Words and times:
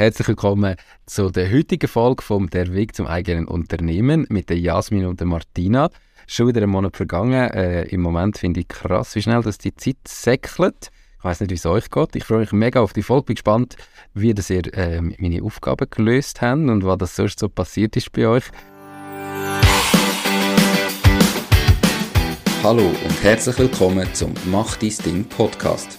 Herzlich 0.00 0.28
willkommen 0.28 0.76
zu 1.04 1.28
der 1.28 1.52
heutigen 1.52 1.86
Folge 1.86 2.22
vom 2.22 2.48
Der 2.48 2.72
Weg 2.72 2.96
zum 2.96 3.06
eigenen 3.06 3.46
Unternehmen 3.46 4.24
mit 4.30 4.48
der 4.48 4.58
Jasmin 4.58 5.04
und 5.04 5.20
der 5.20 5.26
Martina. 5.26 5.90
Schon 6.26 6.48
wieder 6.48 6.62
ein 6.62 6.70
Monat 6.70 6.96
vergangen. 6.96 7.50
Äh, 7.50 7.82
Im 7.88 8.00
Moment 8.00 8.38
finde 8.38 8.60
ich 8.60 8.68
krass, 8.68 9.14
wie 9.14 9.20
schnell 9.20 9.42
dass 9.42 9.58
die 9.58 9.74
Zeit 9.74 9.98
säckelt. 10.08 10.90
Ich 11.18 11.24
weiß 11.24 11.40
nicht, 11.40 11.50
wie 11.50 11.56
es 11.56 11.66
euch 11.66 11.90
geht. 11.90 12.16
Ich 12.16 12.24
freue 12.24 12.38
mich 12.38 12.52
mega 12.52 12.80
auf 12.80 12.94
die 12.94 13.02
Folge. 13.02 13.26
Bin 13.26 13.34
gespannt, 13.34 13.76
wie 14.14 14.32
das 14.32 14.48
ihr 14.48 14.72
äh, 14.72 15.02
meine 15.02 15.42
Aufgaben 15.42 15.90
gelöst 15.90 16.40
habt 16.40 16.62
und 16.62 16.82
was 16.82 16.96
das 16.96 17.16
sonst 17.16 17.38
so 17.38 17.50
passiert 17.50 17.94
ist 17.94 18.10
bei 18.12 18.26
euch. 18.26 18.44
Hallo 22.62 22.86
und 22.86 23.22
herzlich 23.22 23.58
willkommen 23.58 24.08
zum 24.14 24.32
Mach 24.46 24.76
dein 24.76 24.94
Ding 25.04 25.24
Podcast. 25.24 25.98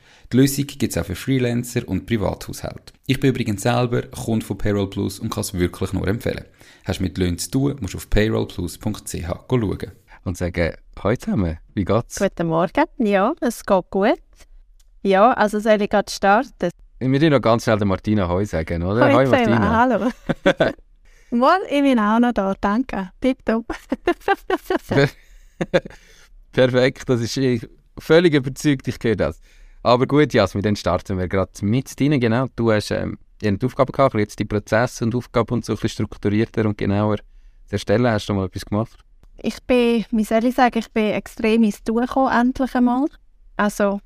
Die 0.31 0.37
Lösung 0.37 0.65
gibt 0.65 0.83
es 0.83 0.97
auch 0.97 1.05
für 1.05 1.15
Freelancer 1.15 1.85
und 1.89 2.05
Privathaushalte. 2.05 2.93
Ich 3.05 3.19
bin 3.19 3.31
übrigens 3.31 3.63
selber 3.63 4.03
Kunde 4.03 4.45
von 4.45 4.57
Payroll 4.57 4.89
Plus 4.89 5.19
und 5.19 5.29
kann 5.29 5.41
es 5.41 5.53
wirklich 5.53 5.91
nur 5.91 6.07
empfehlen. 6.07 6.45
Hast 6.85 6.99
du 6.99 7.03
mit 7.03 7.17
Löhnen 7.17 7.37
zu 7.37 7.51
tun, 7.51 7.75
musst 7.81 7.95
du 7.95 7.97
auf 7.97 8.09
payrollplus.ch 8.09 9.25
schauen. 9.25 9.91
Und 10.23 10.37
sagen, 10.37 10.73
heute 11.03 11.25
zusammen, 11.25 11.57
wie 11.73 11.83
geht's? 11.83 12.17
Guten 12.17 12.47
Morgen, 12.47 12.85
ja, 12.99 13.33
es 13.41 13.65
geht 13.65 13.89
gut. 13.89 14.21
Ja, 15.01 15.33
also 15.33 15.59
soll 15.59 15.81
ich 15.81 15.89
gerade 15.89 16.09
starten? 16.09 16.69
Wir 16.99 17.09
müssen 17.09 17.29
noch 17.29 17.41
ganz 17.41 17.63
schnell 17.63 17.79
der 17.79 17.87
Martina 17.87 18.29
Heu 18.29 18.45
sagen, 18.45 18.83
oder? 18.83 19.11
Hoi, 19.11 19.27
Martina. 19.27 19.79
Hallo. 19.81 20.11
Mal, 21.31 21.59
ich 21.69 21.81
bin 21.81 21.99
auch 21.99 22.19
noch 22.19 22.31
da, 22.31 22.53
danke. 22.61 23.11
Tipptopp. 23.19 23.65
Perfekt, 26.53 27.09
das 27.09 27.19
ist 27.19 27.35
ich 27.35 27.67
völlig 27.97 28.33
überzeugt, 28.33 28.87
ich 28.87 28.97
höre 29.03 29.17
das. 29.17 29.41
Aber 29.83 30.05
gut, 30.05 30.33
Jasmin, 30.33 30.63
dann 30.63 30.75
starten 30.75 31.17
wir 31.17 31.27
gerade 31.27 31.51
mit 31.61 31.99
dir. 31.99 32.17
Genau, 32.19 32.47
du 32.55 32.71
hast 32.71 32.91
ähm, 32.91 33.17
eine 33.43 33.57
Aufgabe 33.63 33.91
gehabt, 33.91 34.15
jetzt 34.15 34.37
die 34.39 34.45
Prozesse 34.45 35.05
und 35.05 35.15
Aufgaben 35.15 35.55
und 35.55 35.65
so 35.65 35.73
ein 35.73 35.79
bisschen 35.79 36.05
strukturierter 36.05 36.65
und 36.65 36.77
genauer 36.77 37.17
zu 37.65 37.73
erstellen. 37.73 38.07
Hast 38.07 38.29
du 38.29 38.33
mal 38.33 38.45
etwas 38.45 38.65
gemacht? 38.65 38.97
Ich 39.37 39.61
bin, 39.63 40.05
wie 40.11 40.23
soll 40.23 40.45
ich 40.45 40.55
sagen, 40.55 40.77
ich 40.77 40.91
bin 40.91 41.11
extrem 41.11 41.63
ins 41.63 41.83
Tun 41.83 42.01
gekommen, 42.01 42.31
endlich 42.31 42.75
einmal. 42.75 43.07
Also, 43.57 43.99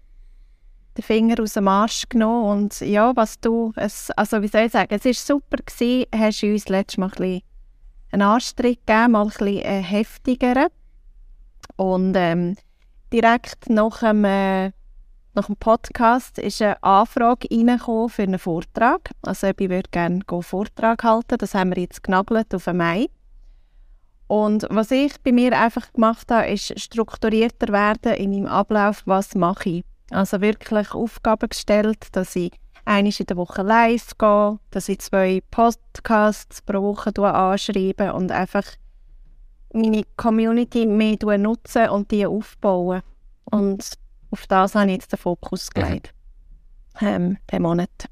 den 0.97 1.03
Finger 1.03 1.41
aus 1.41 1.53
dem 1.53 1.67
Arsch 1.67 2.07
genommen 2.07 2.61
und 2.61 2.79
ja, 2.79 3.13
was 3.15 3.37
du, 3.39 3.73
es, 3.75 4.11
also 4.11 4.41
wie 4.41 4.47
soll 4.47 4.61
ich 4.61 4.71
sagen, 4.71 4.95
es 4.95 5.03
war 5.03 5.13
super 5.13 5.57
gewesen, 5.57 6.05
hast 6.15 6.41
du 6.41 6.47
uns 6.47 6.69
letztes 6.69 6.97
Mal 6.97 7.07
ein 7.07 7.11
bisschen 7.11 7.41
einen 8.11 8.21
Anstritt 8.21 8.87
gegeben, 8.87 9.11
mal 9.11 9.23
ein 9.23 9.27
bisschen 9.27 9.58
äh, 9.58 9.81
heftiger. 9.81 10.67
Und 11.75 12.15
ähm, 12.15 12.55
direkt 13.11 13.69
nach 13.69 13.99
dem 13.99 14.23
äh, 14.23 14.71
nach 15.35 15.47
dem 15.47 15.57
Podcast 15.57 16.39
ist 16.39 16.61
eine 16.61 16.81
Anfrage 16.81 17.47
für 17.49 18.23
einen 18.23 18.39
Vortrag. 18.39 19.11
Also 19.21 19.47
ich 19.47 19.59
würde 19.59 19.89
gerne 19.91 20.21
einen 20.27 20.41
Vortrag 20.43 21.03
halten. 21.03 21.37
Das 21.37 21.53
haben 21.53 21.75
wir 21.75 21.81
jetzt 21.81 22.03
genagelt 22.03 22.55
auf 22.55 22.63
den 22.63 22.77
Mai. 22.77 23.09
Und 24.27 24.65
was 24.69 24.91
ich 24.91 25.13
bei 25.21 25.33
mir 25.33 25.57
einfach 25.59 25.91
gemacht 25.91 26.31
habe, 26.31 26.47
ist 26.47 26.79
strukturierter 26.79 27.67
werden 27.73 28.13
in 28.13 28.31
meinem 28.31 28.47
Ablauf, 28.47 29.03
was 29.05 29.35
mache 29.35 29.69
ich. 29.69 29.83
Also 30.09 30.39
wirklich 30.39 30.93
Aufgaben 30.93 31.49
gestellt, 31.49 32.07
dass 32.13 32.35
ich 32.35 32.52
einmal 32.85 33.13
in 33.17 33.25
der 33.25 33.37
Woche 33.37 33.61
live 33.61 34.17
gehe, 34.17 34.59
dass 34.71 34.89
ich 34.89 34.99
zwei 34.99 35.41
Podcasts 35.52 36.61
pro 36.61 36.81
Woche 36.81 37.11
anschreibe 37.21 38.13
und 38.13 38.31
einfach 38.31 38.65
meine 39.73 40.03
Community 40.15 40.85
mehr 40.85 41.37
nutzen 41.37 41.89
und 41.89 42.09
die 42.11 42.25
aufbauen. 42.25 43.02
Und 43.45 43.97
auf 44.35 44.47
das 44.47 44.75
habe 44.75 44.87
ich 44.87 44.97
jetzt 44.97 45.11
den 45.11 45.19
Fokus 45.19 45.69
mhm. 45.69 45.81
gelegt, 45.81 46.13
mhm. 46.99 47.07
ähm, 47.07 47.37
diesen 47.49 47.63
Monat. 47.63 48.09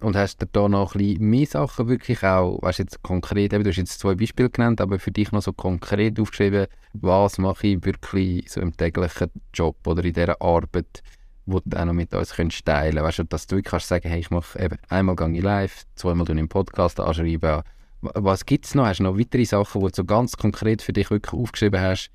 Und 0.00 0.14
hast 0.14 0.40
du 0.40 0.46
da 0.46 0.68
noch 0.68 0.94
ein 0.94 0.98
bisschen 0.98 1.28
mehr 1.28 1.46
Sachen 1.46 1.88
wirklich 1.88 2.22
auch, 2.22 2.62
weißt 2.62 2.78
jetzt 2.78 3.02
konkret, 3.02 3.52
du 3.52 3.64
hast 3.64 3.76
jetzt 3.76 3.98
zwei 3.98 4.14
Beispiele 4.14 4.48
genannt, 4.48 4.80
aber 4.80 5.00
für 5.00 5.10
dich 5.10 5.32
noch 5.32 5.42
so 5.42 5.52
konkret 5.52 6.20
aufgeschrieben, 6.20 6.68
was 6.92 7.38
mache 7.38 7.66
ich 7.66 7.84
wirklich 7.84 8.48
so 8.48 8.60
im 8.60 8.76
täglichen 8.76 9.32
Job 9.52 9.84
oder 9.88 10.04
in 10.04 10.12
dieser 10.12 10.40
Arbeit, 10.40 11.02
wo 11.46 11.58
du 11.64 11.76
auch 11.76 11.84
noch 11.84 11.94
mit 11.94 12.14
uns 12.14 12.34
könntest 12.34 12.64
teilen 12.64 13.02
weißt 13.02 13.18
du, 13.18 13.24
dass 13.24 13.48
du 13.48 13.56
wirklich 13.56 13.72
kannst 13.72 13.88
sagen, 13.88 14.08
hey, 14.08 14.20
ich 14.20 14.30
mache 14.30 14.56
eben 14.62 14.78
einmal 14.88 15.16
gehe 15.16 15.32
ich 15.32 15.42
live, 15.42 15.84
zweimal 15.96 16.30
im 16.30 16.48
Podcast 16.48 17.00
anschreiben. 17.00 17.62
Was 18.00 18.46
gibt 18.46 18.66
es 18.66 18.76
noch? 18.76 18.86
Hast 18.86 19.00
du 19.00 19.02
noch 19.02 19.18
weitere 19.18 19.44
Sachen, 19.44 19.80
die 19.80 19.88
du 19.88 19.94
so 19.96 20.04
ganz 20.04 20.36
konkret 20.36 20.80
für 20.80 20.92
dich 20.92 21.10
wirklich 21.10 21.32
aufgeschrieben 21.32 21.80
hast, 21.80 22.12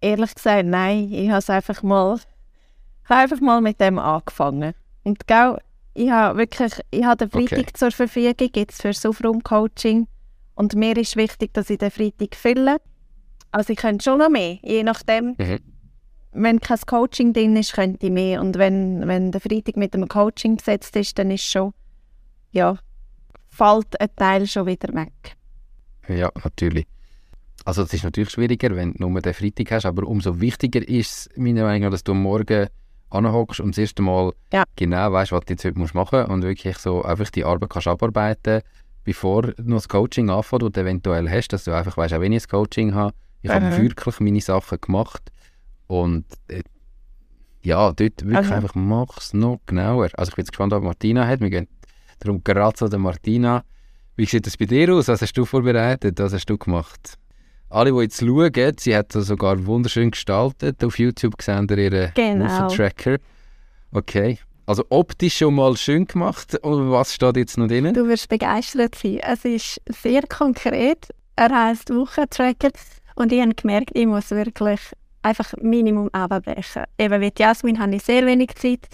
ehrlich 0.00 0.34
gesagt, 0.34 0.66
nein. 0.66 1.12
Ich 1.12 1.30
habe 1.30 1.52
einfach 1.52 1.82
mal, 1.82 2.16
ich 3.04 3.10
habe 3.10 3.20
einfach 3.20 3.40
mal 3.40 3.60
mit 3.60 3.80
dem 3.80 3.98
angefangen. 3.98 4.74
Und 5.04 5.26
gell, 5.26 5.58
ich 5.94 6.10
habe 6.10 6.38
wirklich, 6.38 6.72
ich 6.90 7.04
habe 7.04 7.26
den 7.26 7.30
Freitag 7.30 7.58
okay. 7.58 7.72
zur 7.74 7.90
Verfügung 7.90 8.50
jetzt 8.54 8.82
für 8.82 8.92
Sofrum-Coaching. 8.92 10.06
Und 10.54 10.74
mir 10.74 10.96
ist 10.96 11.16
wichtig, 11.16 11.54
dass 11.54 11.70
ich 11.70 11.78
den 11.78 11.90
Freitag 11.90 12.34
fülle. 12.34 12.78
Also 13.50 13.72
ich 13.72 13.78
könnte 13.78 14.04
schon 14.04 14.18
noch 14.18 14.28
mehr, 14.28 14.58
je 14.62 14.82
nachdem. 14.82 15.34
Mhm. 15.38 15.58
Wenn 16.32 16.60
kein 16.60 16.80
Coaching 16.80 17.32
drin 17.32 17.56
ist, 17.56 17.72
könnte 17.72 18.06
ich 18.06 18.12
mehr. 18.12 18.40
Und 18.40 18.58
wenn, 18.58 19.08
wenn 19.08 19.32
der 19.32 19.40
Freitag 19.40 19.76
mit 19.76 19.94
dem 19.94 20.06
Coaching 20.08 20.56
besetzt 20.56 20.94
ist, 20.96 21.18
dann 21.18 21.30
ist 21.30 21.44
schon, 21.44 21.72
ja, 22.52 22.76
fällt 23.48 24.00
ein 24.00 24.14
Teil 24.14 24.46
schon 24.46 24.66
wieder 24.66 24.92
weg. 24.94 25.36
Ja, 26.08 26.30
natürlich. 26.44 26.86
Also 27.68 27.82
es 27.82 27.92
ist 27.92 28.02
natürlich 28.02 28.30
schwieriger, 28.30 28.74
wenn 28.76 28.94
du 28.94 29.06
nur 29.06 29.20
den 29.20 29.34
Freitag 29.34 29.72
hast, 29.72 29.84
aber 29.84 30.06
umso 30.06 30.40
wichtiger 30.40 30.80
ist 30.88 31.10
es 31.10 31.36
meiner 31.36 31.64
Meinung 31.64 31.82
nach, 31.82 31.90
dass 31.90 32.02
du 32.02 32.14
Morgen 32.14 32.68
anhockst 33.10 33.60
und 33.60 33.72
das 33.72 33.78
erste 33.78 34.00
Mal 34.00 34.32
ja. 34.54 34.64
genau 34.74 35.12
weißt, 35.12 35.32
was 35.32 35.44
du 35.44 35.52
jetzt 35.52 35.66
heute 35.66 35.78
machen 35.78 36.20
musst 36.20 36.30
und 36.30 36.42
wirklich 36.44 36.78
so 36.78 37.02
einfach 37.02 37.28
die 37.28 37.44
Arbeit 37.44 37.68
kannst 37.68 37.88
abarbeiten, 37.88 38.62
bevor 39.04 39.42
du 39.42 39.52
noch 39.64 39.76
das 39.76 39.88
Coaching 39.90 40.30
anfängt 40.30 40.62
und 40.62 40.78
eventuell 40.78 41.28
hast, 41.28 41.48
dass 41.48 41.64
du 41.64 41.72
einfach 41.72 41.94
weißt, 41.98 42.14
auch 42.14 42.22
wenn 42.22 42.32
ich 42.32 42.44
das 42.44 42.48
Coaching 42.48 42.94
habe, 42.94 43.12
ich 43.42 43.50
habe 43.50 43.76
wirklich 43.76 44.18
meine 44.20 44.40
Sachen 44.40 44.80
gemacht 44.80 45.30
und 45.88 46.24
äh, 46.48 46.62
ja, 47.60 47.92
dort 47.92 48.00
wirklich 48.00 48.34
also. 48.34 48.54
einfach 48.54 48.74
mach 48.76 49.18
es 49.18 49.34
noch 49.34 49.60
genauer. 49.66 50.08
Also 50.14 50.30
ich 50.30 50.36
bin 50.36 50.44
jetzt 50.44 50.52
gespannt, 50.52 50.72
was 50.72 50.82
Martina 50.82 51.26
hat. 51.26 51.40
Wir 51.40 51.50
gehen 51.50 51.68
darum 52.18 52.42
gerade 52.42 52.76
zu 52.76 52.88
der 52.88 52.98
Martina. 52.98 53.62
Wie 54.16 54.24
sieht 54.24 54.46
das 54.46 54.56
bei 54.56 54.64
dir 54.64 54.94
aus? 54.94 55.08
Was 55.08 55.20
hast 55.20 55.34
du 55.34 55.44
vorbereitet? 55.44 56.18
Was 56.18 56.32
hast 56.32 56.46
du 56.46 56.56
gemacht? 56.56 57.18
Alle, 57.70 57.92
die 57.92 57.98
jetzt 57.98 58.20
schauen, 58.20 58.72
sie 58.78 58.96
hat 58.96 59.14
das 59.14 59.26
sogar 59.26 59.64
wunderschön 59.66 60.10
gestaltet. 60.10 60.82
Auf 60.82 60.98
YouTube 60.98 61.40
sehen 61.42 61.66
ihr 61.70 61.78
ihren 61.78 62.12
genau. 62.14 62.68
Tracker. 62.68 63.18
Okay. 63.92 64.38
Also 64.66 64.84
optisch 64.90 65.38
schon 65.38 65.54
mal 65.54 65.76
schön 65.76 66.06
gemacht. 66.06 66.58
Und 66.62 66.90
was 66.90 67.14
steht 67.14 67.36
jetzt 67.36 67.56
noch 67.58 67.68
drin? 67.68 67.92
Du 67.94 68.06
wirst 68.06 68.28
begeistert 68.28 68.94
sein. 68.94 69.18
Es 69.22 69.44
ist 69.44 69.80
sehr 69.88 70.22
konkret. 70.26 71.08
Er 71.36 71.50
heißt 71.50 71.90
Wochentracker. 71.90 72.70
Und 73.14 73.32
ich 73.32 73.40
habe 73.40 73.54
gemerkt, 73.54 73.90
ich 73.94 74.06
muss 74.06 74.30
wirklich 74.30 74.80
einfach 75.22 75.52
Minimum 75.60 76.08
abbrechen. 76.12 76.84
Eben 76.98 77.20
mit 77.20 77.38
Jasmin 77.38 77.78
habe 77.78 77.96
ich 77.96 78.02
sehr 78.02 78.26
wenig 78.26 78.54
Zeit. 78.56 78.86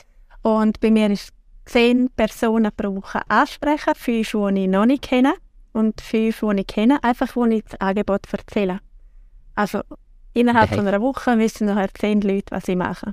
Und 0.43 0.81
bei 0.81 0.91
mir 0.91 1.11
ist 1.11 1.31
zehn 1.67 2.09
Personen 2.17 2.71
pro 2.77 2.95
Woche 2.97 3.21
ansprechen, 3.29 3.95
fünf, 3.97 4.31
die 4.33 4.65
ich 4.65 4.69
noch 4.69 4.87
nicht 4.87 5.03
kenne 5.03 5.35
und 5.75 6.01
fünf, 6.01 6.41
die 6.41 6.61
ich 6.61 6.67
kenne, 6.67 7.03
einfach 7.03 7.37
wo 7.37 7.45
ich 7.45 7.65
das 7.65 7.81
Angebot 7.81 8.33
erzähle. 8.33 8.81
Also 9.55 9.81
innerhalb 10.33 10.71
okay. 10.71 10.77
von 10.77 10.87
einer 10.87 11.01
Woche 11.01 11.39
wissen 11.39 11.67
nachher 11.67 11.93
zehn 11.93 12.21
Leute, 12.21 12.51
was 12.51 12.69
ich 12.69 12.77
mache. 12.77 13.13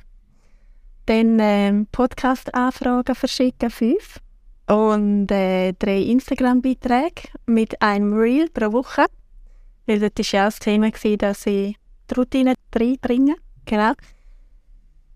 Dann 1.07 1.37
ähm, 1.39 1.87
Podcast-Anfragen 1.91 3.15
verschicken, 3.15 3.69
fünf. 3.69 4.19
Und 4.67 5.31
äh, 5.31 5.73
drei 5.73 6.01
Instagram-Beiträge 6.01 7.23
mit 7.47 7.81
einem 7.81 8.13
Reel 8.13 8.47
pro 8.49 8.71
Woche. 8.71 9.05
Weil 9.87 9.99
dort 9.99 10.17
war 10.17 10.25
ja 10.25 10.43
auch 10.43 10.47
das 10.47 10.59
Thema, 10.59 10.91
gewesen, 10.91 11.17
dass 11.17 11.45
ich 11.45 11.75
die 12.09 12.13
Routine 12.15 12.53
reinbringe. 12.73 13.35
Genau. 13.65 13.93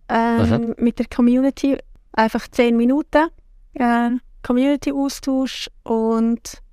Ähm, 0.09 0.75
mit 0.77 0.99
der 0.99 1.05
Community. 1.07 1.77
einfach 2.13 2.47
zehn 2.49 2.75
Minuten 2.75 3.27
äh, 3.75 4.09
Community-Austausch 4.43 5.69
und 5.83 6.64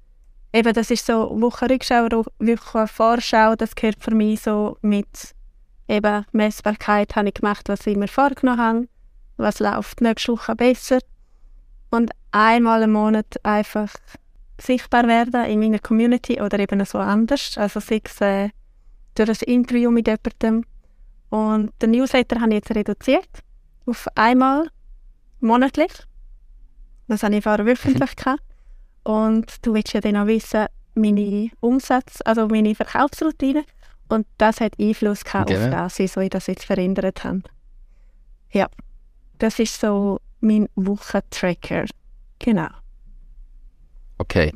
eben 0.52 0.72
das 0.72 0.90
ist 0.90 1.06
so 1.06 1.40
Woche 1.40 1.68
Rückschau, 1.68 2.08
Woche 2.08 2.86
Vorschau, 2.86 3.54
das 3.56 3.74
gehört 3.74 4.02
für 4.02 4.14
mich 4.14 4.42
so 4.42 4.78
mit 4.82 5.34
eben 5.88 6.24
Messbarkeit 6.32 7.16
habe 7.16 7.28
ich 7.28 7.34
gemacht, 7.34 7.68
was 7.68 7.86
ich 7.86 7.96
mir 7.96 8.08
vorgenommen 8.08 8.60
habe, 8.60 8.88
was 9.36 9.60
läuft 9.60 10.00
nächste 10.00 10.32
Woche 10.32 10.54
besser 10.54 10.98
und 11.90 12.10
einmal 12.30 12.82
im 12.82 12.92
Monat 12.92 13.36
einfach 13.42 13.92
sichtbar 14.60 15.06
werden 15.08 15.44
in 15.44 15.60
meiner 15.60 15.78
Community 15.78 16.40
oder 16.40 16.58
eben 16.58 16.84
so 16.84 16.98
anders, 16.98 17.56
also 17.58 17.80
sei 17.80 18.00
es 18.04 18.20
äh, 18.20 18.50
durch 19.14 19.28
ein 19.28 19.52
Interview 19.54 19.90
mit 19.90 20.06
jemandem 20.06 20.64
und 21.30 21.72
den 21.80 21.92
Newsletter 21.92 22.40
habe 22.40 22.50
ich 22.50 22.56
jetzt 22.56 22.74
reduziert 22.74 23.28
auf 23.86 24.06
einmal 24.14 24.68
monatlich. 25.40 25.92
Das 27.08 27.22
habe 27.22 27.36
ich 27.36 27.42
vorher 27.42 27.66
wöchentlich 27.66 28.16
gehabt. 28.16 28.42
Und 29.04 29.66
du 29.66 29.74
willst 29.74 29.92
ja 29.92 30.00
dann 30.00 30.16
auch 30.16 30.26
wissen, 30.26 30.66
meine 30.94 31.50
Umsätze, 31.60 32.24
also 32.24 32.48
meine 32.48 32.74
Verkaufsroutine. 32.74 33.64
Und 34.08 34.26
das 34.38 34.60
hat 34.60 34.78
Einfluss 34.78 35.24
gehabt 35.24 35.48
genau. 35.48 35.64
auf 35.64 35.70
das, 35.70 35.98
wieso 35.98 36.20
ich 36.20 36.30
das 36.30 36.46
jetzt 36.46 36.64
verändert 36.64 37.24
habe. 37.24 37.42
Ja, 38.50 38.68
das 39.38 39.58
ist 39.58 39.80
so 39.80 40.20
mein 40.40 40.68
Wochentracker. 40.74 41.86
Genau. 42.38 42.68
Okay. 44.18 44.52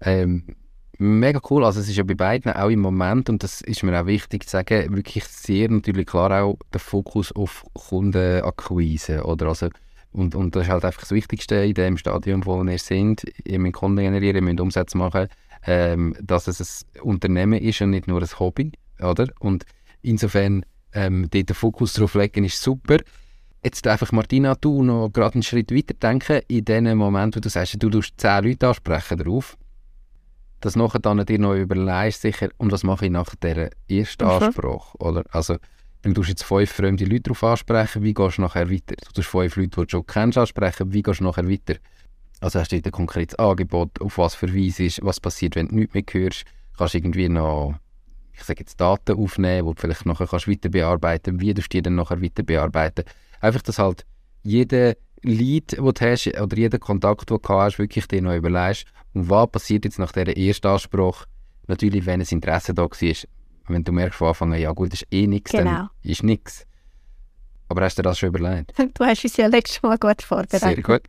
Ähm, 0.00 0.56
mega 0.98 1.40
cool. 1.50 1.64
Also 1.64 1.80
es 1.80 1.88
ist 1.88 1.96
ja 1.96 2.02
bei 2.02 2.14
beiden 2.14 2.52
auch 2.52 2.68
im 2.68 2.80
Moment, 2.80 3.28
und 3.30 3.42
das 3.42 3.60
ist 3.60 3.82
mir 3.82 4.00
auch 4.00 4.06
wichtig 4.06 4.44
zu 4.44 4.50
sagen, 4.50 4.94
wirklich 4.94 5.24
sehr 5.24 5.70
natürlich 5.70 6.06
klar 6.06 6.42
auch 6.42 6.58
der 6.72 6.80
Fokus 6.80 7.32
auf 7.32 7.64
Kundenakquise. 7.74 9.24
Oder 9.24 9.46
also, 9.48 9.68
und, 10.14 10.36
und 10.36 10.54
das 10.54 10.64
ist 10.64 10.68
halt 10.70 10.84
einfach 10.84 11.00
das 11.00 11.10
Wichtigste 11.10 11.56
in 11.56 11.74
dem 11.74 11.96
Stadium, 11.96 12.46
wo 12.46 12.62
wir 12.62 12.78
sind. 12.78 13.24
Ihr 13.44 13.58
müsst 13.58 13.74
Kunden 13.74 14.04
generieren, 14.04 14.36
ihr 14.36 14.42
müsst 14.42 14.60
Umsätze 14.60 14.96
machen, 14.96 15.26
ähm, 15.66 16.14
dass 16.22 16.46
es 16.46 16.86
ein 16.94 17.00
Unternehmen 17.00 17.60
ist 17.60 17.80
und 17.80 17.90
nicht 17.90 18.06
nur 18.06 18.22
ein 18.22 18.38
Hobby. 18.38 18.70
Oder? 19.00 19.26
Und 19.40 19.66
insofern 20.02 20.64
ähm, 20.92 21.28
dort 21.30 21.48
den 21.48 21.54
Fokus 21.54 21.94
darauf 21.94 22.14
legen, 22.14 22.44
ist 22.44 22.62
super. 22.62 22.98
Jetzt 23.64 23.84
einfach, 23.88 24.12
Martina, 24.12 24.54
du 24.54 24.84
noch 24.84 25.10
gerade 25.12 25.34
einen 25.34 25.42
Schritt 25.42 25.74
weiter 25.74 25.94
denken, 25.94 26.42
in 26.46 26.64
dem 26.64 26.96
Moment, 26.96 27.34
wo 27.34 27.40
du 27.40 27.48
sagst, 27.48 27.82
du 27.82 27.90
tust 27.90 28.14
zehn 28.16 28.44
Leute 28.44 28.68
ansprechen 28.68 29.18
darauf, 29.18 29.56
dass 30.60 30.76
nachher 30.76 31.00
dann 31.00 31.26
dir 31.26 31.40
noch 31.40 31.56
überlegst, 31.56 32.22
sicher, 32.22 32.50
und 32.58 32.70
was 32.70 32.84
mache 32.84 33.06
ich 33.06 33.10
nach 33.10 33.34
dieser 33.34 33.70
ersten 33.88 34.24
mhm. 34.24 34.30
Ansprache, 34.30 34.96
oder? 34.98 35.24
Also, 35.32 35.56
du 36.12 36.20
tust 36.20 36.28
jetzt 36.28 36.44
fünf 36.44 36.70
fremde 36.70 37.04
Leute 37.04 37.22
darauf 37.22 37.44
ansprechen, 37.44 38.02
wie 38.02 38.12
gehst 38.12 38.38
du 38.38 38.42
nachher 38.42 38.70
weiter? 38.70 38.94
Du 38.96 39.12
tust 39.14 39.28
fünf 39.28 39.56
Leute, 39.56 39.68
die 39.68 39.86
du 39.86 39.88
schon 39.88 40.06
kennst, 40.06 40.36
ansprechen, 40.36 40.92
wie 40.92 41.02
gehst 41.02 41.20
du 41.20 41.24
nachher 41.24 41.48
weiter? 41.48 41.76
Also 42.40 42.60
hast 42.60 42.72
du 42.72 42.76
ein 42.76 42.82
konkretes 42.90 43.38
Angebot, 43.38 44.00
auf 44.00 44.18
was 44.18 44.34
verweise 44.34 44.84
ist, 44.84 45.02
was 45.02 45.20
passiert, 45.20 45.56
wenn 45.56 45.68
du 45.68 45.76
nichts 45.76 45.94
mehr 45.94 46.04
hörst, 46.10 46.44
kannst 46.76 46.94
du 46.94 46.98
irgendwie 46.98 47.28
noch, 47.28 47.74
ich 48.34 48.42
sage 48.42 48.60
jetzt 48.60 48.80
Daten 48.80 49.16
aufnehmen, 49.16 49.66
die 49.66 49.74
du 49.74 49.80
vielleicht 49.80 50.04
nachher 50.04 50.26
kannst 50.26 50.48
weiter 50.48 50.68
bearbeiten, 50.68 51.40
wie 51.40 51.54
du 51.54 51.62
die 51.62 51.80
dann 51.80 51.94
nachher 51.94 52.20
weiter 52.20 52.42
bearbeiten. 52.42 53.04
Einfach, 53.40 53.62
dass 53.62 53.78
halt 53.78 54.04
jeder 54.42 54.94
Lead, 55.22 55.72
das 55.72 55.78
du 55.78 55.92
hast, 56.00 56.38
oder 56.38 56.56
jeden 56.56 56.80
Kontakt, 56.80 57.30
den 57.30 57.38
du 57.40 57.48
hast, 57.48 57.78
wirklich 57.78 58.06
dir 58.08 58.20
noch 58.20 58.34
überlegst, 58.34 58.86
und 59.14 59.30
was 59.30 59.50
passiert 59.50 59.84
jetzt 59.84 59.98
nach 59.98 60.12
dieser 60.12 60.36
Erstansprache? 60.36 61.26
Natürlich, 61.66 62.04
wenn 62.04 62.20
ein 62.20 62.26
Interesse 62.28 62.74
da 62.74 62.82
war, 62.82 62.90
wenn 63.68 63.84
du 63.84 63.92
merkst 63.92 64.18
von 64.18 64.28
Anfang 64.28 64.52
an, 64.52 64.60
ja 64.60 64.72
gut, 64.72 64.92
ist 64.92 65.06
eh 65.10 65.26
nichts, 65.26 65.52
genau. 65.52 65.64
dann 65.64 65.90
ist 66.02 66.22
nichts. 66.22 66.66
Aber 67.68 67.82
hast 67.82 67.96
du 67.96 68.02
dir 68.02 68.08
das 68.08 68.18
schon 68.18 68.28
überlegt? 68.28 68.72
Du 68.94 69.04
hast 69.04 69.24
uns 69.24 69.36
ja 69.36 69.46
letztes 69.46 69.82
Mal 69.82 69.98
gut 69.98 70.22
vorbereitet. 70.22 70.60
Sehr 70.60 70.82
gut. 70.82 71.02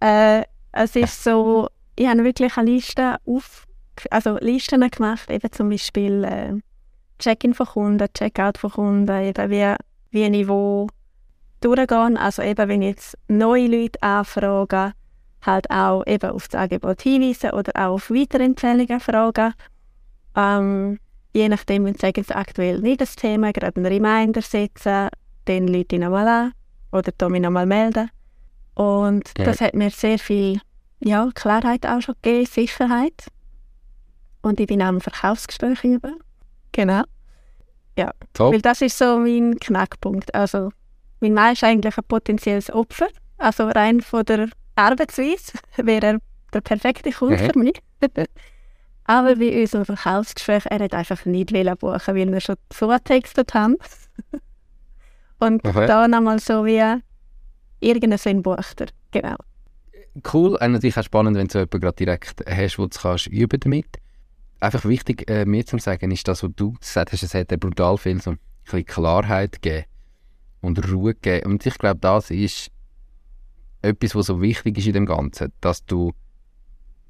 Äh, 0.00 0.42
es 0.72 0.96
ist 0.96 1.22
so, 1.22 1.68
ich 1.96 2.06
habe 2.06 2.24
wirklich 2.24 2.56
eine 2.56 2.70
Liste 2.70 3.16
auf, 3.26 3.66
also 4.10 4.38
Listen 4.40 4.88
gemacht, 4.90 5.30
eben 5.30 5.52
zum 5.52 5.68
Beispiel 5.68 6.24
äh, 6.24 6.52
Check-in 7.18 7.54
von 7.54 7.66
Kunden, 7.66 8.08
Check-out 8.12 8.58
von 8.58 8.70
Kunden, 8.70 9.22
eben 9.22 9.50
wie, 9.50 9.74
wie 10.10 10.40
ich 10.40 10.48
wo 10.48 10.88
durchgehen. 11.60 12.16
Also 12.16 12.42
eben, 12.42 12.68
wenn 12.68 12.82
ich 12.82 12.88
jetzt 12.88 13.18
neue 13.28 13.68
Leute 13.68 14.02
anfrage, 14.02 14.92
halt 15.42 15.70
auch 15.70 16.04
eben 16.06 16.30
auf 16.30 16.48
das 16.48 16.60
Angebot 16.60 17.02
hinweisen 17.02 17.50
oder 17.50 17.72
auch 17.74 17.94
auf 17.94 18.10
Weiterempfehlungen 18.10 19.00
fragen. 19.00 19.54
Ähm, 20.36 20.98
je 21.32 21.48
nachdem, 21.48 21.84
wenn 21.84 21.94
sie 21.94 22.00
sagen, 22.00 22.20
es 22.20 22.30
aktuell 22.30 22.80
nicht 22.80 23.00
das 23.00 23.16
Thema, 23.16 23.52
gerade 23.52 23.76
einen 23.76 23.86
Reminder 23.86 24.42
setzen, 24.42 25.08
dann 25.44 25.68
Leute 25.68 25.98
nochmal 25.98 26.28
an 26.28 26.52
oder 26.92 27.28
mich 27.28 27.40
nochmal 27.40 27.66
melden. 27.66 28.10
Und 28.74 29.30
ja. 29.38 29.44
das 29.44 29.60
hat 29.60 29.74
mir 29.74 29.90
sehr 29.90 30.18
viel 30.18 30.60
ja, 31.00 31.28
Klarheit 31.34 31.86
auch 31.86 32.00
schon 32.00 32.14
gegeben, 32.22 32.46
Sicherheit. 32.46 33.26
Und 34.42 34.60
ich 34.60 34.66
bin 34.66 34.82
auch 34.82 34.88
im 34.88 35.00
Verkaufsgespräch 35.00 35.82
über. 35.84 36.12
Genau. 36.72 37.02
Ja, 37.96 38.12
Top. 38.32 38.52
weil 38.52 38.60
das 38.60 38.80
ist 38.80 38.98
so 38.98 39.18
mein 39.18 39.58
Knackpunkt. 39.58 40.34
Also 40.34 40.70
mein 41.20 41.34
Mann 41.34 41.52
ist 41.52 41.64
eigentlich 41.64 41.96
ein 41.96 42.04
potenzielles 42.04 42.72
Opfer. 42.72 43.08
Also 43.38 43.68
rein 43.68 44.00
von 44.00 44.24
der 44.24 44.48
Arbeitsweise 44.76 45.52
wäre 45.76 46.06
er 46.06 46.18
der 46.52 46.60
perfekte 46.60 47.10
Kunde 47.12 47.42
mhm. 47.42 47.50
für 47.50 47.58
mich. 47.58 47.82
Aber 49.12 49.36
bei 49.36 49.60
unserem 49.60 49.84
Verkaufsgespräch, 49.84 50.64
er 50.70 50.78
hat 50.78 50.94
einfach 50.94 51.26
nicht 51.26 51.52
buchen, 51.52 52.16
weil 52.16 52.32
wir 52.32 52.40
schon 52.40 52.56
zugetextet 52.70 53.52
haben. 53.52 53.76
Und 55.38 55.62
okay. 55.66 55.86
da 55.86 56.08
nochmal 56.08 56.38
so 56.38 56.64
wie 56.64 56.82
irgendein 57.80 58.42
bucht 58.42 58.80
er. 58.80 58.86
Genau. 59.10 59.36
Cool, 60.32 60.56
und 60.56 60.72
natürlich 60.72 60.96
auch 60.96 61.02
spannend, 61.02 61.36
wenn 61.36 61.48
du 61.48 61.58
jemanden 61.58 61.80
gerade 61.80 61.96
direkt 61.96 62.42
hast, 62.48 62.78
wo 62.78 62.86
du 62.86 62.98
kannst 62.98 63.26
üben 63.26 63.60
damit. 63.60 63.98
Einfach 64.60 64.86
wichtig, 64.86 65.28
äh, 65.28 65.44
mir 65.44 65.66
zu 65.66 65.76
sagen, 65.78 66.10
ist 66.10 66.26
das, 66.26 66.42
was 66.42 66.50
du 66.56 66.72
gesagt 66.72 67.12
hast, 67.12 67.22
es 67.22 67.34
hat 67.34 67.48
brutal 67.60 67.98
viel 67.98 68.22
so 68.22 68.30
ein 68.30 68.38
bisschen 68.64 68.86
Klarheit 68.86 69.60
gegeben 69.60 69.86
und 70.62 70.90
Ruhe 70.90 71.14
gegeben. 71.14 71.52
Und 71.52 71.66
ich 71.66 71.76
glaube, 71.76 72.00
das 72.00 72.30
ist 72.30 72.70
etwas, 73.82 74.14
was 74.14 74.26
so 74.26 74.40
wichtig 74.40 74.78
ist 74.78 74.86
in 74.86 74.94
dem 74.94 75.06
Ganzen, 75.06 75.52
dass 75.60 75.84
du 75.84 76.12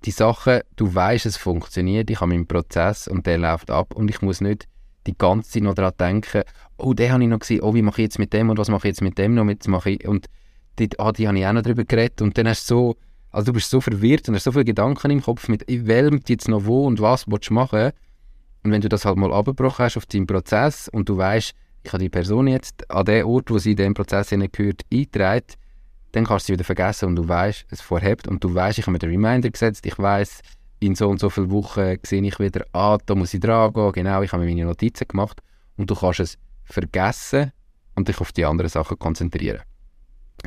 die 0.04 0.10
Sachen, 0.10 0.60
du 0.76 0.94
weißt, 0.94 1.26
es 1.26 1.36
funktioniert, 1.36 2.10
ich 2.10 2.20
habe 2.20 2.30
meinen 2.30 2.46
Prozess 2.46 3.08
und 3.08 3.26
der 3.26 3.38
läuft 3.38 3.70
ab 3.70 3.94
und 3.94 4.10
ich 4.10 4.22
muss 4.22 4.40
nicht 4.40 4.66
die 5.06 5.16
ganze 5.16 5.50
Zeit 5.50 5.62
noch 5.62 5.74
daran 5.74 5.94
denken, 5.98 6.42
oh, 6.76 6.94
den 6.94 7.12
habe 7.12 7.22
ich 7.22 7.28
noch 7.28 7.40
gesehen, 7.40 7.62
oh, 7.62 7.74
wie 7.74 7.82
mache 7.82 8.02
ich 8.02 8.06
jetzt 8.06 8.18
mit 8.18 8.32
dem 8.32 8.50
und 8.50 8.58
was 8.58 8.68
mache 8.68 8.88
ich 8.88 8.92
jetzt 8.92 9.02
mit 9.02 9.18
dem 9.18 9.34
noch, 9.34 9.44
mit 9.44 9.66
mache 9.68 9.90
ich, 9.90 10.06
und 10.06 10.26
die, 10.78 10.88
ah, 10.98 11.12
die 11.12 11.26
habe 11.28 11.38
ich 11.38 11.46
auch 11.46 11.52
noch 11.52 11.62
darüber 11.62 11.84
geredet 11.84 12.22
und 12.22 12.36
dann 12.38 12.48
hast 12.48 12.70
du 12.70 12.74
so, 12.74 12.96
also 13.30 13.46
du 13.46 13.52
bist 13.54 13.70
so 13.70 13.80
verwirrt 13.80 14.28
und 14.28 14.34
hast 14.34 14.44
so 14.44 14.52
viele 14.52 14.64
Gedanken 14.64 15.10
im 15.10 15.22
Kopf, 15.22 15.48
mit 15.48 15.64
welchem 15.66 16.20
jetzt 16.26 16.48
noch 16.48 16.64
wo 16.66 16.86
und 16.86 17.00
was 17.00 17.26
willst 17.26 17.50
du 17.50 17.54
machen? 17.54 17.92
Und 18.64 18.70
wenn 18.70 18.80
du 18.80 18.88
das 18.88 19.04
halt 19.04 19.16
mal 19.16 19.32
abgebrochen 19.32 19.84
hast 19.84 19.96
auf 19.96 20.06
deinen 20.06 20.26
Prozess 20.26 20.88
und 20.88 21.08
du 21.08 21.16
weißt, 21.16 21.52
ich 21.84 21.92
habe 21.92 22.02
die 22.02 22.08
Person 22.08 22.46
jetzt 22.46 22.88
an 22.90 23.04
den 23.04 23.24
Ort, 23.24 23.50
wo 23.50 23.58
sie 23.58 23.72
in 23.72 23.76
diesem 23.76 23.94
Prozess 23.94 24.30
gehört, 24.30 24.82
eingetragen, 24.92 25.46
dann 26.12 26.24
kannst 26.24 26.44
du 26.44 26.46
sie 26.48 26.52
wieder 26.54 26.64
vergessen 26.64 27.06
und 27.08 27.16
du 27.16 27.26
weißt, 27.26 27.66
es 27.70 27.80
vorhebt 27.80 28.28
und 28.28 28.42
du 28.44 28.54
weißt, 28.54 28.78
ich 28.78 28.84
habe 28.84 28.92
mir 28.92 28.98
den 28.98 29.10
Reminder 29.10 29.50
gesetzt, 29.50 29.86
ich 29.86 29.98
weiß, 29.98 30.42
in 30.80 30.94
so 30.94 31.08
und 31.08 31.20
so 31.20 31.30
vielen 31.30 31.50
Wochen 31.50 31.96
sehe 32.02 32.22
ich 32.22 32.38
wieder, 32.38 32.64
ah, 32.72 32.98
da 33.04 33.14
muss 33.14 33.34
ich 33.34 33.40
dran 33.40 33.72
gehen, 33.72 33.92
genau, 33.92 34.22
ich 34.22 34.32
habe 34.32 34.44
mir 34.44 34.50
meine 34.50 34.66
Notizen 34.66 35.06
gemacht 35.08 35.40
und 35.76 35.90
du 35.90 35.94
kannst 35.94 36.20
es 36.20 36.38
vergessen 36.64 37.52
und 37.94 38.08
dich 38.08 38.20
auf 38.20 38.32
die 38.32 38.44
anderen 38.44 38.68
Sachen 38.68 38.98
konzentrieren. 38.98 39.62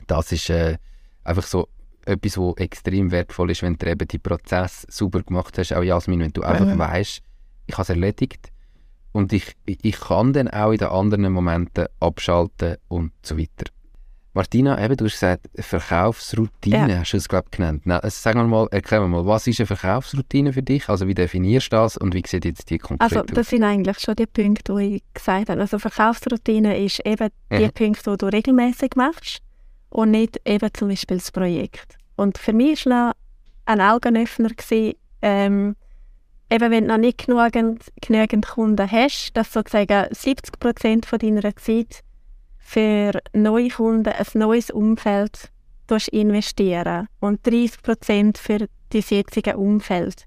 Das 0.08 0.32
ist 0.32 0.50
äh, 0.50 0.78
einfach 1.24 1.46
so 1.46 1.70
etwas, 2.06 2.38
was 2.38 2.58
extrem 2.58 3.12
wertvoll 3.12 3.52
ist, 3.52 3.62
wenn 3.64 3.78
du 3.78 3.90
eben 3.90 4.08
die 4.08 4.20
Prozess 4.20 4.86
super 4.90 5.22
gemacht 5.22 5.58
hast, 5.58 5.74
auch 5.74 5.84
Jasmin, 5.84 6.20
wenn 6.20 6.34
du 6.34 6.44
einfach 6.44 6.66
mhm. 6.66 6.80
weißt, 6.80 7.22
ich 7.68 7.74
habe 7.74 7.82
es 7.82 7.90
erledigt, 7.90 8.52
und 9.16 9.32
ich, 9.32 9.56
ich 9.66 9.98
kann 9.98 10.34
dann 10.34 10.50
auch 10.50 10.74
in 10.74 10.78
den 10.78 10.90
anderen 10.90 11.32
Momenten 11.32 11.86
abschalten 12.02 12.76
und 12.90 13.14
so 13.22 13.38
weiter. 13.38 13.72
Martina, 14.36 14.84
eben, 14.84 14.98
du 14.98 15.06
hast 15.06 15.14
gesagt, 15.14 15.50
Verkaufsroutine 15.56 16.90
ja. 16.90 17.00
hast 17.00 17.14
du 17.14 17.18
es, 17.18 17.30
glaube 17.30 17.46
ich, 17.50 17.58
genannt. 17.58 17.84
Na, 17.86 18.00
also, 18.00 18.14
sagen 18.20 18.40
wir 18.40 18.44
mal, 18.44 18.68
erklär 18.70 19.00
mir 19.00 19.08
mal, 19.08 19.26
was 19.26 19.48
ist 19.48 19.62
eine 19.62 19.68
Verkaufsroutine 19.68 20.52
für 20.52 20.62
dich? 20.62 20.90
Also 20.90 21.08
wie 21.08 21.14
definierst 21.14 21.72
du 21.72 21.78
das 21.78 21.96
und 21.96 22.14
wie 22.14 22.22
sieht 22.28 22.44
jetzt 22.44 22.70
die 22.70 22.78
konkret 22.78 23.02
Also 23.02 23.24
das 23.24 23.50
sind 23.50 23.64
eigentlich 23.64 23.98
schon 24.00 24.16
die 24.16 24.26
Punkte, 24.26 24.76
die 24.76 24.98
ich 24.98 25.04
gesagt 25.14 25.50
habe. 25.50 25.62
Also 25.62 25.80
Verkaufsroutine 25.80 26.78
ist 26.84 27.00
eben 27.06 27.30
die 27.50 27.64
mhm. 27.64 27.72
Punkte, 27.72 28.12
die 28.12 28.18
du 28.18 28.26
regelmäßig 28.26 28.92
machst 28.98 29.40
und 29.90 30.12
nicht 30.12 30.42
eben 30.46 30.70
zum 30.74 30.90
Beispiel 30.90 31.18
das 31.18 31.32
Projekt. 31.32 31.96
Und 32.18 32.38
für 32.38 32.52
mich 32.52 32.86
war 32.86 33.14
ein 33.64 33.80
Augenöffner, 33.80 34.50
gewesen, 34.50 34.98
ähm, 35.22 35.78
eben 36.52 36.72
wenn 36.72 36.84
du 36.84 36.90
noch 36.90 36.98
nicht 36.98 37.26
genügend, 37.26 37.86
genügend 38.02 38.46
Kunden 38.46 38.92
hast, 38.92 39.32
dass 39.34 39.54
sozusagen 39.54 40.14
70 40.14 40.60
Prozent 40.60 41.06
von 41.06 41.20
deiner 41.20 41.56
Zeit 41.56 42.04
für 42.66 43.22
neue 43.32 43.70
Kunden 43.70 44.12
ein 44.12 44.26
neues 44.34 44.72
Umfeld 44.72 45.52
investieren 46.12 47.08
und 47.20 47.46
30 47.46 47.84
Prozent 47.84 48.38
für 48.40 48.68
das 48.90 49.12
jetzige 49.12 49.56
Umfeld. 49.56 50.26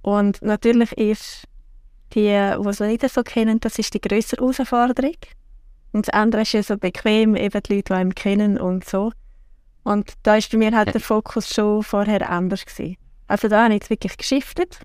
Und 0.00 0.40
natürlich 0.40 0.92
ist 0.92 1.44
die, 2.14 2.22
die 2.22 2.68
es 2.68 2.80
nicht 2.80 3.08
so 3.10 3.22
kennen, 3.22 3.60
das 3.60 3.78
ist 3.78 3.92
die 3.92 4.00
größere 4.00 4.40
Herausforderung. 4.40 5.16
Und 5.92 6.08
das 6.08 6.14
andere 6.14 6.42
ist 6.42 6.52
ja 6.52 6.62
so 6.62 6.78
bequem, 6.78 7.36
eben 7.36 7.62
die 7.62 7.74
Leute, 7.74 7.84
die 7.84 7.92
einen 7.92 8.14
kennen 8.14 8.58
und 8.58 8.86
so. 8.86 9.12
Und 9.84 10.14
da 10.22 10.36
ist 10.36 10.50
bei 10.50 10.56
mir 10.56 10.74
halt 10.74 10.94
der 10.94 11.02
Fokus 11.02 11.50
schon 11.50 11.82
vorher 11.82 12.30
anders 12.30 12.64
gewesen. 12.64 12.96
Also 13.26 13.48
da 13.48 13.64
habe 13.64 13.74
ich 13.74 13.80
jetzt 13.80 13.90
wirklich 13.90 14.16
geschiftet, 14.16 14.80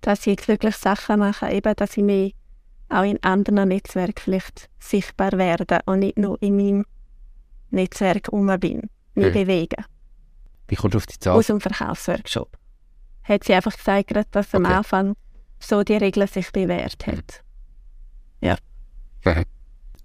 dass 0.00 0.26
ich 0.26 0.38
jetzt 0.38 0.48
wirklich 0.48 0.74
Sachen 0.74 1.20
mache, 1.20 1.48
eben, 1.48 1.76
dass 1.76 1.96
ich 1.96 2.02
mich 2.02 2.34
auch 2.88 3.04
in 3.04 3.22
anderen 3.22 3.68
Netzwerken 3.68 4.20
vielleicht 4.20 4.68
sichtbar 4.78 5.32
werde 5.32 5.80
und 5.86 6.00
nicht 6.00 6.18
nur 6.18 6.40
in 6.42 6.56
meinem 6.56 6.86
Netzwerk 7.70 8.28
um 8.30 8.46
bin, 8.58 8.88
mich 9.14 9.26
okay. 9.26 9.44
bewegen. 9.44 9.84
Wie 10.68 10.76
kommst 10.76 10.94
du 10.94 10.98
auf 10.98 11.06
die 11.06 11.18
Zahl? 11.18 11.36
Aus 11.36 11.46
dem 11.46 11.60
Verkaufsworkshop. 11.60 12.56
Hat 13.24 13.44
sie 13.44 13.54
einfach 13.54 13.76
gesagt, 13.76 14.12
dass 14.32 14.54
am 14.54 14.66
Anfang 14.66 15.14
so 15.58 15.82
die 15.82 15.96
Regel 15.96 16.26
sich 16.26 16.50
bewährt 16.52 17.06
hat. 17.06 17.42
Ja. 18.40 18.56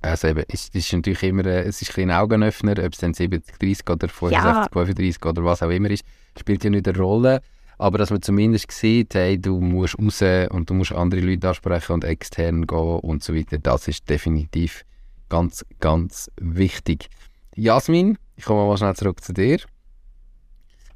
Also 0.01 0.29
eben, 0.29 0.45
es 0.47 0.69
ist 0.69 0.93
natürlich 0.93 1.23
immer 1.23 1.45
äh, 1.45 1.63
es 1.63 1.81
ist 1.81 1.97
ein, 1.97 2.09
ein 2.09 2.17
Augenöffner, 2.17 2.71
ob 2.85 2.93
es 2.93 2.99
dann 2.99 3.13
70, 3.13 3.59
30 3.59 3.89
oder 3.89 4.07
65, 4.07 4.31
ja. 4.31 4.67
35 4.71 5.25
oder 5.25 5.43
was 5.43 5.61
auch 5.61 5.69
immer 5.69 5.89
ist, 5.89 6.05
spielt 6.39 6.63
ja 6.63 6.69
nicht 6.69 6.87
eine 6.87 6.97
Rolle. 6.97 7.41
Aber 7.79 7.97
dass 7.97 8.11
man 8.11 8.21
zumindest 8.21 8.71
sieht, 8.71 9.15
hey, 9.15 9.39
du 9.39 9.59
musst 9.61 9.97
raus 9.97 10.21
und 10.51 10.69
du 10.69 10.73
musst 10.73 10.91
andere 10.91 11.21
Leute 11.21 11.47
ansprechen 11.47 11.93
und 11.93 12.03
extern 12.03 12.67
gehen 12.67 12.99
und 12.99 13.23
so 13.23 13.33
weiter, 13.33 13.57
das 13.57 13.87
ist 13.87 14.09
definitiv 14.09 14.83
ganz, 15.29 15.65
ganz 15.79 16.29
wichtig. 16.39 17.07
Jasmin, 17.55 18.17
ich 18.35 18.43
komme 18.43 18.67
mal 18.67 18.77
schnell 18.77 18.95
zurück 18.95 19.23
zu 19.23 19.33
dir. 19.33 19.59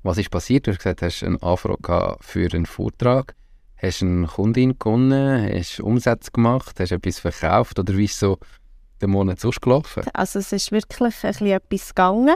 Was 0.04 0.18
ist 0.18 0.30
passiert? 0.30 0.68
Du 0.68 0.72
hast 0.72 0.80
gesagt, 0.80 1.02
du 1.02 1.06
hast 1.06 1.24
eine 1.24 1.42
Anfrage 1.42 2.18
für 2.20 2.54
einen 2.54 2.66
Vortrag. 2.66 3.34
Hast 3.78 4.02
du 4.02 4.06
eine 4.06 4.28
Kundin 4.28 4.78
gewonnen? 4.78 5.50
Hast 5.58 5.80
du 5.80 5.86
Umsätze 5.86 6.32
gemacht? 6.32 6.78
Hast 6.80 6.92
du 6.92 6.96
etwas 6.96 7.20
verkauft? 7.20 7.80
Oder 7.80 7.96
wie 7.96 8.06
ist 8.06 8.20
so 8.20 8.40
der 9.00 9.08
Monat 9.08 9.40
sonst 9.40 9.62
gelaufen? 9.62 10.04
Also 10.14 10.40
es 10.40 10.52
ist 10.52 10.74
wirklich 10.74 11.16
ein 11.24 11.32
bisschen 11.32 11.48
etwas 11.48 11.90
gegangen. 11.90 12.36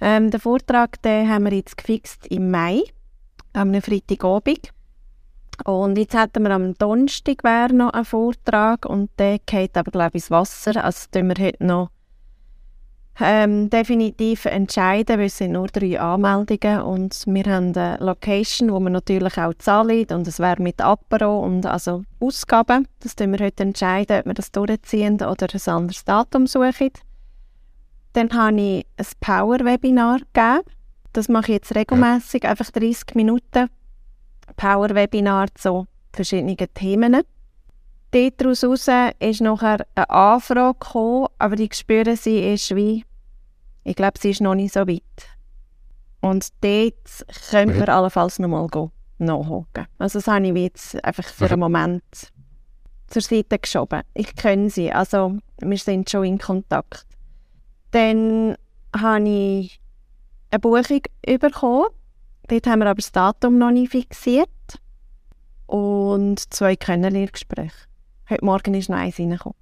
Ähm, 0.00 0.30
den 0.30 0.40
Vortrag 0.40 1.00
den 1.00 1.30
haben 1.30 1.44
wir 1.44 1.52
jetzt 1.54 1.78
gefixt 1.78 2.26
im 2.26 2.50
Mai, 2.50 2.82
am 3.54 3.80
Freitagabend. 3.80 4.70
Und 5.64 5.96
jetzt 5.96 6.14
hätten 6.14 6.42
wir 6.42 6.50
am 6.50 6.74
Donnerstag 6.74 7.42
noch 7.72 7.92
einen 7.92 8.04
Vortrag 8.04 8.86
und 8.86 9.10
der 9.18 9.38
geht 9.38 9.76
aber 9.76 9.90
glaube 9.90 10.10
ich 10.18 10.24
ins 10.24 10.30
Wasser. 10.30 10.84
Also 10.84 11.06
tun 11.12 11.28
wir 11.28 11.46
heute 11.46 11.64
noch 11.64 11.90
ähm, 13.20 13.70
definitiv 13.70 14.44
entscheiden, 14.46 15.18
weil 15.18 15.26
es 15.26 15.38
sind 15.38 15.52
nur 15.52 15.68
drei 15.68 16.00
Anmeldungen 16.00 16.82
und 16.82 17.24
wir 17.26 17.44
haben 17.44 17.72
eine 17.76 17.96
Location, 18.00 18.72
wo 18.72 18.80
wir 18.80 18.90
natürlich 18.90 19.38
auch 19.38 19.54
zahlen 19.54 20.06
und 20.10 20.26
es 20.26 20.40
wäre 20.40 20.60
mit 20.60 20.80
Apero 20.80 21.38
und 21.38 21.64
also 21.64 22.02
Ausgaben. 22.18 22.88
Das 23.00 23.14
tun 23.14 23.32
wir 23.32 23.44
heute 23.44 23.62
entscheiden, 23.62 24.18
ob 24.18 24.26
wir 24.26 24.34
das 24.34 24.50
durchziehen 24.50 25.14
oder 25.14 25.46
ein 25.52 25.72
anderes 25.72 26.04
Datum 26.04 26.48
suchen. 26.48 26.90
Dann 28.14 28.30
habe 28.32 28.60
ich 28.60 28.86
ein 28.96 29.06
Power-Webinar 29.20 30.18
gegeben. 30.32 30.62
Das 31.14 31.28
mache 31.28 31.52
ich 31.52 31.58
jetzt 31.58 31.74
regelmäßig, 31.76 32.42
ja. 32.42 32.50
einfach 32.50 32.70
30 32.72 33.14
Minuten 33.14 33.70
Power-Webinar 34.56 35.46
zu 35.54 35.86
verschiedenen 36.12 36.56
Themen. 36.74 37.22
Daraus 38.10 38.62
heraus 38.62 38.88
ist 39.20 39.40
nachher 39.40 39.86
eine 39.94 40.10
Anfrage 40.10 40.76
gekommen, 40.78 41.28
aber 41.38 41.58
ich 41.58 41.74
spüre, 41.74 42.16
sie 42.16 42.52
ist 42.52 42.74
wie, 42.74 43.04
ich 43.84 43.94
glaube, 43.94 44.18
sie 44.20 44.30
ist 44.30 44.40
noch 44.40 44.56
nicht 44.56 44.74
so 44.74 44.88
weit. 44.88 45.02
Und 46.20 46.48
dort 46.62 47.26
können 47.50 47.74
wir 47.74 47.88
allenfalls 47.88 48.40
nochmal 48.40 48.68
nachhaken. 49.18 49.86
Also 49.98 50.18
das 50.18 50.26
habe 50.26 50.48
ich 50.48 50.54
jetzt 50.54 51.04
einfach 51.04 51.24
für 51.24 51.46
einen 51.46 51.60
Moment 51.60 52.02
zur 53.06 53.22
Seite 53.22 53.60
geschoben. 53.60 54.02
Ich 54.14 54.34
kenne 54.34 54.68
sie, 54.68 54.90
also 54.90 55.38
wir 55.60 55.78
sind 55.78 56.10
schon 56.10 56.24
in 56.24 56.38
Kontakt. 56.38 57.06
Dann 57.92 58.56
habe 58.96 59.28
ich 59.28 59.80
eine 60.54 60.60
Buchung 60.60 61.02
bekommen. 61.24 61.86
Dort 62.48 62.66
haben 62.66 62.78
wir 62.80 62.86
aber 62.86 63.00
das 63.00 63.12
Datum 63.12 63.58
noch 63.58 63.70
nicht 63.70 63.90
fixiert. 63.90 64.48
Und 65.66 66.52
zwei 66.52 66.76
Kennenlerngespräche. 66.76 67.88
Heute 68.28 68.44
Morgen 68.44 68.74
ist 68.74 68.88
noch 68.88 68.98
eins 68.98 69.18
reingekommen. 69.18 69.56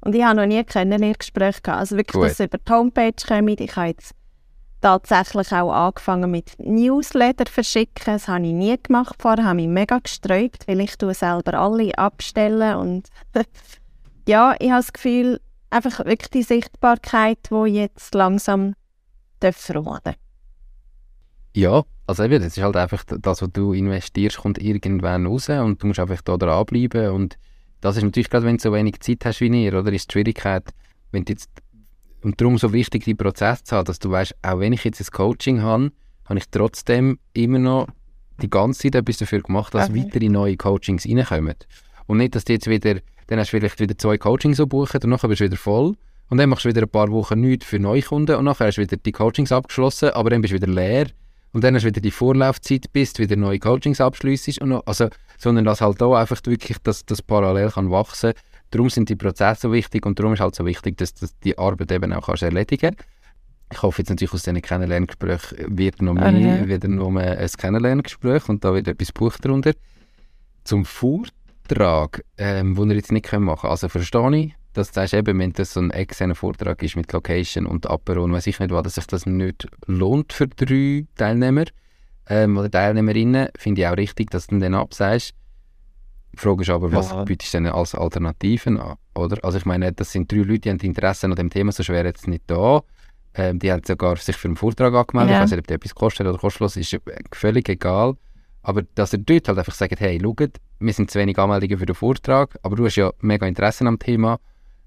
Und 0.00 0.14
ich 0.14 0.24
habe 0.24 0.36
noch 0.36 0.46
nie 0.46 0.58
ein 0.58 0.66
Kennenlerngespräch 0.66 1.62
gehabt. 1.62 1.80
Also 1.80 1.96
wirklich, 1.96 2.20
Gut. 2.20 2.30
dass 2.30 2.40
über 2.40 2.58
die 2.58 2.72
Homepage 2.72 3.12
kommt. 3.26 3.60
Ich 3.60 3.76
habe 3.76 3.88
jetzt 3.88 4.14
tatsächlich 4.80 5.52
auch 5.52 5.72
angefangen 5.72 6.30
mit 6.30 6.58
Newsletter 6.58 7.46
verschicken. 7.46 8.04
Das 8.06 8.28
habe 8.28 8.46
ich 8.46 8.52
nie 8.52 8.76
gemacht 8.82 9.16
vorher. 9.18 9.44
habe 9.44 9.56
mich 9.56 9.68
mega 9.68 9.98
gesträubt, 9.98 10.66
weil 10.66 10.80
ich 10.80 10.96
selber 10.98 11.54
alle 11.54 11.96
abstellen 11.98 12.76
und 12.76 13.08
ja, 14.28 14.54
ich 14.58 14.70
habe 14.70 14.80
das 14.80 14.92
Gefühl, 14.92 15.40
einfach 15.70 16.04
wirklich 16.04 16.30
die 16.30 16.42
Sichtbarkeit, 16.42 17.38
die 17.50 17.74
jetzt 17.74 18.14
langsam 18.14 18.74
verworden 19.52 20.14
Ja, 21.54 21.84
also 22.06 22.24
eben, 22.24 22.42
das 22.42 22.56
ist 22.56 22.62
halt 22.62 22.76
einfach 22.76 23.04
das, 23.04 23.42
was 23.42 23.50
du 23.52 23.72
investierst, 23.72 24.38
kommt 24.38 24.58
irgendwann 24.58 25.26
raus 25.26 25.48
und 25.48 25.82
du 25.82 25.88
musst 25.88 26.00
einfach 26.00 26.22
da 26.22 26.36
dranbleiben 26.36 27.10
und 27.10 27.38
das 27.80 27.96
ist 27.96 28.02
natürlich 28.02 28.30
gerade, 28.30 28.46
wenn 28.46 28.56
du 28.56 28.62
so 28.62 28.72
wenig 28.72 29.00
Zeit 29.00 29.24
hast 29.24 29.40
wie 29.40 29.64
ihr, 29.64 29.74
oder 29.74 29.92
ist 29.92 30.10
die 30.10 30.12
Schwierigkeit, 30.12 30.64
wenn 31.12 31.24
du 31.24 31.32
jetzt 31.32 31.50
und 32.22 32.40
darum 32.40 32.58
so 32.58 32.72
wichtig, 32.72 33.04
die 33.04 33.14
Prozess 33.14 33.62
zu 33.62 33.76
haben, 33.76 33.84
dass 33.84 34.00
du 34.00 34.10
weißt, 34.10 34.34
auch 34.42 34.58
wenn 34.58 34.72
ich 34.72 34.82
jetzt 34.82 35.00
ein 35.00 35.06
Coaching 35.12 35.62
habe, 35.62 35.92
habe 36.24 36.38
ich 36.38 36.48
trotzdem 36.50 37.20
immer 37.34 37.60
noch 37.60 37.86
die 38.42 38.50
ganze 38.50 38.80
Zeit 38.80 38.96
etwas 38.96 39.18
dafür 39.18 39.42
gemacht, 39.42 39.72
dass 39.74 39.90
okay. 39.90 40.04
weitere 40.04 40.28
neue 40.28 40.56
Coachings 40.56 41.06
reinkommen. 41.06 41.54
Und 42.06 42.18
nicht, 42.18 42.34
dass 42.34 42.44
du 42.44 42.52
jetzt 42.52 42.68
wieder, 42.68 42.96
dann 43.28 43.38
hast 43.38 43.52
du 43.52 43.58
vielleicht 43.58 43.78
wieder 43.78 43.96
zwei 43.96 44.18
Coachings 44.18 44.56
so 44.56 44.66
buchen 44.66 45.00
und 45.04 45.10
nachher 45.10 45.28
bist 45.28 45.40
du 45.40 45.44
wieder 45.44 45.56
voll 45.56 45.94
und 46.28 46.38
dann 46.38 46.48
machst 46.48 46.64
du 46.64 46.68
wieder 46.68 46.82
ein 46.82 46.88
paar 46.88 47.10
Wochen 47.10 47.40
nichts 47.40 47.66
für 47.66 47.78
neue 47.78 48.02
Kunden 48.02 48.36
und 48.36 48.44
nachher 48.44 48.66
hast 48.66 48.76
du 48.76 48.82
wieder 48.82 48.96
die 48.96 49.12
Coachings 49.12 49.52
abgeschlossen, 49.52 50.10
aber 50.10 50.30
dann 50.30 50.42
bist 50.42 50.52
du 50.52 50.56
wieder 50.56 50.72
leer 50.72 51.06
und 51.52 51.64
dann 51.64 51.74
hast 51.74 51.84
du 51.84 51.88
wieder 51.88 52.00
die 52.00 52.10
Vorlaufzeit, 52.10 52.92
bis 52.92 53.12
du 53.14 53.22
wieder 53.22 53.36
neue 53.36 53.58
Coachings 53.58 54.00
abschliessest. 54.00 54.60
Also, 54.84 55.08
sondern 55.38 55.64
dass 55.64 55.80
halt 55.80 56.00
da 56.00 56.12
einfach 56.12 56.40
wirklich 56.44 56.78
das, 56.82 57.06
das 57.06 57.22
parallel 57.22 57.70
kann 57.70 57.90
wachsen 57.90 58.34
kann. 58.34 58.42
Darum 58.70 58.90
sind 58.90 59.08
die 59.08 59.16
Prozesse 59.16 59.62
so 59.62 59.72
wichtig 59.72 60.04
und 60.04 60.18
darum 60.18 60.34
ist 60.34 60.40
halt 60.40 60.54
so 60.54 60.66
wichtig, 60.66 60.98
dass, 60.98 61.14
du 61.14 61.26
die 61.44 61.56
Arbeit 61.56 61.92
eben 61.92 62.12
auch 62.12 62.26
kannst 62.26 62.42
erledigen 62.42 62.96
Ich 63.72 63.80
hoffe 63.80 64.02
jetzt 64.02 64.10
natürlich 64.10 64.34
aus 64.34 64.42
diesen 64.42 64.60
Kennenlerngesprächen 64.60 65.78
wird 65.78 66.02
noch 66.02 66.14
mehr, 66.14 66.32
mhm. 66.32 66.68
wieder 66.68 66.88
noch 66.88 67.10
mehr 67.10 67.38
ein 67.38 67.48
Kennenlerngespräch 67.48 68.48
und 68.48 68.64
da 68.64 68.74
wird 68.74 68.88
etwas 68.88 69.12
Buch 69.12 69.36
darunter. 69.40 69.72
Zum 70.64 70.84
Vortrag, 70.84 72.22
ähm, 72.36 72.74
den 72.74 72.88
wir 72.88 72.96
jetzt 72.96 73.12
nicht 73.12 73.32
machen 73.32 73.56
können. 73.56 73.70
Also 73.70 73.88
verstehe 73.88 74.36
ich, 74.36 74.54
dass 74.76 74.88
du 74.88 74.94
sagst, 74.94 75.14
eben, 75.14 75.38
wenn 75.38 75.52
das 75.52 75.72
so 75.72 75.80
ein 75.80 75.90
externer 75.90 76.34
Vortrag 76.34 76.82
ist 76.82 76.96
mit 76.96 77.12
Location 77.12 77.66
und 77.66 77.88
Apero 77.88 78.22
und 78.24 78.32
weiß 78.32 78.46
ich 78.46 78.58
nicht 78.60 78.70
was, 78.70 78.82
dass 78.82 78.94
sich 78.96 79.06
das 79.06 79.26
nicht 79.26 79.66
lohnt 79.86 80.32
für 80.32 80.48
drei 80.48 81.06
Teilnehmer 81.16 81.64
ähm, 82.28 82.56
oder 82.56 82.70
Teilnehmerinnen, 82.70 83.48
finde 83.56 83.80
ich 83.80 83.86
auch 83.86 83.96
richtig, 83.96 84.30
dass 84.30 84.48
du 84.48 84.58
dann 84.58 84.74
absagst. 84.74 85.34
Die 86.32 86.38
Frage 86.38 86.62
ist 86.62 86.70
aber, 86.70 86.92
was 86.92 87.10
ja. 87.10 87.24
bietest 87.24 87.54
du 87.54 87.58
denn 87.58 87.66
als 87.68 87.94
Alternativen 87.94 88.78
an? 88.78 88.96
Oder? 89.14 89.42
Also 89.42 89.56
ich 89.56 89.64
meine, 89.64 89.92
das 89.92 90.12
sind 90.12 90.30
drei 90.30 90.38
Leute, 90.38 90.60
die 90.60 90.70
haben 90.70 90.78
Interesse 90.80 91.26
an 91.26 91.34
dem 91.34 91.48
Thema, 91.48 91.72
so 91.72 91.82
schwer 91.82 92.04
jetzt 92.04 92.28
nicht 92.28 92.42
da. 92.46 92.82
Ähm, 93.34 93.58
die 93.58 93.72
haben 93.72 93.82
sogar 93.84 94.16
sich 94.16 94.36
für 94.36 94.48
einen 94.48 94.56
Vortrag 94.56 94.92
angemeldet. 94.92 95.30
Ja. 95.30 95.38
Ich 95.38 95.42
weiß 95.44 95.50
nicht, 95.52 95.60
ob 95.60 95.66
die 95.68 95.74
etwas 95.74 95.94
kostet 95.94 96.26
oder 96.26 96.38
kostenlos 96.38 96.76
ist, 96.76 96.98
völlig 97.32 97.68
egal. 97.70 98.16
Aber 98.62 98.82
dass 98.94 99.14
ihr 99.14 99.20
dort 99.20 99.48
halt 99.48 99.58
einfach 99.58 99.74
sagt, 99.74 100.00
hey, 100.00 100.20
schaut, 100.20 100.50
wir 100.80 100.92
sind 100.92 101.10
zu 101.10 101.18
wenig 101.18 101.38
Anmeldungen 101.38 101.78
für 101.78 101.86
den 101.86 101.94
Vortrag, 101.94 102.58
aber 102.62 102.76
du 102.76 102.84
hast 102.84 102.96
ja 102.96 103.12
mega 103.20 103.46
Interesse 103.46 103.86
am 103.86 103.98
Thema 103.98 104.38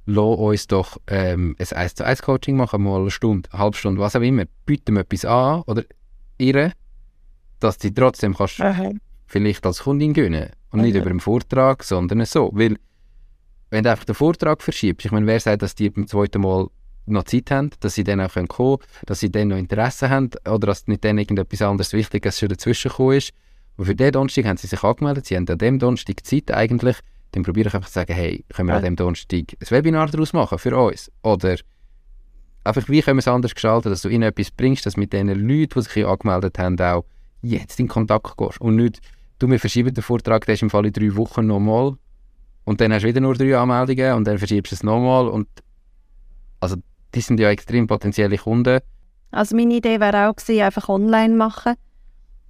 lass 0.10 0.38
uns 0.38 0.68
doch 0.68 0.98
ähm, 1.08 1.56
ein 1.60 1.78
1 1.78 1.96
zu 1.96 2.06
1 2.06 2.22
Coaching 2.24 2.58
machen, 2.58 2.84
mal 2.84 3.02
eine 3.02 3.12
Stunde, 3.12 3.50
eine 3.52 3.62
halbe 3.62 3.78
Stunde, 3.78 4.02
was 4.02 4.16
auch 4.16 4.22
immer. 4.22 4.46
Bieten 4.66 4.96
wir 4.96 5.02
etwas 5.02 5.26
an 5.26 5.62
oder 5.68 5.84
ihr, 6.38 6.74
dass 7.60 7.78
du 7.78 7.94
trotzdem 7.94 8.36
kannst 8.36 8.60
Aha. 8.60 8.92
vielleicht 9.28 9.66
als 9.66 9.84
Kundin 9.84 10.14
gewinnen 10.14 10.50
und 10.72 10.80
Aha. 10.80 10.86
nicht 10.86 10.96
über 10.96 11.10
einen 11.10 11.20
Vortrag, 11.20 11.84
sondern 11.84 12.26
so. 12.26 12.50
Weil, 12.54 12.78
wenn 13.70 13.84
du 13.84 13.92
einfach 13.92 14.06
den 14.06 14.16
Vortrag 14.16 14.64
verschiebst, 14.64 15.06
ich 15.06 15.12
meine, 15.12 15.28
wer 15.28 15.40
sagt, 15.40 15.62
dass 15.62 15.76
die 15.76 15.90
beim 15.90 16.08
zweiten 16.08 16.42
Mal 16.42 16.68
noch 17.06 17.24
Zeit 17.24 17.52
haben, 17.52 17.70
dass 17.80 17.96
sie 17.96 18.04
dann 18.04 18.22
auch 18.22 18.34
kommen 18.34 18.48
können, 18.48 18.78
dass 19.06 19.20
sie 19.20 19.32
dann 19.32 19.50
noch 19.50 19.58
Interesse 19.58 20.10
haben 20.10 20.32
oder 20.48 20.68
dass 20.68 20.88
nicht 20.88 21.04
dann 21.04 21.18
irgendetwas 21.18 21.62
anderes 21.62 21.94
Wichtiges 21.94 22.40
schon 22.40 22.50
dazwischen 22.50 22.90
gekommen 22.90 23.18
ist. 23.18 23.32
Und 23.78 23.86
für 23.86 23.96
den 23.96 24.12
Donnerstag 24.12 24.46
haben 24.46 24.58
sie 24.58 24.68
sich 24.68 24.84
angemeldet, 24.84 25.26
sie 25.26 25.36
haben 25.36 25.48
an 25.48 25.58
dem 25.58 25.80
Donnerstag 25.80 26.26
Zeit 26.26 26.52
eigentlich, 26.52 26.98
dann 27.32 27.44
probiere 27.44 27.70
ich 27.70 27.76
einfach 27.76 27.90
zu 27.90 27.96
sagen, 27.96 28.14
hey, 28.14 28.44
können 28.54 28.70
wir 28.70 28.76
an 28.76 28.84
dem 28.84 28.96
Donnerstag 28.96 29.56
ein 29.60 29.70
Webinar 29.70 30.08
daraus 30.08 30.34
machen 30.34 30.58
für 30.58 30.76
uns? 30.78 31.12
Oder 31.22 31.58
einfach, 32.64 32.90
wie 32.90 33.02
können 33.02 33.18
wir 33.18 33.22
es 33.22 33.28
anders 33.28 33.54
gestalten, 33.54 33.90
dass 33.90 34.02
du 34.02 34.10
ihnen 34.10 34.24
etwas 34.24 34.52
bringst, 34.52 34.86
dass 34.86 34.98
mit 34.98 35.14
den 35.14 35.28
Leuten, 35.28 35.74
die 35.76 35.82
sich 35.82 35.94
hier 35.94 36.08
angemeldet 36.08 36.58
haben, 36.58 36.80
auch 36.80 37.06
jetzt 37.42 37.80
in 37.80 37.88
Kontakt 37.88 38.38
gehst. 38.38 38.60
Und 38.62 38.76
nicht, 38.76 39.00
du, 39.40 39.50
wir 39.50 39.60
verschieben 39.60 39.94
den 39.94 40.04
Vortrag, 40.04 40.46
der 40.46 40.56
ist 40.56 40.62
im 40.62 40.70
Fall 40.70 40.86
in 40.86 40.94
drei 40.94 41.16
Wochen 41.16 41.48
nochmal 41.48 41.96
und 42.66 42.82
dann 42.82 42.94
hast 42.94 43.04
du 43.04 43.08
wieder 43.08 43.22
nur 43.22 43.36
drei 43.36 43.58
Anmeldungen 43.58 44.14
und 44.14 44.26
dann 44.26 44.38
verschiebst 44.38 44.72
du 44.72 44.76
es 44.76 44.84
nochmal 44.84 45.28
und 45.28 45.48
also 46.60 46.76
die 47.16 47.22
sind 47.22 47.40
ja 47.40 47.50
extrem 47.50 47.88
potenzielle 47.88 48.38
Kunden. 48.38 48.80
Also 49.32 49.56
meine 49.56 49.76
Idee 49.76 50.00
wäre 50.00 50.30
auch 50.30 50.36
gewesen, 50.36 50.62
einfach 50.62 50.90
online 50.90 51.36
machen 51.36 51.76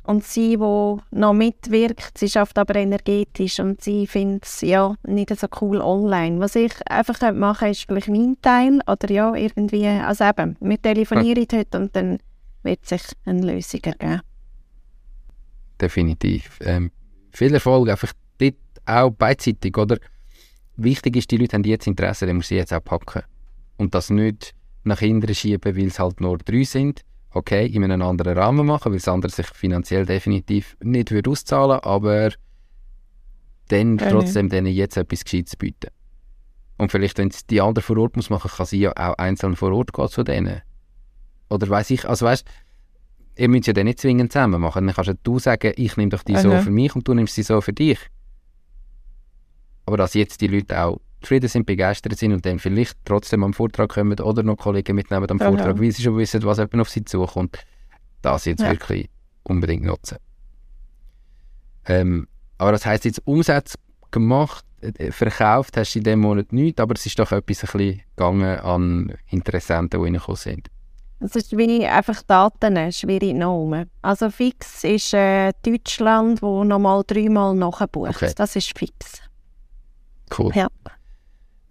und 0.10 0.24
sie, 0.24 0.58
die 0.58 0.96
noch 1.12 1.34
mitwirkt, 1.34 2.18
sie 2.18 2.30
schafft 2.30 2.58
aber 2.58 2.76
energetisch 2.78 3.60
und 3.60 3.80
sie 3.80 4.08
findet 4.08 4.46
es 4.46 4.62
ja 4.62 4.96
nicht 5.06 5.30
so 5.40 5.46
cool 5.62 5.80
online. 5.82 6.40
Was 6.40 6.56
ich 6.56 6.74
einfach 6.90 7.22
machen 7.32 7.60
könnte, 7.60 7.72
ist 7.72 7.84
vielleicht 7.84 8.08
mein 8.08 8.36
Teil 8.42 8.80
oder 8.88 9.12
ja, 9.12 9.36
irgendwie, 9.36 9.86
also 9.86 10.24
eben, 10.24 10.58
wir 10.62 10.82
telefonieren 10.82 11.46
ja. 11.52 11.60
heute 11.60 11.78
und 11.78 11.96
dann 11.96 12.18
wird 12.64 12.88
sich 12.88 13.04
eine 13.26 13.54
Lösung 13.54 13.82
ergeben. 13.84 14.22
Definitiv. 15.80 16.58
Ähm, 16.62 16.90
viel 17.32 17.54
Erfolg, 17.54 17.90
einfach 17.90 18.12
dort 18.40 18.56
auch 18.88 19.12
beidseitig, 19.12 19.78
oder? 19.78 20.00
Wichtig 20.76 21.18
ist, 21.18 21.30
die 21.30 21.38
Leute 21.38 21.54
haben 21.54 21.64
jetzt 21.66 21.86
Interesse, 21.86 22.26
dann 22.26 22.38
muss 22.38 22.48
sie 22.48 22.56
jetzt 22.56 22.74
auch 22.74 22.84
packen. 22.84 23.22
Und 23.78 23.94
das 23.94 24.10
nicht 24.10 24.56
nach 24.86 25.02
hinten 25.02 25.36
schieben, 25.36 25.76
weil 25.78 25.86
es 25.86 26.00
halt 26.00 26.20
nur 26.20 26.40
drei 26.40 26.64
sind. 26.64 27.02
Okay, 27.32 27.66
in 27.68 27.84
einem 27.84 28.02
anderen 28.02 28.38
Rahmen 28.38 28.66
machen, 28.66 28.92
weil 28.92 28.98
es 28.98 29.08
andere 29.08 29.32
sich 29.32 29.48
finanziell 29.48 30.06
definitiv 30.06 30.76
nicht 30.84 31.12
würde 31.12 31.30
auszahlen 31.30 31.80
aber 31.80 32.32
dann 33.68 33.96
okay. 33.96 34.10
trotzdem 34.10 34.50
denen 34.50 34.74
jetzt 34.74 34.98
etwas 34.98 35.24
Gescheites 35.24 35.56
bieten. 35.56 35.92
Und 36.78 36.92
vielleicht, 36.92 37.20
wenn 37.20 37.28
es 37.28 37.46
die 37.46 37.62
andere 37.62 37.84
vor 37.84 37.98
Ort 37.98 38.16
muss 38.16 38.32
machen, 38.32 38.50
kann 38.50 38.66
sie 38.66 38.80
ja 38.80 38.92
auch 38.94 39.18
einzeln 39.20 39.56
vor 39.56 39.72
Ort 39.74 39.94
gehen 39.94 40.08
zu 40.08 40.24
denen. 40.24 40.62
Oder 41.50 41.70
weiß 41.70 41.92
ich, 41.92 42.08
also 42.10 42.26
weißt 42.26 42.46
ihr 43.40 43.48
müsst 43.48 43.68
ja 43.68 43.74
dann 43.74 43.86
nicht 43.86 44.00
zwingend 44.00 44.32
zusammen 44.32 44.62
machen. 44.62 44.86
Dann 44.86 44.96
kannst 44.96 45.14
du 45.24 45.40
sagen, 45.40 45.74
ich 45.78 45.98
nehme 45.98 46.10
doch 46.10 46.24
die 46.24 46.34
okay. 46.34 46.42
so 46.42 46.62
für 46.62 46.72
mich 46.72 46.96
und 46.96 47.08
du 47.08 47.14
nimmst 47.14 47.36
sie 47.36 47.44
so 47.44 47.62
für 47.62 47.74
dich. 47.74 48.00
Aber 49.86 49.98
dass 49.98 50.14
jetzt 50.14 50.42
die 50.42 50.48
Leute 50.48 50.82
auch 50.84 51.00
zufrieden 51.22 51.50
sind, 51.50 51.66
begeistert 51.66 52.18
sind 52.18 52.34
und 52.34 52.46
dann 52.46 52.60
vielleicht 52.60 52.98
trotzdem 53.06 53.44
am 53.44 53.54
Vortrag 53.54 53.90
kommen 53.90 54.20
oder 54.20 54.44
noch 54.44 54.58
Kollegen 54.58 54.96
mitnehmen 54.96 55.30
am 55.30 55.40
Vortrag, 55.40 55.72
okay. 55.72 55.82
weil 55.82 55.92
sie 55.92 56.04
schon 56.04 56.18
wissen, 56.18 56.44
was 56.44 56.58
jemand 56.58 56.82
auf 56.82 56.90
sie 56.90 57.04
zukommt, 57.04 57.58
das 58.22 58.46
jetzt 58.46 58.62
ja. 58.62 58.72
wirklich 58.72 59.10
unbedingt 59.44 59.84
nutzen. 59.84 60.18
Ähm, 61.86 62.28
aber 62.58 62.72
das 62.72 62.86
heisst 62.86 63.06
jetzt 63.06 63.22
Umsatz 63.26 63.76
gemacht, 64.12 64.66
äh, 64.82 65.12
verkauft 65.12 65.78
hast 65.78 65.94
du 65.94 66.00
in 66.00 66.04
dem 66.04 66.20
Monat 66.20 66.54
nichts, 66.54 66.80
aber 66.80 66.96
es 66.96 67.06
ist 67.06 67.20
doch 67.20 67.32
etwas 67.32 67.64
ein 67.64 67.78
bisschen 67.78 68.02
gegangen 68.16 68.60
an 68.60 69.14
Interessenten, 69.30 70.00
die 70.00 70.06
reingekommen 70.06 70.38
sind. 70.38 70.68
Es 71.22 71.36
ist 71.36 71.58
wie 71.58 71.86
einfach 71.86 72.22
Daten, 72.24 72.92
schwierig 72.94 73.34
Namen. 73.34 73.90
Also 74.02 74.30
fix 74.30 74.86
ist 74.86 75.14
äh, 75.14 75.52
Deutschland, 75.64 76.42
wo 76.42 76.64
nochmal 76.64 77.04
dreimal 77.06 77.54
nachbucht. 77.56 78.16
Okay. 78.16 78.32
Das 78.36 78.56
ist 78.56 78.78
fix. 78.78 79.22
Cool. 80.38 80.54
Ja. 80.56 80.68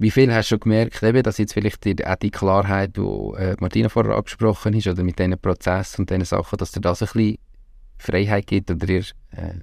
Wie 0.01 0.13
viel 0.13 0.33
hast 0.33 0.47
du 0.47 0.55
schon 0.55 0.61
gemerkt, 0.61 1.03
eben, 1.03 1.23
dass 1.25 1.39
jetzt 1.39 1.55
vielleicht 1.55 1.85
die, 1.85 2.07
auch 2.07 2.15
die 2.15 2.31
Klarheit, 2.31 2.97
die 2.97 3.01
äh, 3.01 3.57
Martina 3.59 3.89
vorher 3.89 4.17
angesprochen 4.17 4.73
ist, 4.75 4.87
oder 4.87 5.03
mit 5.03 5.19
diesen 5.19 5.39
Prozessen 5.39 6.03
und 6.03 6.11
diesen 6.11 6.25
Sachen, 6.25 6.57
dass 6.57 6.71
dir 6.71 6.81
das 6.81 7.03
ein 7.03 7.09
bisschen 7.13 7.39
Freiheit 7.99 8.47
gibt 8.47 8.71
oder 8.71 8.87
dir 8.87 9.03
äh, 9.33 9.55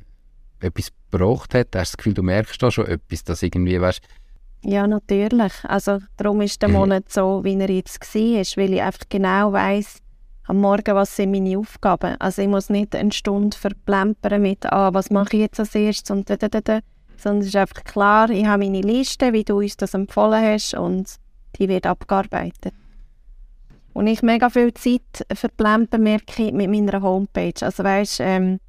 etwas 0.60 0.92
gebraucht 1.10 1.54
hat? 1.54 1.68
Hast 1.68 1.74
du 1.74 1.80
das 1.80 1.98
Gefühl, 1.98 2.14
du 2.16 2.24
merkst 2.24 2.62
da 2.62 2.70
schon 2.70 2.86
etwas, 2.88 3.24
dass 3.24 3.44
irgendwie, 3.44 3.80
weißt 3.80 4.02
Ja, 4.64 4.86
natürlich. 4.86 5.54
Also 5.64 6.00
darum 6.18 6.42
ist 6.42 6.62
der 6.62 6.68
mhm. 6.68 6.76
Monat 6.76 7.10
so, 7.10 7.42
wie 7.46 7.58
er 7.58 7.70
jetzt 7.70 8.02
war, 8.02 8.64
weil 8.64 8.74
ich 8.74 8.82
einfach 8.82 9.06
genau 9.08 9.54
weiss, 9.54 10.00
am 10.48 10.58
Morgen, 10.60 10.96
was 10.96 11.16
sind 11.16 11.32
meine 11.32 11.58
Aufgaben. 11.58 12.20
Also 12.20 12.42
ich 12.42 12.48
muss 12.50 12.70
nicht 12.70 12.94
eine 12.94 13.14
Stunde 13.14 13.58
verplempern 13.58 14.42
mit, 14.42 14.66
ah, 14.66 14.94
was 14.94 15.10
mache 15.10 15.38
ich 15.38 15.42
jetzt 15.44 15.60
als 15.62 15.74
erstes 15.74 16.12
und 16.12 16.30
da, 16.30 16.36
da, 16.36 16.50
da, 16.50 16.62
da 16.62 16.80
sondern 17.26 17.42
es 17.42 17.48
ist 17.48 17.56
einfach 17.56 17.84
klar, 17.84 18.30
ich 18.30 18.46
habe 18.46 18.64
meine 18.64 18.82
Liste, 18.82 19.34
wie 19.34 19.44
du 19.44 19.58
uns 19.58 19.76
das 19.78 19.96
empfohlen 19.96 20.44
hast 20.44 20.76
und 20.76 21.16
die 21.58 21.68
wird 21.68 21.88
abgearbeitet. 21.88 22.74
Und 23.94 24.06
ich 24.06 24.22
mega 24.22 24.52
viel 24.52 24.72
Zeit 24.76 25.26
verplempern 25.34 26.04
merke 26.04 26.52
mit 26.52 26.70
meiner 26.70 27.02
Homepage. 27.02 27.54
Also 27.62 27.84
weißt, 27.84 28.20
ähm, 28.20 28.60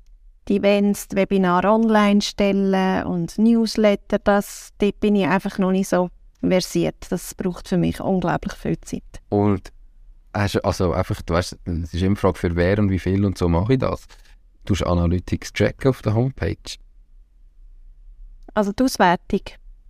die 0.49 0.57
Events, 0.57 1.09
die 1.09 1.17
Webinare 1.17 1.69
online 1.69 2.23
stellen 2.23 3.05
und 3.05 3.37
Newsletter, 3.37 4.19
das, 4.21 4.71
dort 4.79 5.01
bin 5.01 5.17
ich 5.17 5.27
einfach 5.27 5.59
noch 5.59 5.73
nicht 5.73 5.89
so 5.89 6.09
versiert. 6.41 6.97
Das 7.11 7.35
braucht 7.35 7.69
für 7.69 7.77
mich 7.77 8.01
unglaublich 8.01 8.55
viel 8.55 8.81
Zeit. 8.81 9.03
Und 9.29 9.71
hast 10.33 10.65
also 10.65 10.93
einfach, 10.93 11.21
du 11.21 11.35
weißt, 11.35 11.59
es 11.65 11.93
ist 11.93 12.01
immer 12.01 12.07
eine 12.07 12.17
Frage 12.17 12.39
für 12.39 12.57
wer 12.57 12.79
und 12.79 12.89
wie 12.89 13.01
viel 13.01 13.23
und 13.27 13.37
so 13.37 13.51
mache 13.51 13.75
ich 13.75 13.81
das. 13.81 14.07
Du 14.65 14.73
hast 14.73 14.85
Analytics 14.85 15.53
tracken 15.53 15.91
auf 15.91 16.01
der 16.01 16.15
Homepage 16.15 16.57
also 18.57 18.73
die 18.73 18.83
Auswertung. 18.83 19.43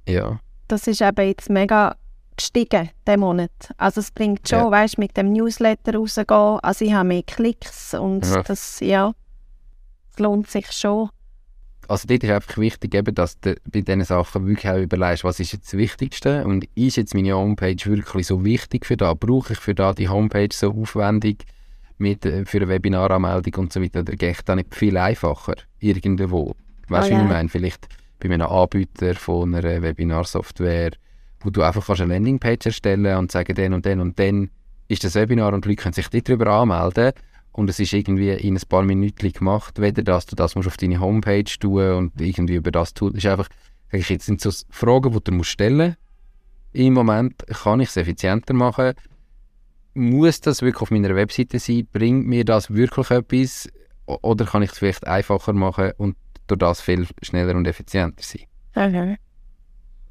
Ja. 0.09 0.41
Das 0.69 0.87
ist 0.87 1.01
eben 1.01 1.27
jetzt 1.27 1.49
mega 1.49 1.97
gestiegen, 2.37 2.91
diesen 3.07 3.21
Monat. 3.21 3.51
Also 3.79 4.01
es 4.01 4.11
bringt 4.11 4.47
schon, 4.49 4.59
ja. 4.59 4.71
weißt 4.71 4.99
mit 4.99 5.17
dem 5.17 5.33
Newsletter 5.33 5.95
rausgehen, 5.95 6.59
also 6.61 6.85
ich 6.85 6.93
habe 6.93 7.09
mehr 7.09 7.23
Klicks 7.23 7.95
und 7.95 8.27
ja. 8.27 8.43
das, 8.43 8.81
ja, 8.81 9.15
es 10.13 10.19
lohnt 10.19 10.51
sich 10.51 10.71
schon. 10.73 11.09
Also 11.89 12.09
dort 12.09 12.25
ist 12.25 12.31
einfach 12.31 12.59
wichtig, 12.59 12.95
eben, 12.95 13.15
dass 13.15 13.39
du 13.39 13.55
bei 13.71 13.81
diesen 13.81 14.03
Sachen 14.03 14.49
wirklich 14.49 14.69
auch 14.69 14.79
überlegst, 14.79 15.23
was 15.23 15.39
ist 15.39 15.53
jetzt 15.53 15.73
das 15.73 15.79
Wichtigste 15.79 16.45
und 16.45 16.69
ist 16.75 16.97
jetzt 16.97 17.15
meine 17.15 17.35
Homepage 17.35 17.77
wirklich 17.85 18.27
so 18.27 18.45
wichtig 18.45 18.85
für 18.85 18.97
da? 18.97 19.15
Brauche 19.15 19.53
ich 19.53 19.61
für 19.61 19.75
da 19.75 19.93
die 19.93 20.09
Homepage 20.09 20.49
so 20.53 20.73
aufwendig 20.73 21.45
mit, 21.99 22.27
äh, 22.27 22.45
für 22.45 22.59
eine 22.59 22.69
Webinaranmeldung 22.69 23.55
und 23.63 23.73
so 23.73 23.81
weiter? 23.81 24.01
Oder 24.01 24.17
geht 24.17 24.41
da 24.47 24.57
nicht 24.57 24.75
viel 24.75 24.97
einfacher 24.97 25.55
irgendwo? 25.79 26.57
Weißt 26.89 27.09
du, 27.09 27.13
oh, 27.13 27.17
ja. 27.17 27.21
wie 27.21 27.25
ich 27.25 27.31
meine? 27.31 27.49
Vielleicht 27.49 27.89
bei 28.19 28.31
einem 28.31 28.47
Anbieter 28.47 29.15
von 29.15 29.55
einer 29.55 29.83
Webinarsoftware, 29.83 30.93
wo 31.41 31.51
du 31.51 31.63
einfach 31.63 31.87
kannst 31.87 32.03
eine 32.03 32.15
Landingpage 32.15 32.67
erstellen 32.67 33.17
und 33.17 33.33
sagen, 33.33 33.55
dann 33.55 33.75
und 33.75 33.87
dann 33.87 34.01
und 34.01 34.19
dann 34.19 34.51
ist 34.89 35.05
das 35.05 35.15
Webinar 35.15 35.53
und 35.53 35.65
die 35.65 35.71
Leute 35.71 35.83
können 35.83 35.93
sich 35.93 36.09
darüber 36.09 36.47
anmelden 36.49 37.13
und 37.57 37.71
es 37.71 37.81
ist 37.81 37.95
irgendwie 37.95 38.33
in 38.33 38.55
ein 38.55 38.63
paar 38.69 38.83
Minuten 38.83 39.33
gemacht, 39.33 39.81
weder 39.81 40.03
dass 40.03 40.27
du 40.27 40.37
das 40.37 40.55
musst 40.55 40.69
auf 40.69 40.77
deine 40.77 41.01
Homepage 41.01 41.45
tun 41.59 41.93
und 41.93 42.21
irgendwie 42.21 42.57
über 42.57 42.71
das 42.71 42.93
tun. 42.93 43.15
Ist 43.15 43.25
einfach, 43.25 43.49
ich, 43.91 44.11
jetzt 44.11 44.27
sind 44.27 44.43
so 44.43 44.51
Fragen, 44.69 45.11
die 45.13 45.25
du 45.25 45.33
musst 45.33 45.51
stellen 45.51 45.97
Im 46.73 46.93
Moment 46.93 47.47
kann 47.47 47.81
ich 47.81 47.89
es 47.89 47.97
effizienter 47.97 48.53
machen. 48.53 48.93
Muss 49.95 50.43
das 50.43 50.61
wirklich 50.61 50.83
auf 50.83 50.91
meiner 50.91 51.17
Webseite 51.17 51.59
sein? 51.59 51.89
Bringt 51.91 52.27
mir 52.27 52.45
das 52.45 52.75
wirklich 52.75 53.11
etwas? 53.11 53.71
Oder 54.05 54.45
kann 54.45 54.63
ich 54.63 54.73
es 54.73 54.79
vielleicht 54.79 55.07
einfacher 55.07 55.55
machen 55.55 55.93
und 55.97 56.17
durch 56.47 56.59
das 56.59 56.81
viel 56.81 57.07
schneller 57.23 57.55
und 57.55 57.67
effizienter 57.67 58.23
sein. 58.23 58.43
Okay. 58.75 59.17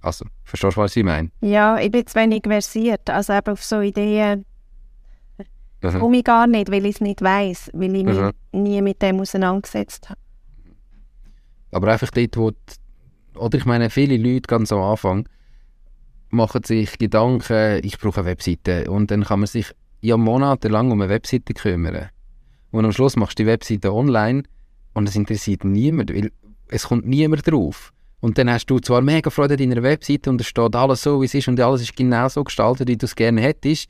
Also, 0.02 0.26
verstehst 0.44 0.78
du, 0.78 0.82
was 0.82 0.96
ich 0.96 1.04
meine? 1.04 1.32
Ja, 1.42 1.80
ich 1.80 1.92
bin 1.92 2.06
zu 2.06 2.16
wenig 2.16 2.44
versiert. 2.46 3.10
Also 3.10 3.34
eben 3.34 3.54
auf 3.54 3.64
so 3.64 3.82
Ideen 3.82 4.46
mhm. 5.82 6.00
komme 6.00 6.18
ich 6.18 6.24
gar 6.24 6.48
nicht, 6.48 6.72
weil 6.72 6.86
ich 6.86 6.96
es 6.96 7.02
nicht 7.02 7.22
weiß, 7.22 7.72
weil 7.74 7.96
ich 7.96 8.04
mich 8.04 8.18
mhm. 8.18 8.32
nie 8.52 8.82
mit 8.82 9.02
dem 9.02 9.20
auseinandergesetzt 9.20 10.10
habe. 10.10 10.20
Aber 11.72 11.92
einfach 11.92 12.12
dort, 12.12 12.38
wo 12.38 12.52
die, 12.52 13.38
oder 13.38 13.58
ich 13.58 13.66
meine, 13.66 13.90
viele 13.90 14.18
Leute 14.18 14.48
ganz 14.48 14.72
am 14.72 14.82
Anfang 14.82 15.28
machen 16.30 16.64
sich 16.64 16.98
Gedanken, 16.98 17.84
ich 17.84 17.98
brauche 17.98 18.22
eine 18.22 18.30
Webseite 18.30 18.90
und 18.90 19.12
dann 19.12 19.24
kann 19.24 19.40
man 19.40 19.48
sich 19.48 19.72
ja 20.02 20.18
monatelang 20.18 20.92
um 20.92 21.02
eine 21.02 21.10
Webseite 21.10 21.54
kümmern. 21.54 22.10
Und 22.72 22.86
am 22.86 22.92
Schluss 22.92 23.16
machst 23.16 23.40
du 23.40 23.44
die 23.44 23.48
Webseite 23.48 23.94
online 23.94 24.44
und 24.96 25.08
es 25.08 25.16
interessiert 25.16 25.64
niemand, 25.64 26.12
weil 26.12 26.32
es 26.70 26.88
kommt 26.88 27.06
niemand 27.06 27.48
drauf. 27.50 27.94
Und 28.22 28.40
dann 28.40 28.50
hast 28.50 28.66
du 28.66 28.80
zwar 28.80 29.02
mega 29.02 29.30
Freude 29.30 29.54
an 29.54 29.60
deiner 29.60 29.84
Webseite 29.84 30.32
und 30.32 30.42
es 30.42 30.48
steht 30.48 30.76
alles 30.76 31.04
so, 31.04 31.22
wie 31.22 31.26
es 31.26 31.36
ist 31.36 31.48
und 31.48 31.60
alles 31.60 31.82
ist 31.82 31.96
genau 31.96 32.28
so 32.28 32.44
gestaltet, 32.44 32.88
wie 32.88 32.98
du 32.98 33.06
es 33.06 33.16
gerne 33.16 33.42
hättest, 33.42 33.88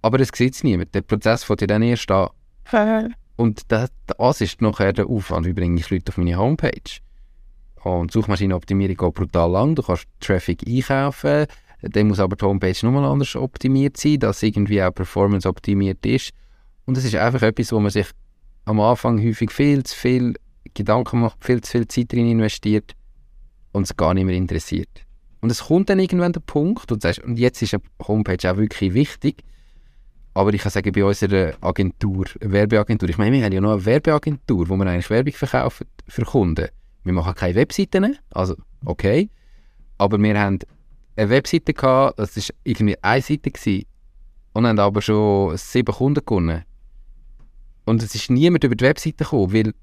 aber 0.00 0.18
es 0.20 0.30
sieht 0.34 0.54
es 0.54 0.64
niemand. 0.64 0.94
Der 0.94 1.02
Prozess 1.02 1.44
fängt 1.44 1.60
ja 1.60 1.66
dann 1.66 1.82
erst 1.82 2.10
an. 2.10 2.28
und 3.40 3.62
das, 3.68 3.90
das 4.06 4.40
ist 4.42 4.60
nachher 4.60 4.92
der 4.92 5.06
Aufwand, 5.06 5.46
wie 5.46 5.54
bringe 5.54 5.80
ich 5.80 5.88
Leute 5.88 6.10
auf 6.10 6.18
meine 6.18 6.36
Homepage. 6.36 7.00
Und 7.82 8.12
Suchmaschinenoptimierung 8.12 8.96
geht 8.96 9.14
brutal 9.14 9.50
lang, 9.50 9.74
du 9.74 9.82
kannst 9.82 10.06
Traffic 10.20 10.62
einkaufen, 10.66 11.46
dann 11.80 12.08
muss 12.08 12.20
aber 12.20 12.36
die 12.36 12.44
Homepage 12.44 12.76
nochmal 12.82 13.06
anders 13.06 13.34
optimiert 13.36 13.96
sein, 13.96 14.18
dass 14.18 14.42
irgendwie 14.42 14.82
auch 14.82 14.94
Performance 14.94 15.48
optimiert 15.48 16.04
ist. 16.04 16.32
Und 16.84 16.98
das 16.98 17.04
ist 17.04 17.14
einfach 17.14 17.40
etwas, 17.40 17.72
wo 17.72 17.80
man 17.80 17.90
sich 17.90 18.08
am 18.64 18.80
Anfang 18.80 19.22
häufig 19.22 19.50
viel 19.50 19.82
zu 19.84 19.96
viel 19.96 20.34
Gedanken 20.74 21.20
macht, 21.20 21.44
viel 21.44 21.60
zu 21.60 21.72
viel 21.72 21.88
Zeit 21.88 22.12
drin 22.12 22.30
investiert 22.30 22.94
und 23.72 23.82
es 23.84 23.96
gar 23.96 24.14
nicht 24.14 24.24
mehr 24.24 24.36
interessiert. 24.36 24.88
Und 25.40 25.50
es 25.50 25.64
kommt 25.64 25.88
dann 25.88 25.98
irgendwann 25.98 26.32
der 26.32 26.40
Punkt, 26.40 26.92
und, 26.92 27.02
sagst, 27.02 27.20
und 27.20 27.38
jetzt 27.38 27.62
ist 27.62 27.74
eine 27.74 27.82
Homepage 28.06 28.50
auch 28.50 28.56
wirklich 28.56 28.94
wichtig, 28.94 29.42
aber 30.34 30.54
ich 30.54 30.62
kann 30.62 30.70
sagen, 30.70 30.92
bei 30.92 31.04
unserer 31.04 31.54
Agentur, 31.60 32.26
Werbeagentur, 32.40 33.08
ich 33.08 33.18
meine, 33.18 33.36
wir 33.36 33.44
haben 33.44 33.52
ja 33.52 33.60
noch 33.60 33.72
eine 33.72 33.84
Werbeagentur, 33.84 34.68
wo 34.68 34.76
wir 34.76 34.86
eigentlich 34.86 35.10
Werbung 35.10 35.32
verkaufen 35.32 35.86
für 36.06 36.24
Kunden. 36.24 36.68
Wir 37.02 37.12
machen 37.12 37.34
keine 37.34 37.54
Webseiten, 37.54 38.18
also 38.30 38.54
okay, 38.84 39.30
aber 39.98 40.18
wir 40.22 40.38
haben 40.38 40.58
eine 41.16 41.30
Webseite 41.30 41.72
gehabt, 41.72 42.18
das 42.18 42.36
war 42.36 42.56
irgendwie 42.64 42.96
eine 43.02 43.22
Seite 43.22 43.50
gewesen, 43.50 43.86
und 44.52 44.66
haben 44.66 44.78
aber 44.78 45.02
schon 45.02 45.56
sieben 45.56 45.94
Kunden 45.94 46.24
gewonnen. 46.24 46.64
Und 47.90 48.04
es 48.04 48.14
ist 48.14 48.30
niemand 48.30 48.62
über 48.62 48.76
die 48.76 48.84
Webseite 48.84 49.24
gekommen, 49.24 49.52
weil 49.52 49.74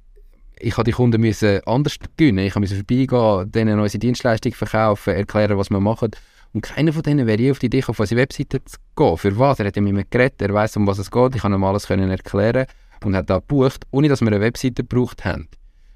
ich 0.60 0.76
die 0.76 0.92
Kunden 0.92 1.20
müssen 1.20 1.60
anders 1.66 1.98
gewinnen. 2.16 2.46
Ich 2.46 2.56
musste 2.56 2.78
vorbeigehen, 2.78 3.52
denen 3.52 3.82
unsere 3.82 4.00
Dienstleistung 4.00 4.54
verkaufen, 4.54 5.14
erklären, 5.14 5.58
was 5.58 5.70
wir 5.70 5.82
machen. 5.82 6.12
Und 6.54 6.62
keiner 6.62 6.94
von 6.94 7.04
denen 7.04 7.28
wäre 7.28 7.42
je 7.42 7.52
auf 7.52 7.60
die 7.60 7.66
Idee 7.66 7.84
auf 7.86 8.00
unsere 8.00 8.22
Webseite 8.22 8.64
zu 8.64 8.78
gehen. 8.96 9.18
Für 9.18 9.38
was? 9.38 9.60
Er 9.60 9.66
hat 9.66 9.76
ja 9.76 9.82
mit 9.82 9.94
mir 9.94 10.06
geredet, 10.06 10.42
er 10.42 10.54
weiß, 10.54 10.78
um 10.78 10.88
was 10.88 11.00
es 11.00 11.12
geht, 11.12 11.36
ich 11.36 11.42
kann 11.42 11.54
ihm 11.54 11.66
alles 11.66 11.88
können 11.88 12.10
erklären. 12.10 12.66
und 13.04 13.14
hat 13.14 13.30
da 13.30 13.40
gebucht, 13.40 13.86
ohne 13.92 14.08
dass 14.08 14.22
wir 14.22 14.28
eine 14.28 14.40
Webseite 14.40 14.84
gebraucht 14.84 15.26
haben. 15.26 15.50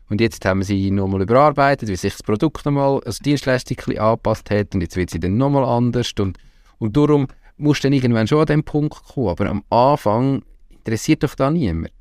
Und 0.09 0.19
jetzt 0.19 0.43
haben 0.43 0.59
wir 0.59 0.65
sie 0.65 0.91
nochmal 0.91 1.21
überarbeitet, 1.21 1.87
wie 1.87 1.95
sich 1.95 2.11
das 2.11 2.23
Produkt 2.23 2.65
nochmal, 2.65 2.99
als 3.05 3.19
Dienstleistung 3.19 3.77
angepasst 3.97 4.49
hat 4.51 4.75
und 4.75 4.81
jetzt 4.81 4.97
wird 4.97 5.11
sie 5.11 5.19
dann 5.21 5.37
nochmal 5.37 5.63
anders 5.63 6.11
und, 6.19 6.37
und 6.77 6.97
darum 6.97 7.27
musst 7.55 7.83
du 7.83 7.87
dann 7.87 7.93
irgendwann 7.93 8.27
schon 8.27 8.41
an 8.41 8.47
den 8.47 8.63
Punkt 8.63 9.01
kommen, 9.05 9.29
aber 9.29 9.49
am 9.49 9.63
Anfang 9.69 10.43
interessiert 10.69 11.23
doch 11.23 11.35
da 11.35 11.49
niemand. 11.49 11.93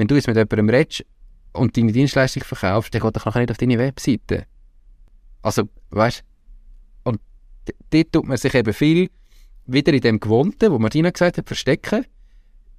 Wenn 0.00 0.08
du 0.08 0.14
jetzt 0.14 0.28
mit 0.28 0.36
jemandem 0.36 0.70
redest 0.70 1.04
und 1.52 1.76
deine 1.76 1.92
Dienstleistung 1.92 2.42
verkaufst, 2.42 2.94
dann 2.94 3.02
geht 3.02 3.16
doch 3.16 3.34
nicht 3.34 3.50
auf 3.50 3.58
deine 3.58 3.78
Webseite. 3.78 4.46
Also, 5.42 5.68
weißt 5.90 6.24
du, 7.04 7.10
und 7.10 7.20
dort 7.90 8.10
tut 8.10 8.24
man 8.26 8.38
sich 8.38 8.54
eben 8.54 8.72
viel 8.72 9.10
wieder 9.66 9.92
in 9.92 10.00
dem 10.00 10.18
Gewohnten, 10.18 10.72
wo 10.72 10.78
Martina 10.78 11.10
gesagt 11.10 11.36
hat, 11.36 11.46
verstecken. 11.46 12.06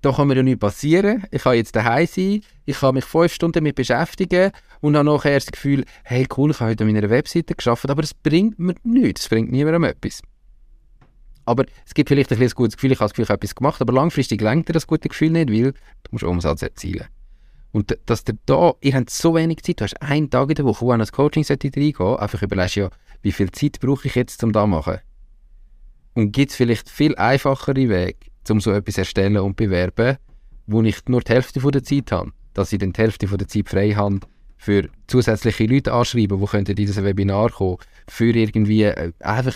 Da 0.02 0.12
kann 0.14 0.30
mir 0.30 0.38
ja 0.38 0.42
nichts 0.42 0.62
passieren. 0.62 1.24
Ich 1.30 1.44
kann 1.44 1.58
jetzt 1.58 1.76
daheim 1.76 2.08
sein, 2.08 2.42
ich 2.66 2.80
kann 2.80 2.96
mich 2.96 3.06
fünf 3.06 3.32
Stunden 3.32 3.54
damit 3.54 3.76
beschäftigen 3.76 4.52
und 4.80 4.94
dann 4.94 5.06
nachher 5.06 5.36
das 5.36 5.52
Gefühl, 5.52 5.86
hey 6.04 6.28
cool, 6.36 6.50
ich 6.50 6.60
habe 6.60 6.72
heute 6.72 6.86
an 6.86 6.92
meiner 6.92 7.08
Webseite 7.12 7.54
geschafft, 7.54 7.88
aber 7.88 8.02
es 8.02 8.16
bringt 8.16 8.58
mir 8.58 8.74
nichts, 8.82 9.22
es 9.22 9.30
bringt 9.30 9.52
niemandem 9.52 9.84
etwas. 9.84 10.24
Aber 11.46 11.66
es 11.86 11.94
gibt 11.94 12.10
vielleicht 12.10 12.32
ein, 12.32 12.42
ein 12.42 12.50
gutes 12.50 12.76
Gefühl, 12.76 12.92
ich 12.92 13.00
habe 13.00 13.06
das 13.06 13.14
Gefühl, 13.14 13.24
ich 13.24 13.30
habe 13.30 13.40
etwas 13.40 13.56
gemacht, 13.56 13.82
aber 13.82 13.94
langfristig 13.94 14.42
lenkt 14.42 14.70
dir 14.70 14.74
das 14.74 14.88
gute 14.88 15.10
Gefühl 15.10 15.32
nicht, 15.32 15.50
weil 15.50 15.72
du 15.72 16.10
musst 16.12 16.24
Umsatz 16.24 16.62
erzielen. 16.62 17.08
Und 17.72 17.98
dass 18.06 18.24
der 18.24 18.36
da, 18.46 18.74
ihr 18.82 18.94
habt 18.94 19.10
so 19.10 19.34
wenig 19.34 19.64
Zeit, 19.64 19.80
du 19.80 19.86
hast 19.86 20.02
einen 20.02 20.30
Tag 20.30 20.50
in 20.50 20.56
der 20.56 20.66
Woche, 20.66 20.86
wo 20.86 20.92
an 20.92 21.00
das 21.00 21.12
Coaching 21.12 21.46
reingehen 21.48 21.94
sollte, 21.98 22.22
einfach 22.22 22.42
überlegst 22.42 22.76
ja, 22.76 22.90
wie 23.22 23.32
viel 23.32 23.52
Zeit 23.52 23.80
brauche 23.80 24.08
ich 24.08 24.16
jetzt, 24.16 24.44
um 24.44 24.52
das 24.52 24.64
zu 24.64 24.68
machen. 24.68 24.98
Und 26.14 26.34
gibt 26.34 26.52
es 26.52 26.58
vielleicht 26.58 26.90
viel 26.90 27.16
einfachere 27.16 27.90
Wege, 27.90 28.18
um 28.50 28.60
so 28.60 28.72
etwas 28.72 28.98
erstellen 28.98 29.38
und 29.38 29.56
bewerben, 29.56 30.18
wo 30.68 30.82
ich 30.82 30.98
nur 31.08 31.22
die 31.22 31.32
Hälfte 31.32 31.62
von 31.62 31.72
der 31.72 31.84
Zeit 31.84 32.12
habe. 32.12 32.32
Dass 32.54 32.74
ich 32.74 32.80
dann 32.80 32.92
die 32.92 33.02
Hälfte 33.02 33.28
von 33.28 33.38
der 33.38 33.48
Zeit 33.48 33.70
frei 33.70 33.92
habe, 33.92 34.20
für 34.58 34.90
zusätzliche 35.08 35.66
Leute 35.66 35.94
anschreiben, 35.94 36.40
die 36.40 36.72
in 36.72 36.76
dieses 36.76 37.02
Webinar 37.02 37.50
kommen, 37.50 37.78
für 38.08 38.32
irgendwie 38.36 38.84
äh, 38.84 39.14
einfach 39.22 39.56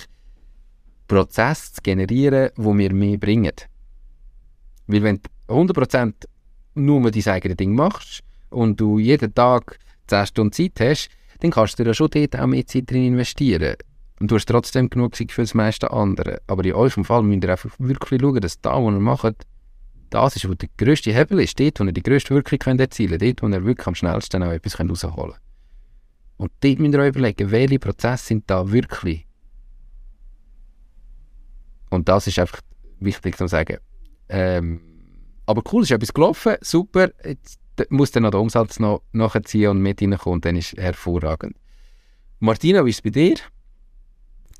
Prozess 1.07 1.73
zu 1.73 1.81
generieren, 1.81 2.49
wo 2.55 2.73
mir 2.73 2.93
mehr 2.93 3.17
bringen. 3.17 3.53
Weil 4.87 5.03
wenn 5.03 5.21
du 5.47 5.53
100% 5.53 6.13
nur 6.75 7.11
dein 7.11 7.27
eigenes 7.27 7.57
Ding 7.57 7.73
machst 7.73 8.21
und 8.49 8.79
du 8.79 8.99
jeden 8.99 9.33
Tag 9.33 9.79
10 10.07 10.27
Stunden 10.27 10.53
Zeit 10.53 10.79
hast, 10.79 11.09
dann 11.39 11.51
kannst 11.51 11.79
du 11.79 11.83
dir 11.83 11.93
schon 11.93 12.09
dort 12.09 12.37
auch 12.37 12.47
mehr 12.47 12.65
Zeit 12.65 12.89
drin 12.89 13.07
investieren. 13.07 13.75
Und 14.19 14.31
du 14.31 14.35
hast 14.35 14.45
trotzdem 14.45 14.89
genug 14.89 15.15
Zeit 15.15 15.31
für 15.31 15.41
das 15.41 15.53
meiste 15.53 15.91
andere. 15.91 16.41
Aber 16.47 16.63
in 16.63 16.73
eurem 16.73 17.03
Fall 17.03 17.23
müsst 17.23 17.43
ihr 17.43 17.49
einfach 17.49 17.71
wirklich 17.79 18.21
schauen, 18.21 18.39
dass 18.39 18.61
da, 18.61 18.73
was 18.75 18.93
ihr 18.93 18.99
macht, 18.99 19.45
das 20.09 20.35
ist, 20.35 20.47
wo 20.47 20.53
der 20.53 20.69
grösste 20.77 21.13
Hebel 21.13 21.41
ist, 21.41 21.59
dort, 21.59 21.79
wo 21.79 21.83
ihr 21.83 21.91
die 21.91 22.03
grösste 22.03 22.33
Wirkung 22.33 22.59
könnt 22.59 22.79
erzielen 22.79 23.19
könnt, 23.19 23.41
dort, 23.41 23.51
wo 23.51 23.55
ihr 23.55 23.65
wirklich 23.65 23.87
am 23.87 23.95
schnellsten 23.95 24.43
auch 24.43 24.51
etwas 24.51 24.79
rausholen 24.79 25.15
könnt. 25.15 25.41
Und 26.37 26.51
dort 26.61 26.79
müsst 26.79 26.93
ihr 26.93 26.99
euch 26.99 27.09
überlegen, 27.09 27.51
welche 27.51 27.79
Prozesse 27.79 28.25
sind 28.25 28.49
da 28.49 28.71
wirklich. 28.71 29.25
Und 31.89 32.09
das 32.09 32.27
ist 32.27 32.39
einfach 32.39 32.61
wichtig 32.99 33.37
zu 33.37 33.47
sagen. 33.47 33.77
Ähm, 34.29 34.81
aber 35.45 35.61
cool, 35.71 35.83
ist 35.83 35.91
etwas 35.91 36.13
gelaufen, 36.13 36.55
super, 36.61 37.11
jetzt 37.23 37.59
muss 37.89 38.11
dann 38.11 38.23
noch 38.23 38.31
der 38.31 38.39
Umsatz 38.39 38.79
noch 38.79 39.03
nachziehen 39.11 39.69
und 39.69 39.81
mit 39.81 40.01
reinkommen, 40.01 40.41
dann 40.41 40.55
ist 40.55 40.73
hervorragend. 40.73 41.55
Martina, 42.39 42.85
wie 42.85 42.89
ist 42.89 42.97
es 42.97 43.01
bei 43.01 43.09
dir? 43.09 43.35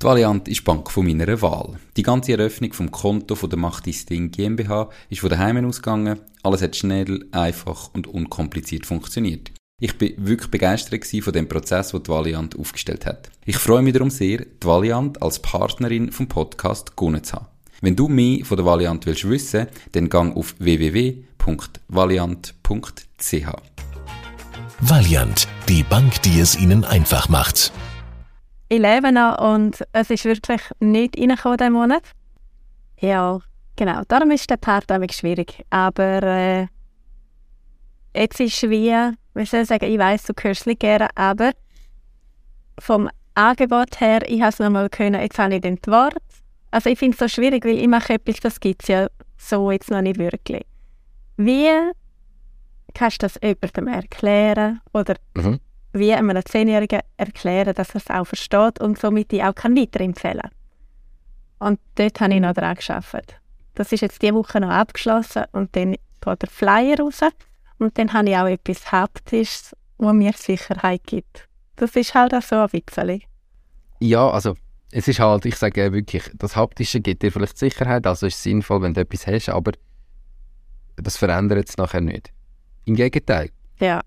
Die 0.01 0.05
Valiant 0.05 0.47
ist 0.47 0.59
die 0.59 0.63
Bank 0.63 0.91
von 0.91 1.05
meiner 1.05 1.41
Wahl. 1.41 1.79
Die 1.95 2.03
ganze 2.03 2.33
Eröffnung 2.33 2.73
vom 2.73 2.91
Konto 2.91 3.35
von 3.35 3.49
der 3.49 3.57
Macht 3.57 3.85
Ding 3.85 4.29
GmbH 4.29 4.89
ist 5.09 5.21
von 5.21 5.29
daheim 5.29 5.65
ausgegangen. 5.65 6.19
Alles 6.43 6.61
hat 6.61 6.75
schnell, 6.75 7.25
einfach 7.31 7.89
und 7.93 8.05
unkompliziert 8.05 8.85
funktioniert. 8.85 9.51
Ich 9.81 9.97
bin 9.97 10.13
wirklich 10.17 10.49
begeistert 10.49 11.05
von 11.05 11.33
dem 11.33 11.49
Prozess, 11.49 11.91
den 11.91 12.03
die 12.03 12.09
Valiant 12.09 12.57
aufgestellt 12.57 13.05
hat. 13.05 13.29
Ich 13.45 13.57
freue 13.57 13.81
mich 13.81 13.93
darum 13.93 14.09
sehr, 14.09 14.39
die 14.39 14.65
Valiant 14.65 15.21
als 15.21 15.39
Partnerin 15.39 16.11
vom 16.11 16.27
Podcast 16.27 16.95
gewonnen 16.95 17.23
zu 17.23 17.35
haben. 17.35 17.47
Wenn 17.81 17.95
du 17.95 18.07
mehr 18.07 18.45
von 18.45 18.55
der 18.55 18.65
Valiant 18.65 19.05
willst 19.05 19.29
wissen, 19.29 19.67
dann 19.91 20.07
gang 20.07 20.35
auf 20.37 20.55
www.valiant.ch. 20.59 21.45
Valiant, 24.79 25.47
die 25.67 25.83
Bank, 25.83 26.21
die 26.21 26.39
es 26.39 26.57
Ihnen 26.57 26.83
einfach 26.85 27.29
macht 27.29 27.71
ich 28.67 28.79
lebe 28.79 29.11
noch 29.11 29.37
und 29.39 29.83
es 29.91 30.09
ist 30.09 30.25
wirklich 30.25 30.61
nicht 30.79 31.17
reingekommen 31.17 31.57
diesen 31.57 31.73
Monat. 31.73 32.03
Ja, 32.99 33.39
genau. 33.75 34.01
Darum 34.07 34.31
ist 34.31 34.49
der 34.49 34.57
Part 34.57 34.91
auch 34.91 34.99
schwierig. 35.11 35.63
Aber 35.69 36.23
äh, 36.23 36.67
jetzt 38.15 38.39
ist 38.39 38.63
es 38.63 38.69
wie, 38.69 38.91
wie 39.35 39.45
soll 39.45 39.61
ich 39.61 39.67
sagen, 39.67 39.85
ich 39.85 39.99
weiss, 39.99 40.23
du 40.23 40.33
hörst 40.41 40.67
es 40.67 40.79
gerne, 40.79 41.09
aber 41.15 41.51
vom 42.79 43.09
Angebot 43.35 43.99
her, 43.99 44.21
ich 44.27 44.41
habe 44.41 44.49
es 44.49 44.59
noch 44.59 44.69
mal 44.69 44.89
können, 44.89 45.21
jetzt 45.21 45.37
habe 45.37 45.55
ich 45.55 45.61
den 45.61 45.79
Wort. 45.87 46.17
Also 46.71 46.89
ich 46.89 46.99
finde 46.99 47.13
es 47.13 47.19
so 47.19 47.27
schwierig, 47.27 47.63
weil 47.65 47.77
ich 47.77 47.87
mache 47.87 48.13
etwas, 48.13 48.39
das 48.39 48.59
gibt 48.59 48.83
es 48.83 48.87
ja 48.87 49.07
so 49.37 49.71
jetzt 49.71 49.91
noch 49.91 50.01
nicht 50.01 50.17
wirklich. 50.17 50.65
Wie 51.37 51.69
kannst 52.93 53.21
du 53.21 53.25
das 53.25 53.39
jemandem 53.41 53.87
erklären 53.87 54.81
oder 54.93 55.15
mhm 55.35 55.59
wie 55.95 56.13
einem 56.13 56.45
Zehnjährigen 56.45 56.99
erklären, 57.17 57.73
dass 57.73 57.89
er 57.91 57.95
es 57.95 58.09
auch 58.09 58.25
versteht 58.25 58.81
und 58.81 58.99
somit 58.99 59.31
ich 59.33 59.43
auch 59.43 59.55
kann 59.55 59.77
weiterempfehlen 59.77 60.49
Und 61.59 61.79
dort 61.95 62.19
habe 62.19 62.33
ich 62.33 62.41
noch 62.41 62.53
dran 62.53 62.75
gearbeitet. 62.75 63.37
Das 63.75 63.91
ist 63.91 64.01
jetzt 64.01 64.21
diese 64.21 64.33
Woche 64.33 64.59
noch 64.59 64.69
abgeschlossen 64.69 65.45
und 65.53 65.75
dann 65.75 65.93
geht 65.93 66.41
der 66.41 66.49
Flyer 66.49 66.99
raus 66.99 67.21
und 67.79 67.97
dann 67.97 68.13
habe 68.13 68.29
ich 68.29 68.37
auch 68.37 68.47
etwas 68.47 68.91
Haptisches, 68.91 69.75
was 69.97 70.13
mir 70.13 70.33
Sicherheit 70.33 71.03
gibt. 71.05 71.47
Das 71.75 71.95
ist 71.95 72.13
halt 72.13 72.33
auch 72.33 72.41
so 72.41 72.55
ein 72.55 72.69
bisschen. 72.69 73.23
Ja, 73.99 74.29
also 74.29 74.55
es 74.91 75.07
ist 75.07 75.19
halt, 75.19 75.45
ich 75.45 75.55
sage 75.55 75.91
wirklich, 75.91 76.23
das 76.35 76.55
Haptische 76.55 77.01
gibt 77.01 77.23
dir 77.23 77.31
vielleicht 77.31 77.57
Sicherheit, 77.57 78.07
also 78.07 78.27
ist 78.27 78.35
es 78.35 78.43
sinnvoll, 78.43 78.81
wenn 78.81 78.93
du 78.93 79.01
etwas 79.01 79.27
hast, 79.27 79.49
aber 79.49 79.73
das 80.95 81.17
verändert 81.17 81.67
es 81.69 81.77
nachher 81.77 82.01
nicht. 82.01 82.31
Im 82.85 82.95
Gegenteil. 82.95 83.49
Ja. 83.79 84.01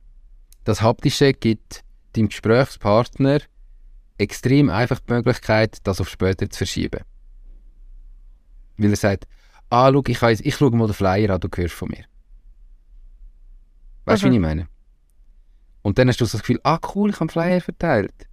Das 0.65 0.81
Haptische 0.81 1.33
gibt 1.33 1.85
dem 2.17 2.29
Gesprächspartner 2.29 3.41
extrem 4.17 4.71
einfach 4.71 5.01
die 5.01 5.13
Möglichkeit, 5.13 5.79
das 5.85 6.01
auf 6.01 6.09
später 6.09 6.49
zu 6.49 6.59
verschieben. 6.59 7.03
Weil 8.77 8.91
er 8.91 8.97
sagt, 8.97 9.27
ah, 9.71 9.91
schau, 9.93 10.03
ich, 10.07 10.23
ich 10.23 10.57
schaue 10.57 10.71
mal 10.71 10.87
den 10.87 10.95
Flyer 10.95 11.35
an, 11.35 11.41
du 11.41 11.49
hörst 11.55 11.75
von 11.75 11.89
mir. 11.89 12.05
Weißt 14.09 14.23
du, 14.23 14.27
mhm. 14.29 14.33
wie 14.33 14.37
ich 14.37 14.43
meine? 14.43 14.69
Und 15.83 15.99
dann 15.99 16.09
hast 16.09 16.21
du 16.21 16.25
so 16.25 16.39
das 16.39 16.43
Gefühl, 16.43 16.61
ah, 16.65 16.79
cool, 16.95 17.11
ich 17.11 17.17
habe 17.17 17.23
einen 17.23 17.31
Flyer 17.31 17.61
verteilt. 17.61 18.29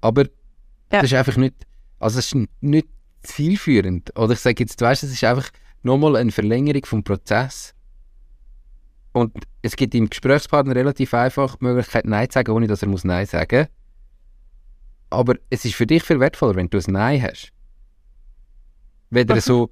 Aber 0.00 0.24
ja. 0.24 0.28
das 0.90 1.04
ist 1.04 1.14
einfach 1.14 1.36
nicht, 1.36 1.54
also 1.98 2.18
es 2.18 2.32
ist 2.32 2.48
nicht 2.60 2.88
zielführend. 3.22 4.16
Oder 4.16 4.32
ich 4.32 4.40
sage 4.40 4.62
jetzt, 4.62 4.80
weißt 4.80 5.02
du, 5.02 5.06
es 5.06 5.12
ist 5.12 5.24
einfach 5.24 5.50
nochmal 5.82 6.16
eine 6.16 6.32
Verlängerung 6.32 6.84
vom 6.84 7.04
Prozess. 7.04 7.74
Und 9.12 9.32
es 9.62 9.76
gibt 9.76 9.94
im 9.94 10.08
Gesprächspartner 10.08 10.74
relativ 10.74 11.14
einfach 11.14 11.56
die 11.56 11.64
Möglichkeit, 11.64 12.04
Nein 12.04 12.30
zu 12.30 12.34
sagen, 12.34 12.52
ohne 12.52 12.66
dass 12.66 12.82
er 12.82 12.88
muss 12.88 13.04
Nein 13.04 13.26
sagen 13.26 13.60
muss. 13.60 13.68
Aber 15.10 15.34
es 15.50 15.64
ist 15.64 15.74
für 15.74 15.86
dich 15.86 16.04
viel 16.04 16.20
wertvoller, 16.20 16.54
wenn 16.54 16.70
du 16.70 16.78
ein 16.78 16.84
Nein 16.92 17.22
hast. 17.22 17.52
Weder 19.10 19.40
so, 19.40 19.70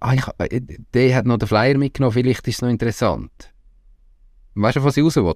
ah, 0.00 0.14
ich, 0.14 0.26
äh, 0.38 0.60
der 0.92 1.14
hat 1.14 1.26
noch 1.26 1.38
den 1.38 1.46
Flyer 1.46 1.78
mitgenommen, 1.78 2.12
vielleicht 2.12 2.48
ist 2.48 2.56
es 2.56 2.62
noch 2.62 2.68
interessant. 2.68 3.52
Weißt 4.54 4.76
du, 4.76 4.84
was 4.84 4.96
ich 4.96 5.04
raus 5.04 5.16
will? 5.16 5.34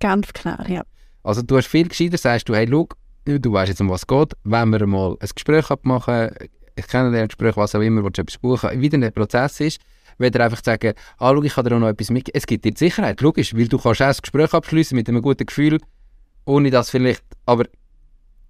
Ganz 0.00 0.32
klar, 0.32 0.68
ja. 0.68 0.82
Also 1.22 1.42
du 1.42 1.56
hast 1.56 1.66
viel 1.66 1.88
gescheiter, 1.88 2.18
sagst 2.18 2.48
du, 2.48 2.54
hey, 2.54 2.66
schau, 2.68 2.88
du 3.24 3.52
weißt 3.52 3.68
jetzt, 3.68 3.80
um 3.80 3.88
was 3.88 4.02
es 4.02 4.06
geht, 4.06 4.32
wenn 4.44 4.70
wir 4.70 4.86
mal 4.86 5.16
ein 5.20 5.28
Gespräch 5.34 5.70
abmachen, 5.70 6.30
ich 6.74 6.86
kenne 6.88 7.10
den 7.12 7.28
Gespräch, 7.28 7.56
was 7.56 7.74
auch 7.74 7.80
immer, 7.80 8.02
willst 8.02 8.18
du 8.18 8.22
etwas 8.22 8.38
buchen, 8.38 8.80
wie 8.80 8.88
der 8.88 9.10
Prozess 9.10 9.60
ist, 9.60 9.80
weder 10.18 10.44
einfach 10.44 10.62
sagen, 10.64 10.94
ah, 11.18 11.32
schau, 11.32 11.42
ich 11.42 11.54
kann 11.54 11.64
dir 11.64 11.76
auch 11.76 11.80
noch 11.80 11.88
etwas 11.88 12.10
mitgeben. 12.10 12.36
Es 12.36 12.46
gibt 12.46 12.64
dir 12.64 12.72
die 12.72 12.78
Sicherheit, 12.78 13.20
logisch, 13.20 13.54
weil 13.54 13.68
du 13.68 13.78
kannst 13.78 14.02
auch 14.02 14.06
ein 14.06 14.16
Gespräch 14.20 14.52
abschließen 14.52 14.96
mit 14.96 15.08
einem 15.08 15.22
guten 15.22 15.46
Gefühl, 15.46 15.78
ohne 16.44 16.70
dass 16.70 16.90
vielleicht, 16.90 17.24
aber 17.46 17.64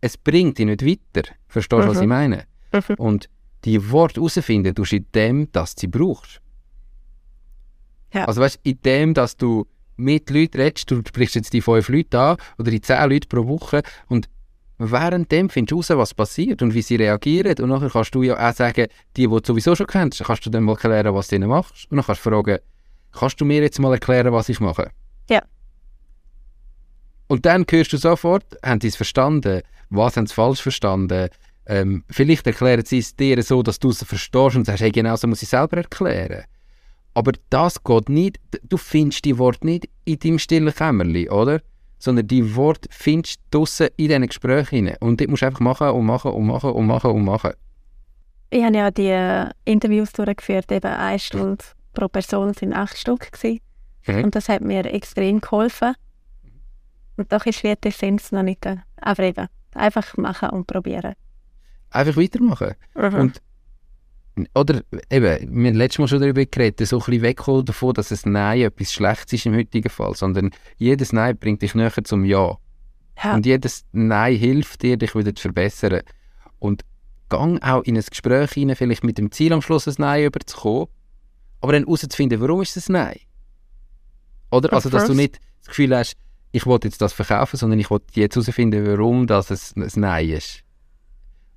es 0.00 0.16
bringt 0.16 0.59
dich 0.59 0.66
nicht 0.66 0.85
weiter. 0.85 1.28
Verstehst 1.48 1.83
du, 1.83 1.87
mhm. 1.87 1.90
was 1.90 2.00
ich 2.00 2.07
meine? 2.07 2.44
Mhm. 2.72 2.94
Und 2.96 3.28
die 3.64 3.90
Worte 3.90 4.20
herausfinden 4.20 4.74
tust 4.74 4.92
du 4.92 4.96
in 4.96 5.07
dem, 5.14 5.52
dass 5.52 5.74
du 5.74 5.81
sie 5.83 5.87
brauchst. 5.87 6.40
Ja. 8.12 8.24
Also 8.24 8.40
weißt 8.40 8.57
du, 8.57 8.70
in 8.70 8.81
dem, 8.83 9.14
dass 9.14 9.37
du 9.37 9.66
mit 9.96 10.31
Leuten 10.31 10.61
redest, 10.61 10.90
du 10.90 11.02
sprichst 11.07 11.35
jetzt 11.35 11.52
die 11.52 11.61
fünf 11.61 11.88
Leute 11.88 12.18
an 12.18 12.37
oder 12.59 12.70
die 12.70 12.81
zehn 12.81 13.09
Leute 13.09 13.28
pro 13.28 13.46
Woche 13.46 13.83
und 14.09 14.28
Währenddem 14.78 15.48
findest 15.48 15.70
du 15.70 15.76
raus, 15.76 15.90
was 15.90 16.14
passiert 16.14 16.62
und 16.62 16.74
wie 16.74 16.83
sie 16.83 16.96
reagieren. 16.96 17.55
Und 17.61 17.68
nachher 17.68 17.90
kannst 17.90 18.14
du 18.14 18.22
ja 18.22 18.35
auch 18.37 18.55
sagen, 18.55 18.87
die, 19.16 19.22
die 19.22 19.28
du 19.28 19.40
sowieso 19.44 19.76
schon 19.76 19.87
kennst, 19.87 20.24
kannst 20.24 20.44
du 20.44 20.50
dann 20.50 20.64
mal 20.64 20.72
erklären, 20.72 21.14
was 21.14 21.28
du 21.28 21.37
ihnen 21.37 21.48
machst. 21.48 21.90
Und 21.90 21.98
dann 21.98 22.05
kannst 22.05 22.24
du 22.26 22.31
fragen, 22.31 22.59
kannst 23.12 23.40
du 23.40 23.44
mir 23.44 23.62
jetzt 23.62 23.78
mal 23.78 23.92
erklären, 23.92 24.33
was 24.33 24.48
ich 24.48 24.61
mache? 24.61 24.90
Ja. 25.31 25.42
Und 27.28 27.46
dann 27.46 27.64
hörst 27.70 27.92
du 27.92 27.96
sofort, 27.96 28.44
haben 28.64 28.81
sie 28.81 28.88
es 28.88 28.96
verstanden? 28.96 29.62
Was 29.90 30.16
haben 30.16 30.26
sie 30.26 30.35
falsch 30.35 30.62
verstanden? 30.62 31.28
Ähm, 31.66 32.02
vielleicht 32.11 32.46
erklären 32.46 32.85
sie 32.85 32.98
es 32.98 33.14
dir 33.14 33.40
so, 33.42 33.62
dass 33.62 33.78
du 33.78 33.90
es 33.90 34.02
verstehst 34.02 34.57
und 34.57 34.64
sagst, 34.64 34.83
hey, 34.83 34.90
genau 34.90 35.14
so 35.16 35.28
muss 35.28 35.42
ich 35.42 35.48
selber 35.48 35.76
erklären. 35.76 36.44
Aber 37.14 37.33
das 37.51 37.83
geht 37.83 38.09
nicht, 38.09 38.40
du 38.62 38.77
findest 38.77 39.25
die 39.25 39.38
Worte 39.38 39.66
nicht 39.66 39.88
in 40.05 40.18
deinem 40.18 40.38
stillen 40.38 40.75
Kämmerli, 40.75 41.29
oder? 41.29 41.61
Sondern 41.98 42.27
die 42.27 42.57
Worte 42.57 42.88
findest 42.90 43.40
du 43.51 43.59
draussen 43.59 43.88
in 43.96 44.09
diesen 44.09 44.27
Gesprächen 44.27 44.88
rein. 44.88 44.96
Und 45.01 45.20
das 45.20 45.29
musst 45.29 45.42
du 45.42 45.46
einfach 45.46 45.61
machen 45.61 45.90
und 45.90 46.07
machen 46.07 46.33
und 46.33 46.46
machen 46.46 46.70
und 46.70 46.87
machen 46.87 47.11
und 47.11 47.25
machen. 47.25 47.53
Ich 48.51 48.62
habe 48.62 48.77
ja 48.77 48.90
die 48.90 49.07
äh, 49.07 49.51
Interviews 49.64 50.12
durchgeführt, 50.12 50.70
eben 50.72 50.92
eine 50.92 51.18
Stunde 51.18 51.64
pro 51.92 52.09
Person 52.09 52.55
sind 52.55 52.72
acht 52.72 52.96
Stück 52.96 53.33
gewesen. 53.33 53.61
Mhm. 54.07 54.25
Und 54.25 54.35
das 54.35 54.48
hat 54.48 54.62
mir 54.62 54.85
extrem 54.87 55.40
geholfen. 55.40 55.94
Und 57.16 57.33
doch 57.33 57.46
ist 57.46 57.62
die 57.62 57.77
Essenz 57.85 58.33
noch 58.33 58.42
nicht. 58.42 58.66
Aber 58.96 59.22
eben, 59.22 59.46
einfach 59.75 60.16
machen 60.16 60.51
und 60.51 60.66
probieren. 60.66 61.14
Einfach 61.90 62.16
weitermachen. 62.16 62.75
Mhm. 62.94 63.14
Und 63.14 63.42
oder 64.55 64.83
eben, 65.11 65.62
wir 65.64 65.71
haben 65.71 65.77
letztes 65.77 65.99
Mal 65.99 66.09
schon 66.09 66.21
darüber 66.21 66.45
geredet, 66.45 66.87
so 66.87 66.97
ein 66.97 67.05
bisschen 67.05 67.23
wegkommen 67.23 67.64
davon, 67.64 67.95
dass 67.95 68.11
ein 68.11 68.33
Nein 68.33 68.62
etwas 68.62 68.92
Schlechtes 68.92 69.33
ist 69.35 69.47
im 69.47 69.55
heutigen 69.55 69.90
Fall, 69.90 70.14
sondern 70.14 70.51
jedes 70.79 71.12
Nein 71.12 71.37
bringt 71.37 71.61
dich 71.62 71.75
näher 71.75 71.92
zum 72.05 72.25
Ja. 72.25 72.57
ja. 73.23 73.35
Und 73.35 73.45
jedes 73.45 73.85
Nein 73.92 74.37
hilft 74.37 74.83
dir, 74.83 74.97
dich 74.97 75.14
wieder 75.14 75.35
zu 75.35 75.42
verbessern. 75.42 76.03
Und 76.59 76.83
gang 77.29 77.62
auch 77.62 77.83
in 77.83 77.97
ein 77.97 78.05
Gespräch 78.09 78.53
hinein, 78.53 78.77
vielleicht 78.77 79.05
mit 79.05 79.18
dem 79.18 79.31
Ziel 79.31 79.53
am 79.53 79.62
Schluss 79.62 79.87
ein 79.87 79.95
Nein 79.99 80.25
überzukommen, 80.25 80.87
aber 81.61 81.73
dann 81.73 81.85
herauszufinden, 81.85 82.40
warum 82.40 82.62
ist 82.62 82.77
es 82.77 82.88
ein 82.88 82.92
Nein? 82.92 83.21
Oder? 84.51 84.73
Also, 84.73 84.90
dass 84.90 85.07
du 85.07 85.14
nicht 85.14 85.40
das 85.61 85.68
Gefühl 85.68 85.97
hast, 85.97 86.16
ich 86.53 86.66
wollte 86.66 86.88
jetzt 86.88 87.01
das 87.01 87.12
verkaufen, 87.12 87.57
sondern 87.57 87.81
ich 87.81 87.90
wollte 87.90 88.07
jetzt 88.14 88.37
herausfinden, 88.37 88.87
warum 88.87 89.27
das 89.27 89.51
ein, 89.51 89.83
ein 89.83 89.90
Nein 89.97 90.29
ist. 90.31 90.62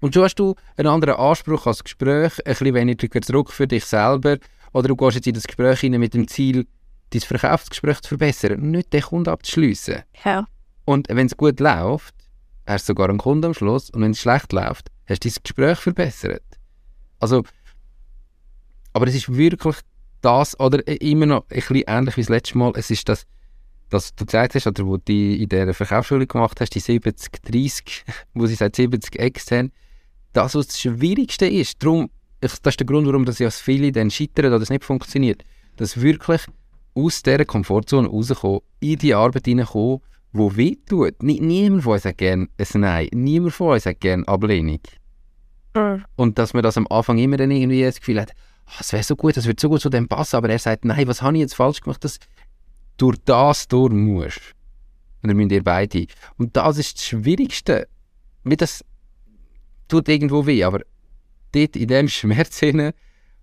Und 0.05 0.13
schon 0.13 0.21
hast 0.25 0.35
du 0.35 0.53
einen 0.77 0.87
anderen 0.87 1.15
Anspruch 1.15 1.65
als 1.65 1.83
Gespräch, 1.83 2.33
ein 2.45 2.51
bisschen 2.51 2.75
weniger 2.75 3.19
Druck 3.21 3.51
für 3.51 3.65
dich 3.65 3.85
selber. 3.85 4.37
Oder 4.71 4.89
du 4.89 4.95
gehst 4.95 5.15
jetzt 5.15 5.25
in 5.25 5.33
das 5.33 5.47
Gespräch 5.47 5.79
hinein 5.79 5.99
mit 5.99 6.13
dem 6.13 6.27
Ziel, 6.27 6.67
dein 7.09 7.21
Verkaufsgespräch 7.21 8.01
zu 8.01 8.09
verbessern 8.09 8.61
und 8.61 8.69
nicht 8.69 8.93
den 8.93 9.01
Kunden 9.01 9.31
abzuschliessen. 9.31 10.03
Ja. 10.23 10.45
Und 10.85 11.07
wenn 11.09 11.25
es 11.25 11.35
gut 11.35 11.59
läuft, 11.59 12.13
hast 12.67 12.87
du 12.87 12.91
sogar 12.91 13.09
einen 13.09 13.17
Kunden 13.17 13.45
am 13.45 13.53
Schluss. 13.55 13.89
Und 13.89 14.03
wenn 14.03 14.11
es 14.11 14.19
schlecht 14.19 14.53
läuft, 14.53 14.91
hast 15.09 15.25
du 15.25 15.29
dein 15.29 15.37
Gespräch 15.41 15.79
verbessert. 15.79 16.43
Also, 17.19 17.41
aber 18.93 19.07
es 19.07 19.15
ist 19.15 19.35
wirklich 19.35 19.77
das, 20.21 20.59
oder 20.59 20.87
immer 21.01 21.25
noch 21.25 21.49
ein 21.49 21.61
bisschen 21.61 21.83
ähnlich 21.87 22.15
wie 22.17 22.21
das 22.21 22.29
letzte 22.29 22.59
Mal, 22.59 22.73
es 22.75 22.91
ist 22.91 23.09
das, 23.09 23.25
dass 23.89 24.13
du 24.13 24.23
gesagt 24.23 24.53
hast, 24.53 24.67
oder 24.67 24.85
wo 24.85 24.97
du 24.97 25.11
in 25.11 25.49
dieser 25.49 25.73
Verkaufsschule 25.73 26.27
gemacht 26.27 26.61
hast, 26.61 26.75
die 26.75 26.81
70-30, 26.81 28.03
wo 28.35 28.45
sie 28.45 28.53
sagt 28.53 28.75
70 28.75 29.17
extern, 29.17 29.71
das, 30.35 30.55
was 30.55 30.67
das 30.67 30.79
Schwierigste 30.79 31.45
ist, 31.45 31.81
darum, 31.83 32.09
das 32.41 32.53
ist 32.53 32.65
der 32.65 32.85
Grund, 32.85 33.07
warum 33.07 33.25
das 33.25 33.39
ja 33.39 33.49
viele 33.49 33.91
dann 33.91 34.11
scheitern 34.11 34.47
oder 34.47 34.61
es 34.61 34.69
nicht 34.69 34.83
funktioniert, 34.83 35.43
dass 35.77 35.99
wirklich 36.01 36.41
aus 36.93 37.23
dieser 37.23 37.45
Komfortzone 37.45 38.07
rauskommen, 38.07 38.61
in 38.79 38.97
die 38.97 39.13
Arbeit 39.13 39.45
hineinkommen, 39.45 39.99
die 40.33 40.57
weh 40.57 40.75
tut. 40.87 41.21
Niemand 41.21 41.83
von 41.83 41.93
uns 41.93 42.05
hat 42.05 42.17
gerne 42.17 42.47
ein 42.57 42.81
Nein, 42.81 43.09
niemand 43.13 43.53
von 43.53 43.73
uns 43.73 43.85
hat 43.85 43.99
gerne 43.99 44.27
Ablehnung. 44.27 44.79
Mhm. 45.75 46.05
Und 46.15 46.37
dass 46.37 46.53
man 46.53 46.63
das 46.63 46.77
am 46.77 46.87
Anfang 46.89 47.17
immer 47.17 47.37
dann 47.37 47.51
irgendwie 47.51 47.83
das 47.83 47.99
Gefühl 47.99 48.21
hat, 48.21 48.31
oh, 48.67 48.77
es 48.79 48.93
wäre 48.93 49.03
so 49.03 49.15
gut, 49.15 49.37
das 49.37 49.45
wird 49.45 49.59
so 49.59 49.69
gut 49.69 49.81
zu 49.81 49.89
dem 49.89 50.07
passen, 50.07 50.37
aber 50.37 50.49
er 50.49 50.59
sagt, 50.59 50.85
nein, 50.85 51.07
was 51.07 51.21
habe 51.21 51.35
ich 51.35 51.41
jetzt 51.41 51.55
falsch 51.55 51.81
gemacht, 51.81 52.03
das, 52.03 52.19
durch 52.97 53.17
das 53.25 53.67
durch 53.67 53.93
musst. 53.93 54.41
Und 55.21 55.29
dann 55.29 55.37
müsst 55.37 55.51
ihr 55.51 55.63
beide. 55.63 56.07
Und 56.37 56.55
das 56.55 56.77
ist 56.77 56.97
das 56.97 57.05
Schwierigste. 57.05 57.87
Wie 58.43 58.55
das 58.55 58.85
tut 59.87 60.09
irgendwo 60.09 60.45
weh, 60.45 60.63
aber 60.63 60.81
dort 61.51 61.75
in 61.75 61.87
dem 61.87 62.07
Schmerz 62.07 62.61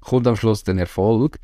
kommt 0.00 0.26
am 0.26 0.36
Schluss 0.36 0.64
der 0.64 0.76
Erfolg. 0.76 1.38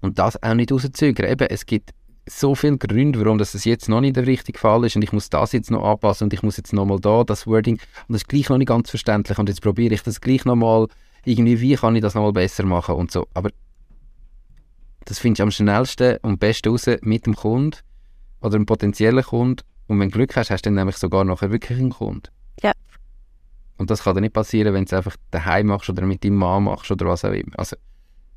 Und 0.00 0.18
das 0.18 0.40
auch 0.42 0.54
nicht 0.54 0.70
rauszögern. 0.70 1.28
Eben, 1.28 1.48
es 1.50 1.66
gibt 1.66 1.90
so 2.28 2.54
viele 2.54 2.78
Gründe, 2.78 3.20
warum 3.20 3.38
das 3.38 3.64
jetzt 3.64 3.88
noch 3.88 4.00
nicht 4.00 4.16
der 4.16 4.26
richtige 4.26 4.58
Fall 4.58 4.84
ist 4.84 4.96
und 4.96 5.02
ich 5.02 5.12
muss 5.12 5.30
das 5.30 5.52
jetzt 5.52 5.70
noch 5.70 5.82
anpassen 5.82 6.26
und 6.26 6.34
ich 6.34 6.42
muss 6.42 6.56
jetzt 6.56 6.72
nochmal 6.72 7.00
da 7.00 7.24
das 7.24 7.46
Wording 7.46 7.76
und 7.76 8.12
das 8.12 8.22
ist 8.22 8.28
gleich 8.28 8.48
noch 8.48 8.58
nicht 8.58 8.68
ganz 8.68 8.90
verständlich 8.90 9.38
und 9.38 9.48
jetzt 9.48 9.62
probiere 9.62 9.94
ich 9.94 10.02
das 10.02 10.20
gleich 10.20 10.44
nochmal 10.44 10.88
irgendwie, 11.24 11.60
wie 11.60 11.74
kann 11.74 11.96
ich 11.96 12.02
das 12.02 12.14
nochmal 12.14 12.32
besser 12.32 12.64
machen 12.64 12.96
und 12.96 13.10
so. 13.10 13.26
Aber 13.34 13.50
das 15.04 15.18
findest 15.18 15.40
du 15.40 15.42
am 15.44 15.50
schnellsten 15.50 16.18
und 16.18 16.38
besten 16.38 16.68
raus 16.68 16.86
mit 17.00 17.26
dem 17.26 17.34
Kunden 17.34 17.78
oder 18.40 18.56
einem 18.56 18.66
potenziellen 18.66 19.24
Kunden 19.24 19.62
und 19.86 19.98
wenn 19.98 20.10
du 20.10 20.18
Glück 20.18 20.36
hast, 20.36 20.50
hast 20.50 20.66
du 20.66 20.68
dann 20.68 20.74
nämlich 20.74 20.96
sogar 20.96 21.24
nachher 21.24 21.50
wirklich 21.50 21.78
einen 21.78 21.90
Kunden. 21.90 22.28
Ja. 22.62 22.72
Und 23.78 23.90
das 23.90 24.02
kann 24.02 24.14
dir 24.14 24.20
nicht 24.20 24.34
passieren, 24.34 24.74
wenn 24.74 24.84
du 24.84 24.88
es 24.88 24.92
einfach 24.92 25.16
daheim 25.30 25.68
machst 25.68 25.88
oder 25.88 26.04
mit 26.04 26.24
deinem 26.24 26.36
Mann 26.36 26.64
machst 26.64 26.90
oder 26.90 27.06
was 27.06 27.24
auch 27.24 27.32
immer. 27.32 27.58
Also, 27.58 27.76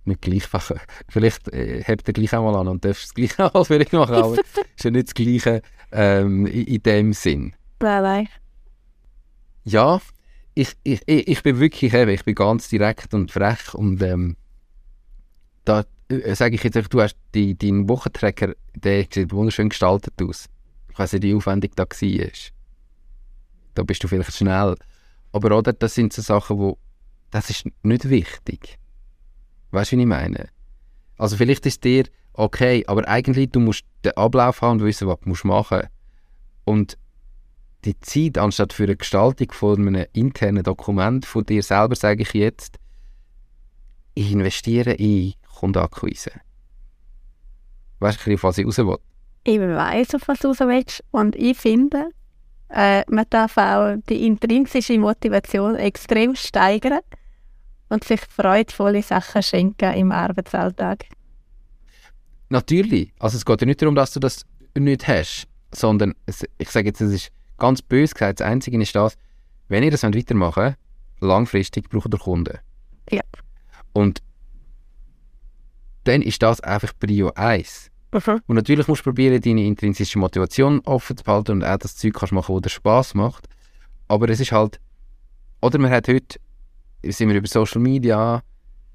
nicht 0.06 0.22
gleichfach. 0.22 0.72
Vielleicht 1.10 1.48
äh, 1.50 1.84
habt 1.84 2.08
ihr 2.08 2.14
gleich 2.14 2.34
auch 2.34 2.44
mal 2.44 2.60
an 2.60 2.68
und 2.68 2.84
dürft 2.84 3.04
es 3.04 3.14
gleich 3.14 3.38
auch 3.40 3.66
für 3.66 3.80
dich 3.80 3.92
machen, 3.92 4.16
aber 4.16 4.36
ist 4.76 4.84
ja 4.84 4.92
nicht 4.92 5.08
das 5.08 5.14
Gleiche 5.14 5.62
ähm, 5.92 6.46
in, 6.46 6.66
in 6.66 6.84
dem 6.84 7.14
Sinn. 7.14 7.54
Nein, 7.80 8.04
nein. 8.04 8.28
Ja, 9.64 10.00
ich, 10.54 10.74
ich, 10.84 11.02
ich 11.08 11.44
bin 11.44 11.60
wirklich, 11.60 11.94
eben, 11.94 12.12
ich 12.12 12.26
bin 12.26 12.36
ganz 12.36 12.70
direkt 12.70 13.14
und 13.14 13.32
frech 13.32 13.74
und 13.74 14.02
ähm, 14.02 14.36
da 15.66 15.86
äh, 16.10 16.36
sage 16.36 16.56
ich 16.56 16.64
jetzt, 16.64 16.94
du 16.94 17.02
hast 17.02 17.16
die, 17.34 17.58
deinen 17.58 17.88
Wochentracker, 17.88 18.54
der 18.76 19.06
sieht 19.12 19.32
wunderschön 19.32 19.70
gestaltet 19.70 20.14
aus. 20.22 20.50
Ich 20.90 21.00
weiß 21.00 21.14
nicht, 21.14 21.24
wie 21.24 21.34
aufwendig 21.34 21.76
das 21.76 22.02
war. 22.02 22.28
Da 23.76 23.84
bist 23.84 24.04
du 24.04 24.08
vielleicht 24.08 24.36
schnell. 24.36 24.76
Aber 25.32 25.58
oder, 25.58 25.74
das 25.74 25.96
sind 25.96 26.14
so 26.14 26.22
Sachen, 26.22 26.58
wo 26.58 26.78
das 27.32 27.50
ist 27.50 27.66
nicht 27.84 28.10
wichtig. 28.10 28.78
Weißt 29.72 29.92
du, 29.94 29.98
wie 29.98 30.02
ich 30.02 30.08
meine? 30.08 30.50
Also 31.18 31.38
vielleicht 31.38 31.66
ist 31.66 31.84
dir 31.84 32.06
okay, 32.34 32.84
aber 32.88 33.08
eigentlich 33.08 33.52
du 33.52 33.60
musst 33.60 33.86
den 34.04 34.12
Ablauf 34.18 34.62
haben 34.62 34.80
und 34.80 34.86
wissen, 34.86 35.08
was 35.08 35.20
du 35.22 35.30
musst 35.30 35.46
machen 35.46 35.88
Und 36.66 36.98
die 37.86 38.00
Zeit, 38.00 38.38
anstatt 38.38 38.74
für 38.74 38.84
eine 38.84 38.96
Gestaltung 38.96 39.52
von 39.52 39.88
einem 39.88 40.06
internen 40.14 40.64
Dokument 40.64 41.26
von 41.26 41.46
dir 41.46 41.64
selber, 41.64 41.96
sage 41.96 42.24
ich 42.24 42.34
jetzt, 42.34 42.78
ich 44.14 44.32
investiere 44.32 44.92
in 44.94 45.34
Kundenakquise. 45.60 46.32
Weißt 48.00 48.26
du, 48.26 48.44
was 48.44 48.58
ich 48.58 48.66
raus 48.66 48.78
will? 48.78 48.98
Ich 49.44 49.60
weiß, 49.60 50.16
auf 50.16 50.28
was 50.28 50.40
du 50.40 50.50
raus 50.50 50.60
willst. 50.60 51.04
Und 51.12 51.36
ich 51.36 51.58
finde, 51.58 52.10
äh, 52.74 53.04
man 53.08 53.26
darf 53.30 53.58
auch 53.58 53.96
die 54.10 54.26
intrinsische 54.26 54.98
Motivation 54.98 55.76
extrem 55.76 56.36
steigern 56.36 57.02
und 57.90 58.04
sich 58.04 58.22
freudvolle 58.22 59.04
Sachen 59.04 59.44
schenken 59.44 59.94
im 59.94 60.12
Arbeitsalltag. 60.12 61.06
Natürlich. 62.50 63.12
Also 63.20 63.38
es 63.38 63.46
geht 63.46 63.62
ja 63.62 63.68
nicht 63.68 63.82
darum, 63.82 63.96
dass 63.96 64.14
du 64.14 64.20
das 64.20 64.46
nicht 64.78 65.08
hast, 65.08 65.48
sondern 65.74 66.14
es, 66.26 66.46
ich 66.58 66.70
sage 66.70 66.88
jetzt, 66.88 67.02
es 67.02 67.12
ist 67.12 67.32
ganz 67.58 67.82
böse 67.82 68.14
gesagt, 68.14 68.40
das 68.40 68.48
Einzige 68.48 68.82
ist 68.82 68.96
das, 68.96 69.18
wenn 69.68 69.84
ihr 69.84 69.92
das 69.92 70.04
weitermachen 70.04 70.64
wollt, 70.64 70.78
langfristig 71.20 71.90
braucht 71.90 72.14
ihr 72.14 72.20
Kunden. 72.20 72.58
Ja. 73.10 73.22
Und 73.94 74.22
dann 76.06 76.22
ist 76.22 76.42
das 76.42 76.62
einfach 76.62 76.94
Prio 77.00 77.32
1. 77.36 77.91
Mhm. 78.12 78.42
Und 78.48 78.56
natürlich 78.56 78.88
musst 78.88 79.02
du 79.02 79.06
probieren, 79.06 79.42
deine 79.42 79.64
intrinsische 79.64 80.20
Motivation 80.20 80.82
offen 80.82 81.18
zu 81.18 81.24
behalten 81.24 81.52
und 81.54 81.64
auch 81.64 81.78
das 81.78 81.96
Zeug 81.96 82.14
kannst 82.14 82.34
machen, 82.34 82.56
das 82.56 82.64
dir 82.64 82.70
Spass 82.70 83.14
macht. 83.14 83.48
Aber 84.08 84.28
es 84.30 84.40
ist 84.40 84.52
halt, 84.52 84.80
oder 85.62 85.80
man 85.80 85.92
hat 85.92 86.08
heute, 86.08 86.40
sind 87.04 87.30
wir 87.30 87.38
über 87.38 87.48
Social 87.48 87.82
Media, 87.82 88.44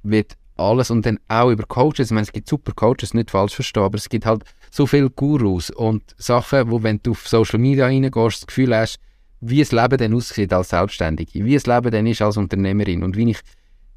wird 0.03 0.37
alles 0.57 0.91
und 0.91 1.05
dann 1.05 1.19
auch 1.29 1.51
über 1.51 1.65
Coaches, 1.65 2.07
ich 2.07 2.11
meine, 2.11 2.23
es 2.23 2.33
gibt 2.33 2.49
super 2.49 2.73
Coaches, 2.73 3.15
nicht 3.15 3.31
falsch 3.31 3.55
verstehen, 3.55 3.83
aber 3.83 3.97
es 3.97 4.09
gibt 4.09 4.27
halt 4.27 4.43
so 4.71 4.87
viele 4.87 5.11
Gurus 5.11 5.71
und 5.71 6.03
Sachen, 6.19 6.71
wo 6.71 6.83
wenn 6.83 7.01
du 7.03 7.13
auf 7.13 7.29
Social 7.29 7.59
Media 7.59 7.87
reingehst, 7.87 8.43
das 8.43 8.47
Gefühl 8.47 8.75
hast, 8.75 8.99
wie 9.41 9.61
es 9.61 9.73
Leben 9.73 9.99
dann 9.99 10.15
aussieht 10.15 10.53
als 10.53 10.71
Selbstständige, 10.71 11.45
wie 11.45 11.55
es 11.55 11.67
Leben 11.67 11.91
dann 11.91 12.07
ist 12.07 12.23
als 12.23 12.37
Unternehmerin 12.37 13.03
und 13.03 13.17
wie 13.17 13.31
ich 13.31 13.41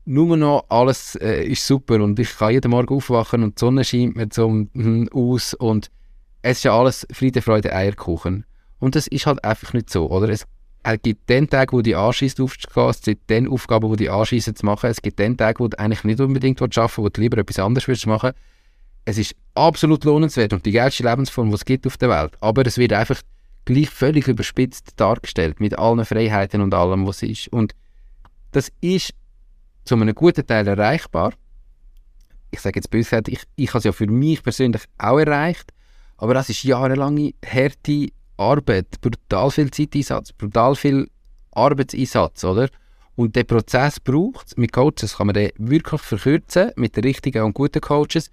nur 0.10 0.38
noch 0.38 0.66
alles 0.70 1.14
äh, 1.18 1.44
ist 1.44 1.68
super 1.68 2.02
und 2.02 2.18
ich 2.18 2.36
kann 2.36 2.52
jeden 2.52 2.72
Morgen 2.72 2.96
aufwachen 2.96 3.44
und 3.44 3.56
die 3.56 3.60
Sonne 3.60 3.84
scheint 3.84 4.16
mir 4.16 4.28
so 4.34 4.50
hm, 4.50 5.08
aus 5.14 5.54
und 5.54 5.92
es 6.42 6.58
ist 6.58 6.64
ja 6.64 6.76
alles 6.76 7.06
Friede, 7.12 7.44
Freude, 7.44 7.72
Eierkuchen. 7.76 8.44
Und 8.80 8.96
das 8.96 9.06
ist 9.06 9.28
halt 9.28 9.44
einfach 9.44 9.74
nicht 9.74 9.92
so, 9.92 10.10
oder? 10.10 10.30
Es, 10.30 10.48
es 10.82 11.02
gibt 11.04 11.30
den 11.30 11.48
Tag, 11.48 11.74
wo 11.74 11.84
die 11.84 11.96
anschießt 11.96 12.42
aufzugehen, 12.42 12.90
es 12.90 13.02
gibt 13.02 13.30
den 13.30 13.48
Aufgaben, 13.48 13.88
wo 13.88 13.96
die 13.96 14.10
anschießen 14.10 14.56
zu 14.56 14.66
machen, 14.66 14.90
es 14.90 15.00
gibt 15.00 15.20
den 15.20 15.38
Tag, 15.38 15.60
wo 15.60 15.68
du 15.68 15.78
eigentlich 15.78 16.04
nicht 16.04 16.20
unbedingt 16.20 16.60
arbeiten 16.60 16.82
willst, 16.82 16.98
wo 16.98 17.10
du 17.10 17.22
lieber 17.22 17.38
etwas 17.38 17.60
anderes 17.60 17.88
willst 17.88 18.08
machen. 18.08 18.32
Es 19.06 19.20
ist 19.20 19.36
absolut 19.54 20.06
lohnenswert 20.06 20.54
und 20.54 20.66
die 20.66 20.72
geilste 20.72 21.04
Lebensform, 21.04 21.50
die 21.50 21.56
es 21.56 21.66
gibt 21.66 21.86
auf 21.86 21.98
der 21.98 22.10
Welt. 22.10 22.32
Aber 22.42 22.66
es 22.66 22.80
wird 22.80 22.94
einfach 22.94 23.22
gleich 23.66 23.92
völlig 23.92 24.28
überspitzt 24.28 24.94
dargestellt, 24.96 25.60
mit 25.60 25.78
allen 25.78 26.04
Freiheiten 26.04 26.62
und 26.62 26.74
allem, 26.74 27.06
was 27.06 27.22
es 27.22 27.30
ist. 27.30 27.48
Und 27.50 27.76
das 28.52 28.72
ist 28.82 29.14
zu 29.90 29.96
einem 29.96 30.14
guten 30.14 30.46
Teil 30.46 30.68
erreichbar. 30.68 31.34
Ich 32.52 32.60
sage 32.60 32.78
jetzt 32.78 32.92
böse 32.92 33.22
ich, 33.28 33.42
ich 33.56 33.70
habe 33.70 33.80
es 33.80 33.84
ja 33.86 33.92
für 33.92 34.06
mich 34.06 34.44
persönlich 34.44 34.84
auch 35.00 35.18
erreicht, 35.18 35.74
aber 36.18 36.36
das 36.36 36.50
ist 36.50 36.64
jahrelange 36.64 37.34
harte 37.44 38.10
Arbeit, 38.38 39.02
brutal 39.02 39.50
viel 39.50 39.72
Zeiteinsatz, 39.72 40.32
brutal 40.32 40.76
viel 40.76 41.10
Arbeitseinsatz, 41.52 42.44
oder? 42.44 42.70
Und 43.16 43.36
der 43.36 43.46
Prozess 43.46 44.00
braucht 44.00 44.48
es. 44.48 44.58
Mit 44.58 44.72
Coaches 44.72 45.18
kann 45.18 45.28
man 45.28 45.34
den 45.34 45.50
wirklich 45.58 46.02
verkürzen, 46.02 46.72
mit 46.76 46.96
den 46.96 47.04
richtigen 47.04 47.44
und 47.44 47.54
guten 47.54 47.82
Coaches. 47.82 48.30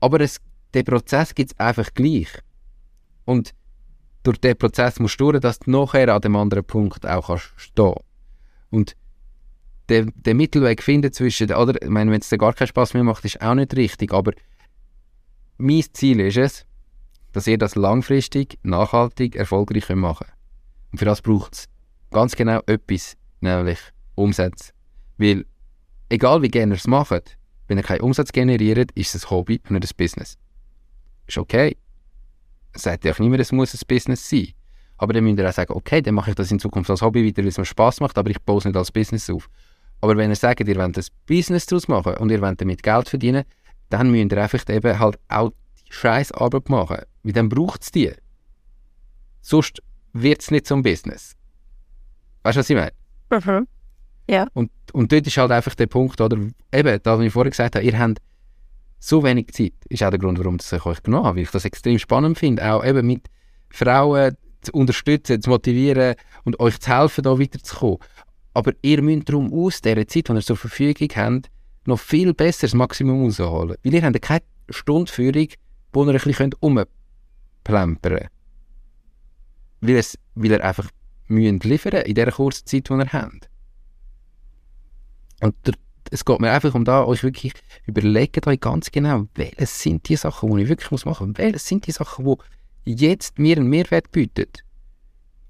Aber 0.00 0.20
es, 0.20 0.40
der 0.74 0.82
Prozess 0.82 1.34
gibt 1.34 1.52
es 1.52 1.58
einfach 1.58 1.94
gleich. 1.94 2.28
Und 3.24 3.54
durch 4.24 4.38
den 4.38 4.58
Prozess 4.58 4.98
musst 4.98 5.20
du 5.20 5.30
durch, 5.30 5.40
dass 5.40 5.60
du 5.60 5.70
nachher 5.70 6.12
an 6.12 6.20
dem 6.20 6.36
anderen 6.36 6.64
Punkt 6.64 7.06
auch 7.06 7.28
kannst 7.28 7.52
stehen 7.56 7.94
Und 8.70 8.96
den, 9.90 10.12
den 10.14 10.36
Mittelweg 10.36 10.82
finden 10.82 11.12
zwischen, 11.12 11.52
oder, 11.52 11.80
ich 11.82 11.88
meine, 11.88 12.10
wenn 12.12 12.20
es 12.20 12.30
gar 12.30 12.54
keinen 12.54 12.68
Spaß 12.68 12.94
mehr 12.94 13.04
macht, 13.04 13.24
ist 13.24 13.40
auch 13.42 13.54
nicht 13.54 13.76
richtig, 13.76 14.12
aber 14.12 14.32
mein 15.58 15.84
Ziel 15.92 16.20
ist 16.20 16.36
es, 16.36 16.66
dass 17.32 17.46
ihr 17.46 17.58
das 17.58 17.74
langfristig, 17.74 18.58
nachhaltig, 18.62 19.36
erfolgreich 19.36 19.88
machen 19.90 20.26
könnt. 20.26 20.36
Und 20.92 20.98
für 20.98 21.04
das 21.04 21.22
braucht 21.22 21.54
es 21.54 21.68
ganz 22.10 22.34
genau 22.34 22.60
etwas, 22.66 23.16
nämlich 23.40 23.78
Umsätze. 24.14 24.72
Weil, 25.18 25.44
egal 26.08 26.42
wie 26.42 26.48
gerne 26.48 26.74
ihr 26.74 26.76
es 26.76 26.86
macht, 26.86 27.36
wenn 27.68 27.78
ihr 27.78 27.84
keinen 27.84 28.00
Umsatz 28.00 28.32
generiert, 28.32 28.90
ist 28.92 29.14
es 29.14 29.26
ein 29.26 29.30
Hobby 29.30 29.60
und 29.68 29.72
nicht 29.72 29.92
ein 29.92 29.96
Business. 29.96 30.38
Ist 31.26 31.38
okay. 31.38 31.76
Sagt 32.74 33.04
ja 33.04 33.12
auch 33.12 33.18
niemand, 33.18 33.40
es 33.40 33.52
muss 33.52 33.74
ein 33.74 33.80
Business 33.86 34.28
sein. 34.28 34.48
Aber 34.96 35.12
dann 35.12 35.24
müsst 35.24 35.38
ihr 35.38 35.48
auch 35.48 35.52
sagen, 35.52 35.72
okay, 35.74 36.02
dann 36.02 36.14
mache 36.14 36.30
ich 36.30 36.36
das 36.36 36.50
in 36.50 36.58
Zukunft 36.58 36.90
als 36.90 37.02
Hobby 37.02 37.24
weiter, 37.24 37.42
weil 37.42 37.48
es 37.48 37.58
mir 37.58 37.64
Spaß 37.64 38.00
macht, 38.00 38.18
aber 38.18 38.30
ich 38.30 38.40
baue 38.40 38.58
es 38.58 38.64
nicht 38.64 38.76
als 38.76 38.90
Business 38.92 39.30
auf. 39.30 39.48
Aber 40.00 40.16
wenn 40.16 40.30
ihr 40.30 40.36
sagt, 40.36 40.60
ihr 40.60 40.76
wollt 40.76 40.96
ein 40.96 41.04
Business 41.26 41.66
daraus 41.66 41.88
machen 41.88 42.16
und 42.16 42.30
ihr 42.30 42.40
wollt 42.40 42.60
damit 42.60 42.82
Geld 42.82 43.08
verdienen, 43.08 43.44
dann 43.90 44.10
müsst 44.10 44.32
ihr 44.32 44.42
einfach 44.42 44.68
eben 44.68 44.98
halt 44.98 45.18
auch 45.28 45.50
die 45.78 45.92
scheiß 45.92 46.32
Arbeit 46.32 46.68
machen. 46.68 46.98
Weil 47.22 47.32
dann 47.32 47.48
braucht 47.48 47.82
es 47.82 47.90
die. 47.90 48.12
Sonst 49.42 49.82
wird 50.12 50.40
es 50.40 50.50
nicht 50.50 50.66
zum 50.66 50.82
Business. 50.82 51.34
Weißt 52.42 52.56
du, 52.56 52.60
was 52.60 52.70
ich 52.70 52.76
meine? 52.76 52.92
Mhm. 53.30 53.66
Ja. 54.28 54.46
Und, 54.54 54.70
und 54.92 55.12
dort 55.12 55.26
ist 55.26 55.36
halt 55.36 55.50
einfach 55.50 55.74
der 55.74 55.86
Punkt, 55.86 56.20
oder 56.20 56.38
eben, 56.72 57.02
da, 57.02 57.20
wie 57.20 57.26
ich 57.26 57.32
vorher 57.32 57.50
gesagt 57.50 57.74
habe, 57.74 57.84
ihr 57.84 57.98
habt 57.98 58.18
so 58.98 59.22
wenig 59.24 59.48
Zeit. 59.48 59.72
Ist 59.88 60.02
auch 60.02 60.10
der 60.10 60.18
Grund, 60.18 60.38
warum 60.38 60.56
ich 60.56 60.86
euch 60.86 61.02
genommen 61.02 61.26
habe, 61.26 61.36
weil 61.36 61.42
ich 61.44 61.50
das 61.50 61.64
extrem 61.64 61.98
spannend 61.98 62.38
finde, 62.38 62.70
auch 62.70 62.84
eben 62.84 63.06
mit 63.06 63.26
Frauen 63.70 64.36
zu 64.62 64.72
unterstützen, 64.72 65.40
zu 65.40 65.50
motivieren 65.50 66.14
und 66.44 66.60
euch 66.60 66.78
zu 66.78 66.96
helfen, 66.96 67.24
da 67.24 67.38
weiterzukommen. 67.38 67.98
Aber 68.54 68.72
ihr 68.82 69.02
müsst 69.02 69.28
darum 69.28 69.52
aus 69.52 69.80
dieser 69.80 70.06
Zeit, 70.06 70.28
die 70.28 70.32
ihr 70.32 70.40
zur 70.40 70.56
Verfügung 70.56 71.08
habt, 71.14 71.50
noch 71.86 72.00
viel 72.00 72.34
besser 72.34 72.66
das 72.66 72.74
Maximum 72.74 73.24
rausholen. 73.24 73.76
Weil 73.82 73.94
ihr 73.94 74.02
habt 74.02 74.22
keine 74.22 74.42
Stundführung, 74.68 75.48
wo 75.92 76.04
ihr 76.04 76.14
ein 76.14 76.20
bisschen 76.20 76.54
umplempern 76.60 77.98
könnt. 78.02 78.30
Weil, 79.80 79.96
es, 79.96 80.18
weil 80.34 80.50
ihr 80.52 80.64
einfach 80.64 80.88
müsst 81.28 81.64
liefern 81.64 82.02
in 82.02 82.14
dieser 82.14 82.32
kurzen 82.32 82.66
Zeit, 82.66 82.88
die 82.88 82.92
ihr 82.92 83.12
habt. 83.12 83.48
Und 85.40 85.54
der, 85.66 85.74
es 86.10 86.24
geht 86.24 86.40
mir 86.40 86.50
einfach 86.50 86.74
um 86.74 86.84
da, 86.84 87.04
euch 87.04 87.22
wirklich 87.22 87.52
überlegt 87.86 88.46
euch 88.46 88.60
ganz 88.60 88.90
genau, 88.90 89.26
welche 89.34 89.66
sind 89.66 90.08
die 90.08 90.16
Sachen, 90.16 90.54
die 90.56 90.64
ich 90.64 90.68
wirklich 90.68 91.04
machen 91.04 91.28
muss. 91.28 91.38
Welche 91.38 91.58
sind 91.58 91.86
die 91.86 91.92
Sachen, 91.92 92.36
die 92.84 92.94
jetzt 92.94 93.38
mir 93.38 93.56
einen 93.56 93.68
Mehrwert 93.68 94.10
bieten. 94.10 94.50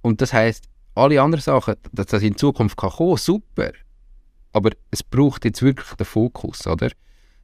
Und 0.02 0.20
das 0.20 0.32
heißt, 0.32 0.69
alle 0.94 1.20
anderen 1.22 1.42
Sachen, 1.42 1.74
dass 1.92 2.07
das 2.07 2.22
in 2.22 2.37
Zukunft 2.37 2.76
kann 2.76 2.90
kommen, 2.90 3.16
super. 3.16 3.72
Aber 4.53 4.70
es 4.90 5.03
braucht 5.03 5.44
jetzt 5.44 5.62
wirklich 5.62 5.88
den 5.94 6.07
Fokus, 6.07 6.66
oder? 6.66 6.90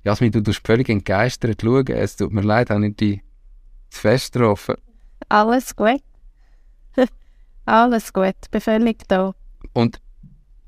Jasmin, 0.04 0.32
du 0.32 0.42
tust 0.42 0.66
völlig 0.66 0.88
entgeistert 0.88 1.62
schauen. 1.62 1.86
Es 1.88 2.16
tut 2.16 2.32
mir 2.32 2.42
leid, 2.42 2.70
habe 2.70 2.86
ich 2.86 2.96
dich 2.96 3.20
zu 3.90 4.00
fest 4.00 4.32
getroffen. 4.32 4.76
Alles 5.28 5.74
gut. 5.74 6.02
Alles 7.64 8.12
gut, 8.12 8.36
bin 8.50 8.60
völlig 8.60 9.06
da. 9.08 9.34
Und 9.72 10.00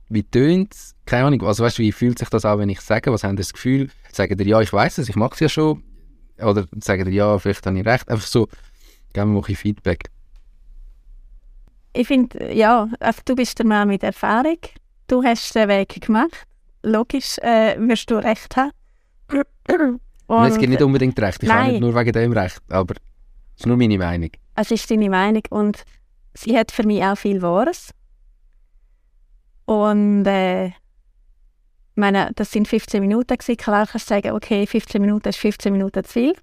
wie 0.08 0.22
tönt 0.22 0.74
es? 0.74 0.94
Keine 1.04 1.26
Ahnung, 1.26 1.42
also 1.42 1.64
weißt 1.64 1.78
du, 1.78 1.82
wie 1.82 1.92
fühlt 1.92 2.18
sich 2.18 2.28
das 2.28 2.44
an, 2.44 2.58
wenn 2.58 2.68
ich 2.68 2.80
sage, 2.80 3.12
was 3.12 3.24
haben 3.24 3.36
das 3.36 3.52
Gefühl? 3.52 3.90
Sagen 4.10 4.36
dir, 4.36 4.46
ja, 4.46 4.60
ich 4.60 4.72
weiß 4.72 4.98
es, 4.98 5.08
ich 5.08 5.16
mache 5.16 5.34
es 5.34 5.40
ja 5.40 5.48
schon. 5.48 5.82
Oder 6.40 6.66
sagen 6.82 7.04
dir, 7.04 7.12
ja, 7.12 7.38
vielleicht 7.38 7.66
habe 7.66 7.78
ich 7.78 7.86
recht. 7.86 8.08
Einfach 8.08 8.26
so, 8.26 8.48
geben 9.12 9.34
wir 9.34 9.46
ein 9.46 9.54
Feedback. 9.54 10.10
Ich 11.92 12.06
finde, 12.06 12.54
ja, 12.54 12.88
also 13.00 13.20
du 13.24 13.34
bist 13.34 13.58
der 13.58 13.66
Mann 13.66 13.88
mit 13.88 14.02
Erfahrung. 14.02 14.58
Du 15.06 15.22
hast 15.22 15.54
den 15.54 15.68
Weg 15.68 16.00
gemacht. 16.00 16.46
Logisch 16.82 17.38
äh, 17.38 17.76
wirst 17.78 18.10
du 18.10 18.16
recht 18.16 18.56
haben. 18.56 18.72
Und 20.26 20.46
es 20.46 20.58
gibt 20.58 20.70
nicht 20.70 20.82
unbedingt 20.82 21.18
recht. 21.18 21.42
Ich 21.42 21.50
habe 21.50 21.72
nicht 21.72 21.80
nur 21.80 21.94
wegen 21.94 22.12
dem 22.12 22.32
recht, 22.32 22.60
aber 22.68 22.94
es 23.54 23.60
ist 23.62 23.66
nur 23.66 23.78
meine 23.78 23.96
Meinung. 23.96 24.30
Es 24.54 24.70
ist 24.70 24.90
deine 24.90 25.08
Meinung 25.08 25.42
und 25.48 25.84
sie 26.34 26.56
hat 26.56 26.70
für 26.70 26.82
mich 26.82 27.02
auch 27.02 27.16
viel 27.16 27.40
Wahres. 27.40 27.92
Und 29.64 30.26
äh, 30.26 30.72
meine, 31.94 32.30
das 32.34 32.52
sind 32.52 32.68
15 32.68 33.00
Minuten 33.00 33.36
gewesen. 33.36 33.56
Klar 33.56 33.86
kannst 33.86 34.10
du 34.10 34.14
sagen, 34.14 34.32
okay, 34.32 34.66
15 34.66 35.00
Minuten 35.00 35.28
ist 35.28 35.38
15 35.38 35.72
Minuten 35.72 36.04
zu 36.04 36.12
viel. 36.12 36.34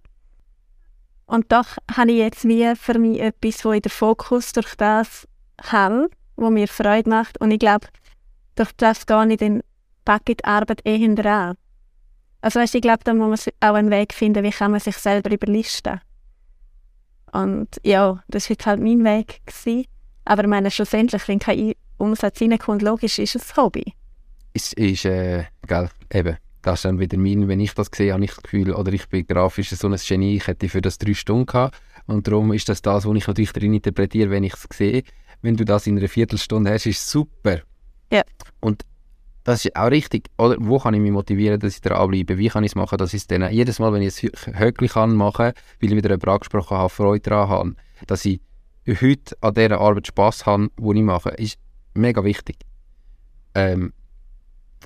Und 1.25 1.51
doch 1.51 1.77
habe 1.95 2.11
ich 2.11 2.17
jetzt 2.17 2.47
wie 2.47 2.75
für 2.75 2.99
mich 2.99 3.19
etwas, 3.19 3.63
wo 3.65 3.71
ich 3.71 3.81
den 3.81 3.91
Fokus 3.91 4.51
durch 4.51 4.75
das 4.75 5.27
habe, 5.61 6.09
wo 6.35 6.49
mir 6.49 6.67
Freude 6.67 7.09
macht. 7.09 7.39
Und 7.39 7.51
ich 7.51 7.59
glaube, 7.59 7.87
durch 8.55 8.71
das 8.77 9.05
gar 9.05 9.25
nicht 9.25 9.41
in 9.41 9.61
Packetarbeit 10.05 10.81
eh 10.85 10.97
hinterher. 10.97 11.55
Also 12.41 12.59
weißt, 12.59 12.75
ich 12.75 12.81
glaube, 12.81 13.03
da 13.03 13.13
muss 13.13 13.47
man 13.47 13.71
auch 13.71 13.75
einen 13.75 13.89
Weg 13.89 14.13
finden, 14.13 14.43
wie 14.43 14.51
kann 14.51 14.71
man 14.71 14.79
sich 14.79 14.97
selber 14.97 15.31
überlisten. 15.31 15.99
Und 17.31 17.67
ja, 17.83 18.23
das 18.27 18.49
war 18.49 18.57
halt 18.65 18.79
mein 18.79 19.03
Weg. 19.03 19.41
Gewesen. 19.45 19.85
Aber 20.25 20.43
ich 20.43 20.49
meine, 20.49 20.71
schlussendlich, 20.71 21.27
wenn 21.27 21.39
kein 21.39 21.73
Umsatz 21.97 22.41
reinkommt, 22.41 22.81
logisch 22.81 23.19
ist 23.19 23.35
es 23.35 23.51
ein 23.51 23.63
Hobby. 23.63 23.93
Es 24.53 24.73
ist, 24.73 25.05
äh, 25.05 25.45
gell, 25.67 25.89
eben, 26.13 26.37
das 26.61 26.79
ist 26.79 26.85
dann 26.85 26.99
wieder 26.99 27.17
mein, 27.17 27.47
wenn 27.47 27.59
ich 27.59 27.73
das 27.73 27.89
sehe, 27.93 28.13
habe 28.13 28.23
ich 28.23 28.31
das 28.31 28.41
Gefühl, 28.41 28.73
oder 28.73 28.91
ich 28.93 29.07
bin 29.07 29.27
grafisch 29.27 29.69
so 29.71 29.87
ein 29.87 29.95
Genie, 29.95 30.37
ich 30.37 30.47
hätte 30.47 30.69
für 30.69 30.81
das 30.81 30.97
drei 30.97 31.13
Stunden 31.13 31.45
gehabt. 31.45 31.77
Und 32.07 32.27
darum 32.27 32.53
ist 32.53 32.69
das 32.69 32.81
das, 32.81 33.05
was 33.05 33.15
ich 33.15 33.27
natürlich 33.27 33.53
drin 33.53 33.73
interpretiere, 33.73 34.29
wenn 34.29 34.43
ich 34.43 34.53
es 34.53 34.65
sehe. 34.73 35.03
Wenn 35.45 35.55
du 35.55 35.63
das 35.63 35.85
in 35.85 35.95
einer 35.95 36.07
Viertelstunde 36.07 36.71
hast, 36.71 36.87
ist 36.87 37.07
super. 37.07 37.59
Ja. 38.11 38.23
Und 38.61 38.83
das 39.43 39.63
ist 39.63 39.75
auch 39.75 39.91
richtig. 39.91 40.31
Oder 40.39 40.55
wo 40.57 40.79
kann 40.79 40.95
ich 40.95 40.99
mich 40.99 41.11
motivieren, 41.11 41.59
dass 41.59 41.75
ich 41.75 41.81
dranbleibe? 41.81 42.39
Wie 42.39 42.47
kann 42.47 42.63
ich 42.63 42.71
es 42.71 42.75
machen, 42.75 42.97
dass 42.97 43.13
ich 43.13 43.21
es 43.21 43.27
dann 43.27 43.47
jedes 43.51 43.77
Mal, 43.77 43.93
wenn 43.93 44.01
ich 44.01 44.23
es 44.23 44.31
höchlich 44.57 44.93
kann 44.93 45.13
machen, 45.13 45.53
weil 45.79 45.89
ich 45.89 45.91
wieder 45.91 46.09
jemanden 46.09 46.29
angesprochen 46.29 46.77
habe, 46.77 46.89
Freude 46.89 47.29
daran 47.29 47.49
habe, 47.49 47.75
dass 48.07 48.25
ich 48.25 48.41
heute 48.87 49.37
an 49.41 49.53
dieser 49.53 49.79
Arbeit 49.79 50.07
Spass 50.07 50.47
habe, 50.47 50.71
die 50.79 50.97
ich 50.97 51.03
mache, 51.03 51.29
ist 51.29 51.59
mega 51.93 52.23
wichtig. 52.23 52.57
Ähm, 53.53 53.93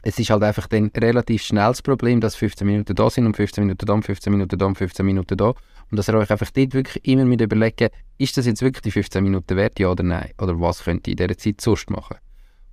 es 0.03 0.17
ist 0.19 0.29
halt 0.29 0.43
einfach 0.43 0.67
dann 0.67 0.91
relativ 0.95 1.43
schnell 1.43 1.67
das 1.67 1.81
Problem, 1.81 2.21
dass 2.21 2.35
15 2.35 2.65
Minuten 2.65 2.95
da 2.95 3.09
sind 3.09 3.25
und 3.25 3.35
15 3.35 3.63
Minuten 3.63 3.85
da 3.85 3.93
und 3.93 4.03
15 4.03 4.31
Minuten 4.31 4.57
da 4.57 4.65
und 4.65 4.77
15 4.77 5.05
Minuten 5.05 5.37
da. 5.37 5.53
Und 5.91 5.97
dass 5.97 6.07
ihr 6.07 6.15
euch 6.15 6.29
einfach 6.29 6.49
dort 6.51 6.73
wirklich 6.73 7.05
immer 7.05 7.25
mit 7.25 7.41
überlegen, 7.41 7.89
ist 8.17 8.37
das 8.37 8.45
jetzt 8.45 8.61
wirklich 8.61 8.81
die 8.81 8.91
15 8.91 9.23
Minuten 9.23 9.57
wert, 9.57 9.79
ja 9.79 9.89
oder 9.89 10.03
nein? 10.03 10.31
Oder 10.39 10.59
was 10.59 10.83
könnt 10.83 11.07
ihr 11.07 11.11
in 11.11 11.17
dieser 11.17 11.37
Zeit 11.37 11.61
sonst 11.61 11.89
machen? 11.89 12.17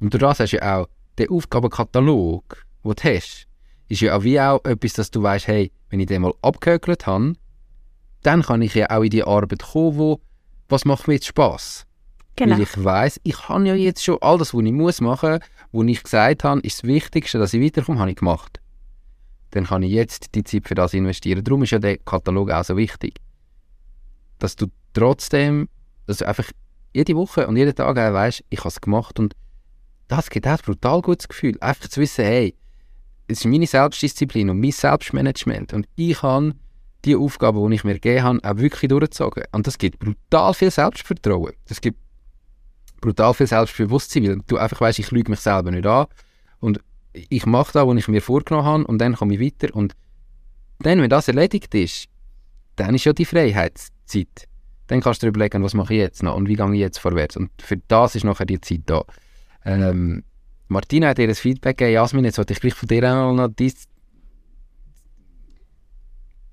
Und 0.01 0.13
durch 0.13 0.21
das 0.21 0.41
hast 0.41 0.53
du 0.53 0.57
ja 0.57 0.81
auch 0.81 0.89
den 1.19 1.31
Aufgabenkatalog, 1.31 2.65
den 2.85 2.95
du 2.95 3.03
hast, 3.03 3.47
ist 3.89 4.01
ja 4.01 4.17
auch 4.17 4.23
wie 4.23 4.41
auch 4.41 4.65
etwas, 4.65 4.95
dass 4.95 5.11
du 5.11 5.23
weißt, 5.23 5.47
hey, 5.49 5.73
wenn 5.91 6.01
ich 6.01 6.07
den 6.07 6.23
mal 6.23 6.35
abgehökelt 6.43 7.07
habe, 7.07 7.35
dann 8.23 8.43
kann 8.43 8.63
ich 8.63 8.75
ja 8.75 8.91
auch 8.91 9.03
in 9.03 9.11
die 9.11 9.25
Arbeit 9.25 9.63
kommen, 9.63 9.99
wo, 9.99 10.21
was 10.69 10.85
macht 10.85 11.07
mir 11.07 11.15
jetzt 11.15 11.27
Spass? 11.27 11.87
Genau. 12.37 12.57
Weil 12.57 12.63
ich 12.63 12.85
weiß, 12.85 13.21
ich 13.25 13.49
habe 13.49 13.67
ja 13.67 13.75
jetzt 13.75 14.05
schon 14.05 14.19
all 14.21 14.37
das, 14.37 14.53
was 14.53 14.63
ich 14.63 14.73
muss 14.73 15.01
machen, 15.01 15.41
wo 15.73 15.83
ich 15.83 16.03
gesagt 16.03 16.45
habe, 16.45 16.61
ist 16.61 16.83
das 16.83 16.85
Wichtigste, 16.85 17.39
dass 17.39 17.55
ich 17.55 17.63
weiterkomme, 17.63 17.99
habe 17.99 18.11
ich 18.11 18.17
gemacht. 18.17 18.61
Dann 19.53 19.65
kann 19.65 19.83
ich 19.83 19.93
jetzt 19.93 20.35
die 20.35 20.45
Zeit 20.45 20.69
für 20.69 20.75
das 20.75 20.93
investieren. 20.93 21.43
Darum 21.43 21.63
ist 21.63 21.71
ja 21.71 21.79
der 21.79 21.97
Katalog 21.97 22.51
auch 22.51 22.65
so 22.65 22.77
wichtig. 22.77 23.21
Dass 24.39 24.55
du 24.55 24.67
trotzdem, 24.93 25.69
dass 26.07 26.19
du 26.19 26.29
einfach 26.29 26.51
jede 26.93 27.15
Woche 27.17 27.47
und 27.47 27.57
jeden 27.57 27.75
Tag 27.75 27.97
weißt, 27.97 28.45
ich 28.51 28.59
habe 28.59 28.69
es 28.69 28.81
gemacht 28.81 29.19
und 29.19 29.35
das 30.09 30.29
gibt 30.29 30.47
auch 30.47 30.53
ein 30.53 30.59
brutal 30.63 31.01
gutes 31.01 31.29
Gefühl. 31.29 31.57
Einfach 31.61 31.89
zu 31.89 32.01
wissen, 32.01 32.25
hey, 32.25 32.55
es 33.29 33.41
ist 33.41 33.47
meine 33.47 33.67
Selbstdisziplin 33.67 34.51
und 34.51 34.61
mein 34.61 34.73
Selbstmanagement 34.73 35.73
und 35.73 35.89
ich 35.97 36.23
habe 36.23 36.55
die 37.05 37.17
Aufgabe, 37.17 37.67
die 37.69 37.77
ich 37.77 37.85
mir 37.85 37.95
gegeben 37.95 38.23
habe, 38.25 38.41
auch 38.43 38.57
wirklich 38.57 38.89
durchgezogen. 38.89 39.45
Und 39.53 39.67
das 39.67 39.79
gibt 39.79 39.99
brutal 39.99 40.55
viel 40.55 40.71
Selbstvertrauen. 40.71 41.53
Das 41.67 41.81
gibt 41.81 41.99
brutal 43.01 43.35
viel 43.35 43.47
Selbstbewusstsein, 43.47 44.29
weil 44.29 44.41
du 44.47 44.57
einfach 44.59 44.81
weißt, 44.81 44.99
ich 44.99 45.11
lüge 45.11 45.31
mich 45.31 45.41
selber 45.41 45.71
nicht 45.71 45.87
an 45.87 46.07
und 46.61 46.81
ich 47.13 47.47
mache 47.47 47.73
das, 47.73 47.87
was 47.87 47.97
ich 47.97 48.09
mir 48.09 48.21
vorgenommen 48.21 48.67
habe 48.67 48.85
und 48.85 48.99
dann 48.99 49.17
komme 49.17 49.35
ich 49.35 49.41
weiter 49.41 49.75
und 49.75 49.95
dann, 50.81 51.01
wenn 51.01 51.11
das 51.11 51.29
erledigt 51.29 51.75
ist, 51.75 52.09
dann 52.77 52.95
ist 52.95 53.05
ja 53.05 53.13
die 53.13 53.25
Freiheitszeit. 53.25 54.49
Dann 54.87 55.01
kannst 55.01 55.23
du 55.23 55.27
dir 55.27 55.31
überlegen, 55.31 55.63
was 55.63 55.75
mache 55.75 55.95
ich 55.95 56.01
jetzt 56.01 56.23
noch 56.23 56.37
und 56.37 56.49
wie 56.49 56.55
gehe 56.55 56.73
ich 56.75 56.81
jetzt 56.81 56.99
vorwärts. 56.99 57.37
Und 57.37 57.51
für 57.61 57.79
das 57.89 58.15
ist 58.15 58.25
nachher 58.25 58.47
die 58.47 58.61
Zeit 58.61 58.83
da. 58.87 59.03
Ähm, 59.65 60.23
Martina 60.69 61.09
hat 61.09 61.19
dir 61.19 61.27
das 61.27 61.41
Feedback 61.41 61.79
gegeben. 61.79 61.95
Jasmin, 61.95 62.25
jetzt 62.25 62.39
wollte 62.39 62.53
ich 62.53 62.61
gleich 62.61 62.75
von 62.75 62.89
dir 62.89 63.05
auch 63.13 63.33
noch 63.33 63.49
dies... 63.49 63.87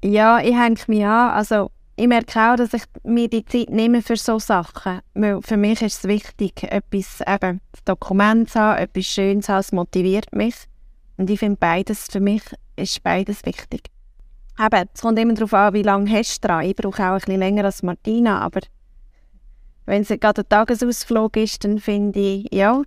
Ja, 0.03 0.39
ich 0.39 0.55
hänge 0.55 0.79
mich 0.87 1.05
an. 1.05 1.31
Also 1.31 1.71
ich 1.95 2.07
merke 2.07 2.39
auch, 2.39 2.55
dass 2.55 2.73
ich 2.73 2.83
mir 3.03 3.27
die 3.27 3.45
Zeit 3.45 3.69
nehme 3.69 4.01
für 4.01 4.15
so 4.15 4.39
Sachen. 4.39 5.01
Weil 5.13 5.41
für 5.41 5.57
mich 5.57 5.81
ist 5.81 5.99
es 5.99 6.03
wichtig, 6.05 6.63
etwas, 6.63 7.21
eben, 7.27 7.61
Dokument 7.85 8.49
zu 8.49 8.59
haben, 8.59 8.79
etwas 8.79 9.05
Schönes 9.05 9.45
zu 9.45 9.53
haben, 9.53 9.59
es 9.59 9.71
motiviert 9.71 10.33
mich. 10.33 10.55
Und 11.17 11.29
ich 11.29 11.39
finde 11.39 11.57
beides, 11.59 12.07
für 12.09 12.19
mich 12.19 12.43
ist 12.75 13.03
beides 13.03 13.45
wichtig. 13.45 13.89
Eben, 14.59 14.89
es 14.93 15.01
kommt 15.01 15.19
immer 15.19 15.33
darauf 15.33 15.53
an, 15.53 15.73
wie 15.73 15.83
lange 15.83 16.09
hast 16.11 16.43
du 16.43 16.47
dran. 16.47 16.65
Ich 16.65 16.75
brauche 16.75 17.03
auch 17.03 17.13
ein 17.13 17.17
bisschen 17.19 17.39
länger 17.39 17.65
als 17.65 17.83
Martina, 17.83 18.39
aber 18.39 18.61
wenn 19.85 20.01
es 20.01 20.07
gerade 20.07 20.41
ein 20.41 20.49
Tagesausflug 20.49 21.37
ist, 21.37 21.63
dann 21.63 21.79
finde 21.79 22.19
ich, 22.19 22.47
ja, 22.51 22.81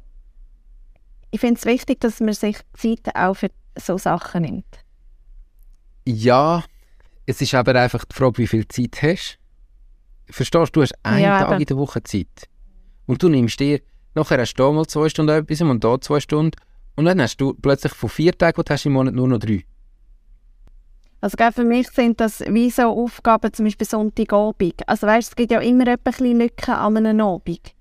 ich 1.30 1.40
finde 1.40 1.58
es 1.58 1.66
wichtig, 1.66 2.00
dass 2.00 2.20
man 2.20 2.34
sich 2.34 2.58
Zeit 2.72 3.14
auch 3.14 3.34
für 3.34 3.50
so 3.78 3.98
Sachen 3.98 4.42
nimmt. 4.42 4.84
Ja, 6.06 6.64
es 7.26 7.40
ist 7.40 7.54
aber 7.54 7.74
einfach 7.74 8.04
die 8.04 8.14
Frage, 8.14 8.38
wie 8.38 8.46
viel 8.46 8.66
Zeit 8.68 9.02
hast. 9.02 9.38
Verstehst 10.30 10.74
du, 10.74 10.80
du 10.80 10.82
hast 10.82 10.94
einen 11.02 11.22
Ja, 11.24 11.40
Tag 11.40 11.50
eben. 11.52 11.60
in 11.60 11.66
der 11.66 11.76
Woche 11.76 12.02
Zeit. 12.02 12.48
Und 13.06 13.22
du 13.22 13.28
nimmst 13.28 13.60
dir, 13.60 13.80
nachher 14.14 14.40
hast 14.40 14.54
du 14.54 14.62
da 14.64 14.72
mal 14.72 14.86
zwei 14.86 15.08
Stunden 15.08 15.36
etwas 15.36 15.60
und 15.60 15.82
da 15.84 16.00
zwei 16.00 16.20
Stunden. 16.20 16.52
Und 16.96 17.04
dann 17.04 17.20
hast 17.20 17.36
du 17.40 17.54
plötzlich 17.54 17.92
von 17.92 18.08
vier 18.08 18.36
Tagen, 18.36 18.60
die 18.60 18.64
du 18.64 18.72
hast 18.72 18.86
im 18.86 18.92
Monat, 18.94 19.14
nur 19.14 19.28
noch 19.28 19.38
drei. 19.38 19.64
Also 21.20 21.36
gell, 21.36 21.52
für 21.52 21.64
mich 21.64 21.88
sind 21.90 22.20
das 22.20 22.40
wie 22.40 22.70
so 22.70 22.82
Aufgaben, 22.82 23.52
zum 23.52 23.64
Beispiel 23.64 23.86
Sonntagabend. 23.86 24.88
Also 24.88 25.06
weißt, 25.06 25.30
es 25.30 25.36
gibt 25.36 25.50
ja 25.50 25.60
immer 25.60 25.86
etwa 25.86 26.10
ein 26.10 26.16
bisschen 26.16 26.38
Lücken 26.38 26.74
an 26.74 26.96
einem 26.96 27.20
Abend. 27.20 27.74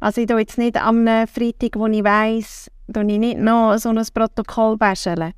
Also 0.00 0.20
ich 0.20 0.26
tue 0.26 0.40
jetzt 0.40 0.58
nicht 0.58 0.76
am 0.76 1.06
Freitag, 1.06 1.76
wo 1.76 1.86
ich 1.86 2.04
weiss, 2.04 2.70
tue 2.92 3.02
ich 3.10 3.18
nicht 3.18 3.38
noch 3.38 3.76
so 3.78 3.88
ein 3.90 4.02
Protokoll 4.12 4.76
bäscheln. 4.76 5.32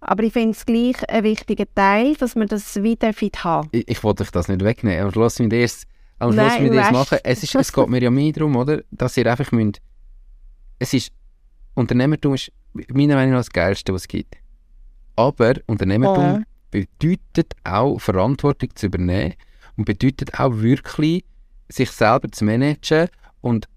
Aber 0.00 0.22
ich 0.22 0.32
finde 0.32 0.50
es 0.52 0.64
gleich 0.64 0.96
ein 1.08 1.24
wichtiger 1.24 1.64
Teil, 1.74 2.14
dass 2.16 2.36
man 2.36 2.46
das 2.46 2.82
wieder 2.82 3.12
fit 3.12 3.42
haben. 3.44 3.68
Ich, 3.72 3.88
ich 3.88 4.04
wollte 4.04 4.22
euch 4.22 4.30
das 4.30 4.48
nicht 4.48 4.62
wegnehmen. 4.62 5.04
Am 5.06 5.10
Schluss 5.12 5.38
müsst 5.38 5.52
ihr 5.52 5.64
es 5.64 5.86
am 6.20 6.32
Schluss 6.32 6.46
Nein, 6.46 6.62
müsst 6.62 6.74
ihr 6.74 6.80
es 6.80 6.86
weißt- 6.86 6.92
machen. 6.92 7.18
Es, 7.24 7.42
ist, 7.42 7.54
es 7.54 7.72
geht 7.72 7.88
mir 7.88 8.02
ja 8.02 8.10
mehr 8.10 8.32
darum, 8.32 8.56
oder? 8.56 8.82
dass 8.90 9.16
ihr 9.16 9.26
einfach 9.30 9.50
müsst... 9.52 9.80
Es 10.78 10.94
ist... 10.94 11.10
Unternehmertum 11.74 12.34
ist 12.34 12.50
meiner 12.92 13.14
Meinung 13.16 13.32
nach 13.32 13.40
das 13.40 13.50
Geilste, 13.50 13.92
was 13.92 14.02
es 14.02 14.08
gibt. 14.08 14.36
Aber 15.16 15.54
Unternehmertum 15.66 16.24
Ja. 16.24 16.42
bedeutet 16.70 17.54
auch, 17.64 17.98
Verantwortung 18.00 18.70
zu 18.74 18.86
übernehmen 18.86 19.34
und 19.76 19.84
bedeutet 19.84 20.38
auch 20.38 20.52
wirklich, 20.56 21.24
sich 21.68 21.90
selber 21.90 22.30
zu 22.30 22.44
managen 22.44 23.08
und 23.40 23.68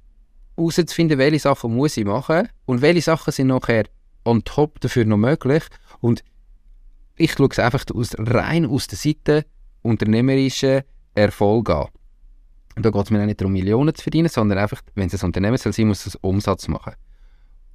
herauszufinden, 0.55 1.17
welche 1.17 1.39
Sachen 1.39 1.76
muss 1.76 1.97
ich 1.97 2.05
machen 2.05 2.47
und 2.65 2.82
welche 2.82 3.01
Sachen 3.01 3.32
sind 3.34 3.47
nachher 3.47 3.86
on 4.24 4.43
top 4.43 4.80
dafür 4.82 5.05
noch 5.05 5.17
möglich. 5.17 5.63
Und 6.02 6.24
ich 7.16 7.34
schaue 7.34 7.49
es 7.52 7.60
einfach 7.60 7.86
aus, 7.93 8.16
rein 8.18 8.66
aus 8.66 8.88
der 8.88 8.97
Seite 8.97 9.45
unternehmerischen 9.82 10.82
Erfolg 11.14 11.70
an. 11.70 11.88
Und 12.76 12.86
da 12.86 12.89
geht 12.89 13.04
es 13.04 13.12
mir 13.12 13.22
auch 13.22 13.26
nicht 13.26 13.41
darum, 13.41 13.54
Millionen 13.54 13.93
zu 13.93 14.02
verdienen, 14.02 14.30
sondern 14.30 14.58
einfach, 14.58 14.82
wenn 14.95 15.08
es 15.08 15.22
ein 15.22 15.28
Unternehmen 15.28 15.58
soll 15.58 15.74
sein, 15.74 15.88
muss 15.88 16.06
es 16.06 16.16
Umsatz 16.16 16.68
machen. 16.68 16.93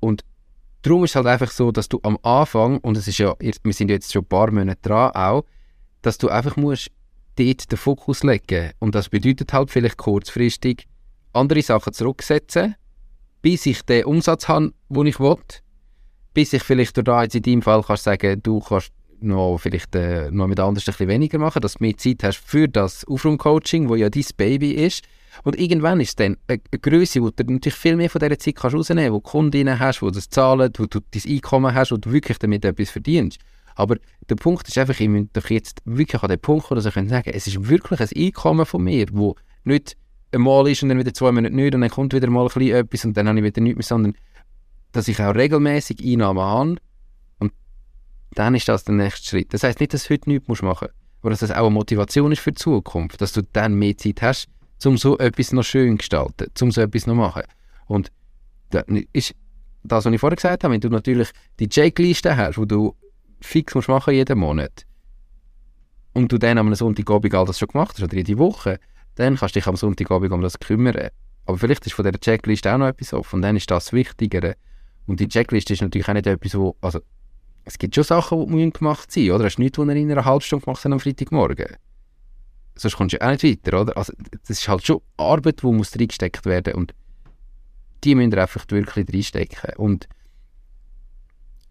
Und 0.01 0.25
darum 0.83 1.05
ist 1.05 1.11
es 1.11 1.17
halt 1.17 1.27
einfach 1.27 1.51
so, 1.51 1.71
dass 1.71 1.89
du 1.89 2.01
am 2.03 2.19
Anfang, 2.23 2.79
und 2.79 2.97
es 2.97 3.07
ist 3.07 3.19
ja, 3.19 3.35
wir 3.39 3.73
sind 3.73 3.91
jetzt 3.91 4.13
schon 4.13 4.23
ein 4.23 4.29
paar 4.29 4.51
Monate 4.51 4.81
dran 4.83 5.13
auch, 5.13 5.45
dass 6.03 6.19
du 6.19 6.29
einfach 6.29 6.57
musst 6.57 6.91
dort 7.37 7.71
den 7.71 7.79
Fokus 7.79 8.23
legen. 8.23 8.73
Und 8.79 8.95
das 8.95 9.09
bedeutet 9.09 9.53
halt 9.53 9.71
vielleicht 9.71 9.99
kurzfristig 9.99 10.87
andere 11.33 11.63
Sachen 11.63 11.93
zurücksetzen, 11.93 12.75
bis 13.43 13.67
ich 13.67 13.83
den 13.83 14.07
Umsatz 14.07 14.49
habe, 14.49 14.73
den 14.89 15.07
ich 15.07 15.21
will. 15.21 15.37
Bis 16.37 16.53
ich 16.53 16.63
vielleicht 16.63 16.99
da 17.09 17.23
jetzt 17.23 17.35
in 17.35 17.41
deinem 17.41 17.63
Fall 17.63 17.83
kannst 17.83 18.05
sagen, 18.05 18.43
du 18.43 18.61
kannst 18.61 18.93
noch 19.21 19.57
vielleicht 19.57 19.95
äh, 19.95 20.31
noch 20.31 20.47
mit 20.47 20.61
anderen 20.61 20.77
ein 20.77 20.85
bisschen 20.85 21.09
weniger 21.09 21.39
machen, 21.39 21.63
dass 21.63 21.77
du 21.77 21.83
mehr 21.83 21.97
Zeit 21.97 22.23
hast 22.25 22.37
für 22.37 22.69
das 22.69 23.07
Aufraumcoaching, 23.07 23.89
wo 23.89 23.95
ja 23.95 24.11
dein 24.11 24.27
Baby 24.37 24.73
ist. 24.73 25.03
Und 25.45 25.59
irgendwann 25.59 25.99
ist 25.99 26.11
es 26.11 26.17
dann 26.17 26.37
eine, 26.47 26.59
Größe, 26.59 27.23
wo 27.23 27.31
du 27.31 27.43
natürlich 27.43 27.77
viel 27.77 27.97
mehr 27.97 28.11
von 28.11 28.19
dieser 28.19 28.39
Zeit 28.39 28.55
kannst 28.55 28.77
rausnehmen 28.77 29.05
kannst, 29.05 29.15
wo 29.15 29.19
du 29.21 29.31
Kundinnen 29.31 29.81
hast, 29.81 30.03
wo 30.03 30.11
das 30.11 30.29
zahlen, 30.29 30.71
wo 30.77 30.85
du 30.85 31.01
dein 31.01 31.23
Einkommen 31.27 31.75
hast, 31.75 31.93
wo 31.93 31.97
du 31.97 32.13
wirklich 32.13 32.37
damit 32.37 32.67
etwas 32.67 32.91
verdienst. 32.91 33.39
Aber 33.75 33.97
der 34.29 34.35
Punkt 34.35 34.69
ist 34.69 34.77
einfach, 34.77 35.01
ich 35.01 35.09
muss 35.09 35.29
doch 35.33 35.49
jetzt 35.49 35.81
wirklich 35.87 36.23
an 36.23 36.29
den 36.29 36.39
Punkt 36.39 36.67
kommen, 36.67 36.83
dass 36.83 36.85
ich 36.85 37.09
sagen 37.09 37.31
es 37.33 37.47
ist 37.47 37.67
wirklich 37.67 37.99
ein 37.99 38.09
Einkommen 38.15 38.67
von 38.67 38.85
mir, 38.85 39.07
wo 39.11 39.37
nicht 39.65 39.97
einmal 40.33 40.69
ist 40.69 40.83
und 40.83 40.91
dann 40.91 40.99
wieder 40.99 41.15
zwei 41.15 41.33
Monate 41.33 41.57
nicht 41.57 41.75
und 41.75 41.81
dann 41.81 41.89
kommt 41.89 42.13
wieder 42.13 42.29
mal 42.29 42.43
ein 42.43 42.49
bisschen 42.49 42.77
etwas 42.77 43.07
und 43.07 43.17
dann 43.17 43.27
habe 43.27 43.39
ich 43.39 43.45
wieder 43.45 43.63
nichts 43.63 43.79
mehr, 43.79 43.85
sondern 43.85 44.15
dass 44.97 45.09
ich 45.09 45.21
auch 45.21 45.35
regelmäßig 45.35 46.03
Einnahmen 46.05 46.41
habe 46.41 46.77
und 47.39 47.53
dann 48.33 48.55
ist 48.55 48.69
das 48.69 48.85
der 48.85 48.95
nächste 48.95 49.29
Schritt. 49.29 49.53
Das 49.53 49.63
heißt 49.63 49.81
nicht, 49.81 49.93
dass 49.93 50.05
du 50.05 50.15
heute 50.15 50.31
nichts 50.31 50.49
machen 50.49 50.63
musst, 50.63 50.95
aber 51.21 51.31
dass 51.31 51.41
das 51.41 51.51
auch 51.51 51.67
eine 51.67 51.71
Motivation 51.71 52.33
ist 52.33 52.41
für 52.41 52.53
die 52.53 52.59
Zukunft, 52.59 53.21
dass 53.21 53.33
du 53.33 53.43
dann 53.43 53.75
mehr 53.75 53.97
Zeit 53.97 54.23
hast, 54.23 54.49
um 54.85 54.97
so 54.97 55.19
etwas 55.19 55.53
noch 55.53 55.65
schön 55.65 55.93
zu 55.93 55.97
gestalten, 55.99 56.47
um 56.61 56.71
so 56.71 56.81
etwas 56.81 57.07
noch 57.07 57.15
zu 57.15 57.19
machen. 57.19 57.43
Und 57.87 58.11
da 58.71 58.85
ist 59.13 59.35
das, 59.85 60.05
was 60.05 60.13
ich 60.13 60.21
vorher 60.21 60.37
gesagt 60.37 60.65
habe, 60.65 60.73
wenn 60.73 60.81
du 60.81 60.89
natürlich 60.89 61.31
die 61.59 61.69
Checkliste 61.69 62.37
hast, 62.37 62.59
wo 62.59 62.65
du 62.65 62.95
fix 63.41 63.75
musst 63.75 63.89
machen 63.89 64.15
jeden 64.15 64.39
Monat 64.39 64.87
und 66.15 66.33
du 66.33 66.39
dann 66.39 66.59
am 66.59 66.75
Sonntagabend 66.75 67.35
all 67.35 67.45
das 67.45 67.59
schon 67.59 67.69
gemacht 67.69 67.97
hast 67.97 68.03
oder 68.03 68.17
jede 68.17 68.39
Woche, 68.39 68.79
dann 69.17 69.37
kannst 69.37 69.55
du 69.55 69.61
dich 69.61 69.67
am 69.67 69.77
Sonntagabend 69.77 70.33
um 70.33 70.41
das 70.41 70.59
kümmern. 70.59 71.11
Aber 71.45 71.59
vielleicht 71.59 71.87
ist 71.87 71.93
von 71.93 72.05
dieser 72.05 72.19
Checkliste 72.19 72.73
auch 72.73 72.79
noch 72.79 72.89
etwas 72.89 73.13
offen 73.13 73.37
und 73.37 73.43
dann 73.43 73.57
ist 73.57 73.71
das 73.71 73.93
Wichtigere. 73.93 74.57
Und 75.07 75.21
die 75.21 75.29
Checkliste 75.29 75.73
ist 75.73 75.83
natürlich 75.83 76.09
auch 76.09 76.15
nicht 76.15 76.27
etwas, 76.27 76.55
wo, 76.57 76.77
also 76.81 77.01
es 77.65 77.79
gibt 77.79 77.95
schon 77.95 78.05
Sachen, 78.05 78.47
die 78.47 78.53
müssen 78.53 78.73
gemacht 78.73 79.11
sein, 79.11 79.31
oder? 79.31 79.45
Hast 79.45 79.57
du 79.57 79.63
nichts, 79.63 79.79
was 79.79 79.87
ihr 79.87 79.97
in 79.97 80.11
einer 80.11 80.25
halben 80.25 80.41
Stunde 80.41 80.65
gemacht 80.65 80.85
habt 80.85 80.93
am 80.93 81.01
Freitagmorgen? 81.01 81.77
Sonst 82.77 82.97
kommst 82.97 83.15
du 83.15 83.23
auch 83.23 83.31
nicht 83.31 83.45
weiter, 83.45 83.81
oder? 83.81 83.97
Also 83.97 84.13
das 84.31 84.51
ist 84.51 84.69
halt 84.69 84.87
schon 84.87 85.01
Arbeit, 85.17 85.63
die 85.63 85.67
muss 85.67 85.99
reingesteckt 85.99 86.45
werden 86.45 86.75
und 86.75 86.95
die 88.05 88.15
müsst 88.15 88.35
ihr 88.35 88.43
einfach 88.43 88.65
wirklich 88.69 89.09
reinstecken. 89.09 89.75
Und 89.77 90.09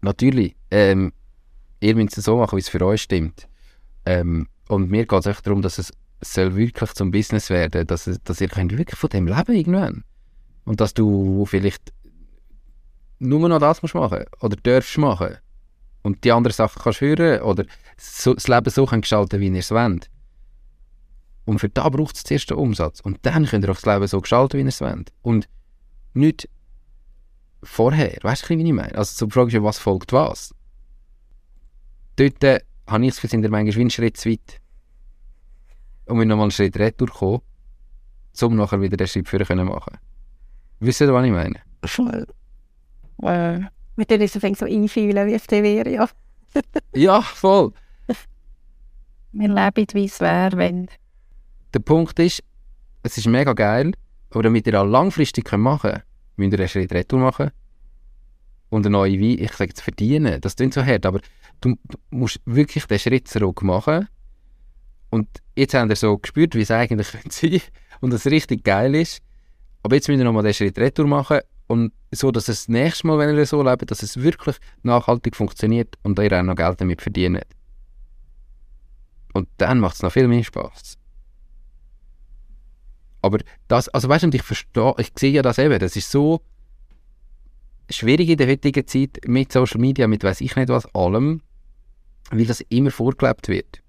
natürlich, 0.00 0.56
ähm, 0.70 1.12
ihr 1.80 1.94
müsst 1.94 2.18
es 2.18 2.24
so 2.24 2.36
machen, 2.36 2.56
wie 2.56 2.60
es 2.60 2.68
für 2.68 2.84
euch 2.84 3.02
stimmt. 3.02 3.48
Ähm, 4.04 4.48
und 4.68 4.90
mir 4.90 5.06
geht 5.06 5.20
es 5.20 5.26
echt 5.26 5.46
darum, 5.46 5.62
dass 5.62 5.78
es 5.78 5.92
es 6.20 6.32
soll 6.32 6.56
wirklich 6.56 6.92
zum 6.92 7.10
Business 7.10 7.50
werden, 7.50 7.86
dass, 7.86 8.06
es, 8.06 8.22
dass 8.22 8.40
ihr 8.40 8.48
könnt 8.48 8.76
wirklich 8.76 8.98
von 8.98 9.10
dem 9.10 9.26
leben 9.26 9.54
irgendwann. 9.54 10.04
Und 10.64 10.80
dass 10.80 10.94
du 10.94 11.44
vielleicht 11.46 11.92
nur 13.18 13.48
noch 13.48 13.58
das 13.58 13.82
musst 13.82 13.94
machen 13.94 14.24
oder 14.40 14.56
darfst 14.56 14.98
machen 14.98 15.36
und 16.02 16.22
die 16.24 16.32
anderen 16.32 16.54
Sachen 16.54 16.82
kannst 16.82 17.00
hören 17.00 17.42
oder 17.42 17.64
so, 17.96 18.34
das 18.34 18.48
Leben 18.48 18.70
so 18.70 18.86
gestalten, 18.86 19.40
wie 19.40 19.48
ihr 19.48 19.58
es 19.58 19.70
wollt. 19.70 20.10
Und 21.44 21.60
für 21.60 21.68
da 21.68 21.88
braucht 21.88 22.16
es 22.16 22.24
zuerst 22.24 22.50
den 22.50 22.56
Umsatz. 22.56 23.00
Und 23.00 23.18
dann 23.22 23.46
könnt 23.46 23.64
ihr 23.64 23.70
auch 23.70 23.76
das 23.76 23.86
Leben 23.86 24.06
so 24.06 24.20
gestalten, 24.20 24.58
wie 24.58 24.62
ihr 24.62 24.68
es 24.68 24.80
wollt. 24.80 25.12
Und 25.22 25.48
nicht 26.12 26.48
vorher. 27.62 28.18
Weißt 28.22 28.48
du, 28.48 28.56
wie 28.56 28.62
ich 28.62 28.72
meine? 28.72 28.94
Also 28.94 29.14
so 29.16 29.26
die 29.26 29.32
Frage 29.32 29.48
ist 29.48 29.54
ja, 29.54 29.62
was 29.62 29.78
folgt 29.78 30.12
was? 30.12 30.54
Dort 32.16 32.42
äh, 32.42 32.60
habe 32.86 33.04
ich 33.04 33.10
das 33.10 33.16
Gefühl, 33.16 33.30
sind 33.30 33.42
wir 33.42 33.50
manchmal 33.50 33.80
einen 33.80 33.90
Schritt 33.90 34.16
zu 34.16 34.30
weit. 34.30 34.60
Und 36.06 36.18
wir 36.18 36.26
nochmal 36.26 36.44
einen 36.44 36.50
Schritt 36.50 36.78
retour 36.78 37.42
um 38.42 38.56
nachher 38.56 38.80
wieder 38.80 38.96
den 38.96 39.06
Schritt 39.06 39.28
vorher 39.28 39.46
können 39.46 39.66
machen 39.66 39.96
Wisst 40.80 41.00
ihr, 41.00 41.12
was 41.12 41.24
ich 41.24 41.32
meine? 41.32 41.60
Voll. 41.84 42.26
Äh, 43.22 43.60
wir 43.96 44.06
tun 44.06 44.20
uns 44.20 44.32
so 44.32 44.66
einfühlen, 44.66 45.26
wie 45.26 45.34
es 45.34 45.48
wäre, 45.50 45.90
ja. 45.90 46.08
Ja, 46.94 47.20
voll. 47.22 47.72
Wir 49.32 49.48
leben, 49.48 49.86
wie 49.92 50.04
es 50.04 50.20
wäre, 50.20 50.56
wenn. 50.56 50.88
Der 51.74 51.80
Punkt 51.80 52.18
ist, 52.18 52.42
es 53.02 53.18
ist 53.18 53.26
mega 53.26 53.52
geil, 53.52 53.92
aber 54.30 54.44
damit 54.44 54.66
ihr 54.66 54.80
auch 54.80 54.86
langfristig 54.86 55.50
machen 55.52 55.90
könnt, 55.90 56.04
müsst 56.36 56.52
ihr 56.52 56.58
einen 56.58 56.68
Schritt 56.68 56.92
retour 56.92 57.20
machen 57.20 57.50
und 58.70 58.86
eine 58.86 58.92
neue 58.92 59.20
Wein, 59.20 59.38
ich 59.38 59.52
sage 59.52 59.70
jetzt 59.70 59.82
verdienen, 59.82 60.40
das 60.40 60.56
klingt 60.56 60.74
so 60.74 60.84
hart, 60.84 61.06
aber 61.06 61.20
du, 61.60 61.76
musst 62.10 62.40
wirklich 62.44 62.86
den 62.86 62.98
Schritt 62.98 63.28
zurück 63.28 63.62
machen 63.62 64.08
und 65.10 65.28
jetzt 65.54 65.74
habt 65.74 65.90
ihr 65.90 65.96
so 65.96 66.18
gespürt, 66.18 66.54
wie 66.54 66.62
es 66.62 66.70
eigentlich 66.70 67.10
könnte 67.12 67.30
sein 67.30 67.60
und 68.00 68.12
es 68.12 68.26
richtig 68.26 68.64
geil 68.64 68.94
ist, 68.94 69.20
aber 69.82 69.96
jetzt 69.96 70.08
müsst 70.08 70.20
ihr 70.20 70.24
nochmal 70.24 70.42
den 70.42 70.54
Schritt 70.54 70.78
retour 70.78 71.06
machen 71.06 71.40
und 71.66 71.92
so, 72.12 72.30
dass 72.30 72.48
es 72.48 72.62
das 72.62 72.68
nächste 72.68 73.06
Mal, 73.06 73.18
wenn 73.18 73.36
ihr 73.36 73.46
so 73.46 73.62
lebt, 73.62 73.90
dass 73.90 74.02
es 74.02 74.22
wirklich 74.22 74.56
nachhaltig 74.82 75.34
funktioniert 75.34 75.96
und 76.02 76.18
ihr 76.18 76.32
auch 76.32 76.42
noch 76.42 76.54
Geld 76.54 76.80
damit 76.80 77.02
verdient. 77.02 77.42
Und 79.32 79.48
dann 79.58 79.80
macht 79.80 79.96
es 79.96 80.02
noch 80.02 80.12
viel 80.12 80.28
mehr 80.28 80.44
Spaß. 80.44 80.96
Aber 83.22 83.38
das, 83.66 83.88
also 83.88 84.08
weißt 84.08 84.24
du, 84.24 84.30
ich 84.32 84.42
verstehe, 84.42 84.94
ich 84.98 85.12
sehe 85.18 85.32
ja 85.32 85.42
das 85.42 85.58
eben, 85.58 85.78
das 85.78 85.96
ist 85.96 86.10
so 86.10 86.40
schwierig 87.90 88.28
in 88.28 88.38
der 88.38 88.48
heutigen 88.48 88.86
Zeit 88.86 89.20
mit 89.26 89.52
Social 89.52 89.80
Media, 89.80 90.06
mit 90.06 90.22
weiß 90.22 90.40
ich 90.40 90.54
nicht 90.54 90.68
was, 90.68 90.86
allem, 90.94 91.42
weil 92.30 92.46
das 92.46 92.60
immer 92.68 92.90
vorgelebt 92.92 93.48
wird. 93.48 93.82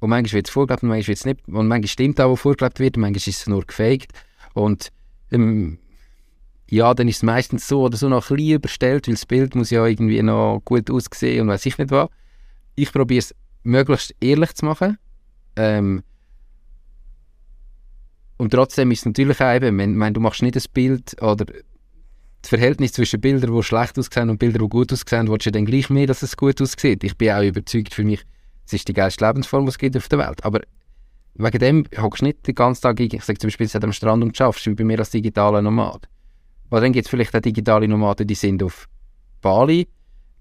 Und 0.00 0.10
manchmal 0.10 0.34
wird 0.34 0.48
es 0.48 0.52
vorgelebt 0.52 0.82
und 0.82 0.90
manchmal 0.90 1.08
wird 1.08 1.18
es 1.18 1.24
nicht. 1.24 1.48
Und 1.48 1.68
manchmal 1.68 1.88
stimmt 1.88 2.20
auch, 2.20 2.32
was 2.32 2.40
vorgelebt 2.40 2.78
wird, 2.78 2.96
manchmal 2.98 3.16
ist 3.16 3.28
es 3.28 3.46
nur 3.46 3.64
gefaked. 3.64 4.12
Und 4.52 4.92
ähm, 5.30 5.78
ja, 6.70 6.94
dann 6.94 7.08
ist 7.08 7.16
es 7.16 7.22
meistens 7.22 7.68
so 7.68 7.82
oder 7.82 7.96
so 7.96 8.08
noch 8.08 8.30
ein 8.30 8.36
bisschen 8.36 8.56
überstellt, 8.56 9.06
weil 9.06 9.14
das 9.14 9.26
Bild 9.26 9.54
muss 9.54 9.70
ja 9.70 9.84
irgendwie 9.86 10.22
noch 10.22 10.60
gut 10.64 10.90
aussehen 10.90 11.42
und 11.42 11.48
weiß 11.48 11.66
ich 11.66 11.78
nicht 11.78 11.90
was. 11.90 12.08
Ich 12.74 12.92
probiere 12.92 13.18
es 13.20 13.34
möglichst 13.62 14.14
ehrlich 14.20 14.54
zu 14.54 14.64
machen 14.64 14.98
Ähm, 15.56 16.02
und 18.36 18.50
trotzdem 18.50 18.90
ist 18.90 19.00
es 19.00 19.06
natürlich 19.06 19.40
auch 19.40 19.54
eben, 19.54 19.78
wenn, 19.78 19.98
wenn 19.98 20.14
du 20.14 20.20
machst 20.20 20.42
nicht 20.42 20.56
ein 20.56 20.62
Bild 20.72 21.22
oder 21.22 21.44
das 21.44 22.48
Verhältnis 22.48 22.92
zwischen 22.92 23.20
Bildern, 23.20 23.54
die 23.54 23.62
schlecht 23.62 23.98
aussehen 23.98 24.28
und 24.28 24.38
Bildern, 24.38 24.62
die 24.62 24.68
gut 24.68 24.92
aussehen, 24.92 25.28
willst 25.28 25.46
du 25.46 25.52
dann 25.52 25.64
gleich 25.64 25.88
mehr, 25.88 26.06
dass 26.06 26.22
es 26.22 26.36
gut 26.36 26.60
aussieht. 26.60 27.04
Ich 27.04 27.16
bin 27.16 27.30
auch 27.30 27.42
überzeugt, 27.42 27.94
für 27.94 28.04
mich, 28.04 28.22
es 28.66 28.72
ist 28.72 28.88
die 28.88 28.92
geilste 28.92 29.24
Lebensform, 29.24 29.64
die 29.64 29.70
es 29.70 29.78
gibt 29.78 29.96
auf 29.96 30.08
der 30.08 30.18
Welt. 30.18 30.44
Aber 30.44 30.60
wegen 31.34 31.58
dem 31.58 31.86
hockst 31.96 32.22
du 32.22 32.26
nicht 32.26 32.46
den 32.46 32.54
ganzen 32.54 32.82
Tag, 32.82 33.00
ich 33.00 33.24
sage 33.24 33.38
zum 33.38 33.48
Beispiel, 33.48 33.68
am 33.82 33.92
Strand 33.92 34.22
und 34.24 34.36
schaffst, 34.36 34.66
wie 34.66 34.74
bei 34.74 34.84
mir 34.84 34.98
als 34.98 35.10
digitaler 35.10 35.62
Nomad. 35.62 36.08
Oder 36.70 36.82
dann 36.82 36.92
gibt 36.92 37.06
es 37.06 37.10
vielleicht 37.10 37.34
auch 37.36 37.40
digitale 37.40 37.88
Nomaden, 37.88 38.26
die 38.26 38.34
sind 38.34 38.62
auf 38.62 38.88
Bali 39.40 39.86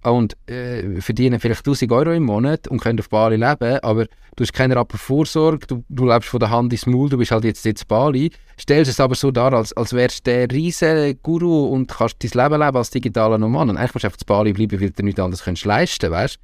und 0.03 0.35
äh, 0.49 1.01
verdienen 1.01 1.39
vielleicht 1.39 1.61
1000 1.61 1.91
Euro 1.91 2.11
im 2.11 2.23
Monat 2.23 2.67
und 2.67 2.81
können 2.81 2.99
auf 2.99 3.09
Bali 3.09 3.37
leben, 3.37 3.79
aber 3.79 4.05
du 4.35 4.43
hast 4.43 4.53
keine 4.53 4.81
Vorsorge, 4.89 5.65
du, 5.67 5.83
du 5.87 6.05
lebst 6.05 6.29
von 6.29 6.39
der 6.39 6.49
Hand 6.49 6.73
ins 6.73 6.85
Maul, 6.85 7.09
du 7.09 7.17
bist 7.17 7.31
halt 7.31 7.45
jetzt 7.45 7.63
jetzt 7.63 7.87
Bali, 7.87 8.31
stellst 8.59 8.91
es 8.91 8.99
aber 8.99 9.15
so 9.15 9.31
dar, 9.31 9.53
als, 9.53 9.71
als 9.73 9.93
wärst 9.93 10.27
du 10.27 10.31
der 10.31 10.51
riesen 10.51 11.17
Guru 11.23 11.67
und 11.67 11.87
kannst 11.87 12.23
dein 12.23 12.43
Leben 12.43 12.61
leben 12.61 12.77
als 12.77 12.89
digitaler 12.89 13.37
Nomad. 13.37 13.69
Und 13.69 13.77
eigentlich 13.77 13.93
musst 13.93 14.03
du 14.03 14.07
einfach 14.07 14.17
zu 14.17 14.25
Bali 14.25 14.53
bleiben, 14.53 14.81
weil 14.81 14.89
du 14.89 15.03
nichts 15.03 15.19
anderes 15.19 15.43
kannst 15.43 15.65
leisten, 15.65 16.11
weißt 16.11 16.37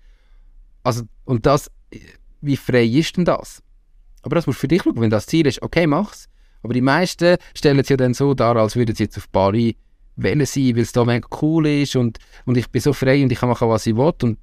Also, 0.84 1.04
und 1.26 1.46
das, 1.46 1.70
wie 2.42 2.58
frei 2.58 2.86
ist 2.86 3.18
denn 3.18 3.26
das? 3.26 3.62
Aber 4.22 4.36
das 4.36 4.48
musst 4.48 4.60
du 4.60 4.62
für 4.62 4.68
dich 4.70 4.84
schauen, 4.84 5.00
wenn 5.02 5.10
das 5.10 5.26
Ziel 5.26 5.48
ist, 5.48 5.62
okay, 5.62 5.86
mach's. 5.86 6.29
Aber 6.62 6.74
die 6.74 6.82
meisten 6.82 7.38
stellen 7.55 7.80
es 7.80 7.89
ja 7.89 7.97
dann 7.97 8.14
so 8.14 8.34
dar, 8.34 8.55
als 8.57 8.76
würden 8.76 8.95
sie 8.95 9.03
jetzt 9.03 9.18
auf 9.18 9.30
Bali 9.30 9.78
wählen 10.16 10.45
sein, 10.45 10.76
weil 10.76 10.84
es 10.84 10.91
da 10.91 11.05
mega 11.05 11.28
cool 11.41 11.68
ist 11.68 11.95
und, 11.95 12.20
und 12.45 12.57
ich 12.57 12.70
bin 12.70 12.82
so 12.82 12.93
frei 12.93 13.24
und 13.24 13.32
ich 13.32 13.39
kann 13.39 13.49
machen, 13.49 13.70
was 13.70 13.86
ich 13.88 13.95
will. 13.95 14.14
Und 14.24 14.38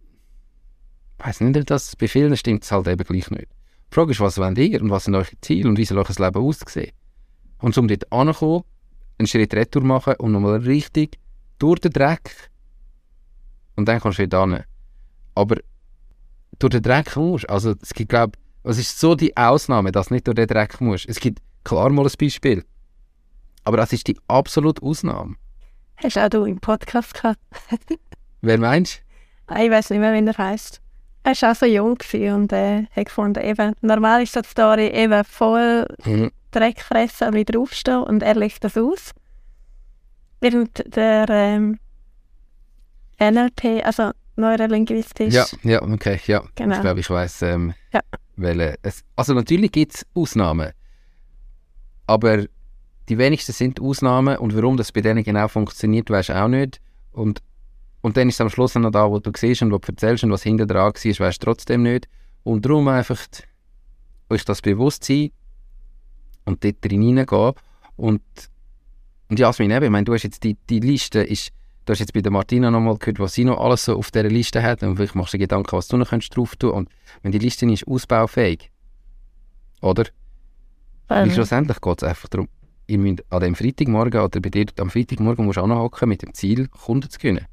ich 1.18 1.26
weiss 1.26 1.40
nicht, 1.40 1.70
dass 1.70 1.96
bei 1.96 2.08
vielen 2.08 2.36
stimmt 2.36 2.64
es 2.64 2.72
halt 2.72 2.88
eben 2.88 3.04
gleich 3.04 3.30
nicht. 3.30 3.48
Die 3.90 3.94
Frage 3.94 4.12
ist, 4.12 4.20
was 4.20 4.38
wollt 4.38 4.58
ihr 4.58 4.80
und 4.80 4.90
was 4.90 5.04
sind 5.04 5.14
eure 5.14 5.26
Ziele 5.40 5.68
und 5.68 5.78
wie 5.78 5.84
soll 5.84 5.98
euer 5.98 6.06
Leben 6.18 6.42
aussehen? 6.42 6.92
Und 7.58 7.76
um 7.78 7.88
dort 7.88 8.10
anzukommen, 8.12 8.62
einen 9.18 9.26
Schritt 9.26 9.54
retour 9.54 9.82
machen 9.82 10.14
und 10.18 10.32
nochmal 10.32 10.60
richtig 10.60 11.18
durch 11.58 11.80
den 11.80 11.92
Dreck 11.92 12.50
und 13.76 13.86
dann 13.86 14.00
kommst 14.00 14.18
du 14.18 14.24
wieder 14.24 14.40
hin. 14.46 14.64
Aber 15.34 15.56
durch 16.58 16.72
den 16.72 16.82
Dreck 16.82 17.16
musst 17.16 17.48
Also 17.48 17.74
es 17.80 17.94
gibt, 17.94 18.10
glaube 18.10 18.38
es 18.64 18.78
ist 18.78 18.98
so 18.98 19.14
die 19.14 19.36
Ausnahme, 19.36 19.92
dass 19.92 20.08
du 20.08 20.14
nicht 20.14 20.26
durch 20.26 20.34
den 20.34 20.48
Dreck 20.48 20.80
musst. 20.80 21.08
Es 21.08 21.20
gibt 21.20 21.40
klar 21.66 21.90
mal 21.90 22.06
ein 22.06 22.12
Beispiel. 22.18 22.64
Aber 23.64 23.76
das 23.76 23.92
ist 23.92 24.06
die 24.06 24.16
absolute 24.28 24.82
Ausnahme. 24.82 25.34
Hast 25.96 26.16
auch 26.16 26.28
du 26.28 26.44
im 26.44 26.60
Podcast 26.60 27.14
gehabt? 27.14 27.40
Wer 28.40 28.58
meinst 28.58 29.02
du? 29.48 29.54
Ah, 29.54 29.62
ich 29.62 29.70
weiß 29.70 29.90
nicht 29.90 29.98
mehr, 29.98 30.12
wie 30.12 30.26
er 30.26 30.38
heißt. 30.38 30.80
Er 31.24 31.32
war 31.32 31.50
auch 31.50 31.56
so 31.56 31.66
jung 31.66 31.98
und 32.34 32.52
äh, 32.52 32.86
hat 32.94 33.06
gefunden, 33.06 33.42
eben, 33.42 33.74
normal 33.80 34.22
ist 34.22 34.34
so 34.34 34.42
die 34.42 34.48
Story 34.48 34.86
eben 34.88 35.24
voll 35.24 35.86
mhm. 36.04 36.30
Dreck 36.52 36.80
fressen 36.80 37.28
und 37.28 37.34
wieder 37.34 37.58
aufstehen 37.58 38.04
und 38.04 38.22
er 38.22 38.36
legt 38.36 38.62
das 38.62 38.76
aus. 38.76 39.10
Während 40.40 40.84
der 40.94 41.28
ähm, 41.28 41.80
NLP, 43.18 43.84
also 43.84 44.12
neurolinguistisch. 44.36 45.34
Ja, 45.34 45.46
ja, 45.64 45.82
okay, 45.82 46.20
ja. 46.26 46.44
Genau. 46.54 46.76
Ich 46.76 46.80
glaube, 46.80 47.00
ich 47.00 47.10
weiß, 47.10 47.42
ähm, 47.42 47.74
ja. 47.92 48.00
welche. 48.36 48.78
Es, 48.82 49.02
also 49.16 49.34
natürlich 49.34 49.72
gibt 49.72 49.96
es 49.96 50.06
Ausnahmen, 50.14 50.70
aber 52.06 52.46
die 53.08 53.18
wenigsten 53.18 53.52
sind 53.52 53.80
Ausnahmen 53.80 54.36
und 54.38 54.54
warum 54.56 54.76
das 54.76 54.92
bei 54.92 55.00
denen 55.00 55.22
genau 55.22 55.48
funktioniert, 55.48 56.10
weißt 56.10 56.30
du 56.30 56.42
auch 56.42 56.48
nicht. 56.48 56.80
Und, 57.12 57.40
und 58.00 58.16
dann 58.16 58.28
ist 58.28 58.36
es 58.36 58.40
am 58.40 58.50
Schluss 58.50 58.74
noch 58.74 58.90
da, 58.90 59.10
wo 59.10 59.18
du 59.18 59.30
siehst 59.36 59.62
und 59.62 59.72
wo 59.72 59.78
du 59.78 59.88
erzählst 59.88 60.24
und 60.24 60.30
was 60.30 60.42
hinter 60.42 60.66
dran 60.66 60.92
war, 60.92 60.92
weißt 60.92 61.42
du 61.42 61.44
trotzdem 61.44 61.82
nicht. 61.82 62.08
Und 62.42 62.64
darum 62.64 62.88
einfach 62.88 63.18
euch 64.28 64.44
das 64.44 64.60
bewusst 64.60 65.04
sein 65.04 65.30
und 66.44 66.64
dort 66.64 66.84
reingehen. 66.84 67.52
Und, 67.96 68.22
und 69.28 69.38
Jasmin, 69.38 69.70
eben, 69.70 69.84
ich 69.84 69.90
meine, 69.90 70.04
du 70.04 70.14
hast 70.14 70.24
jetzt 70.24 70.42
die, 70.42 70.56
die 70.68 70.80
Liste, 70.80 71.20
ist, 71.20 71.50
du 71.84 71.92
hast 71.92 72.00
jetzt 72.00 72.12
bei 72.12 72.20
der 72.20 72.32
Martina 72.32 72.70
nochmal 72.70 72.98
gehört, 72.98 73.20
was 73.20 73.34
sie 73.34 73.44
noch 73.44 73.58
alles 73.58 73.84
so 73.84 73.96
auf 73.96 74.10
dieser 74.10 74.28
Liste 74.28 74.62
hat 74.62 74.82
und 74.82 74.96
vielleicht 74.96 75.14
machst 75.14 75.32
du 75.32 75.38
dir 75.38 75.44
Gedanken, 75.44 75.76
was 75.76 75.88
du 75.88 75.96
noch 75.96 76.10
drauf 76.10 76.56
tun 76.56 76.70
Und 76.70 76.88
wenn 77.22 77.32
die 77.32 77.38
Liste 77.38 77.66
nicht 77.66 77.86
ausbaufähig, 77.86 78.70
oder? 79.80 80.04
Weil 81.08 81.30
schlussendlich 81.30 81.80
geht 81.80 82.02
es 82.02 82.08
einfach 82.08 82.28
darum, 82.28 82.48
ihr 82.86 82.98
müsst 82.98 83.24
an 83.30 83.40
dem 83.40 83.54
Freitagmorgen 83.54 84.20
oder 84.20 84.40
bei 84.40 84.50
dir 84.50 84.66
am 84.78 84.90
Freitagmorgen 84.90 85.44
musst 85.44 85.56
du 85.56 85.62
anhocken 85.62 86.08
mit 86.08 86.22
dem 86.22 86.34
Ziel, 86.34 86.68
Kunden 86.68 87.10
zu 87.10 87.18
gewinnen. 87.18 87.46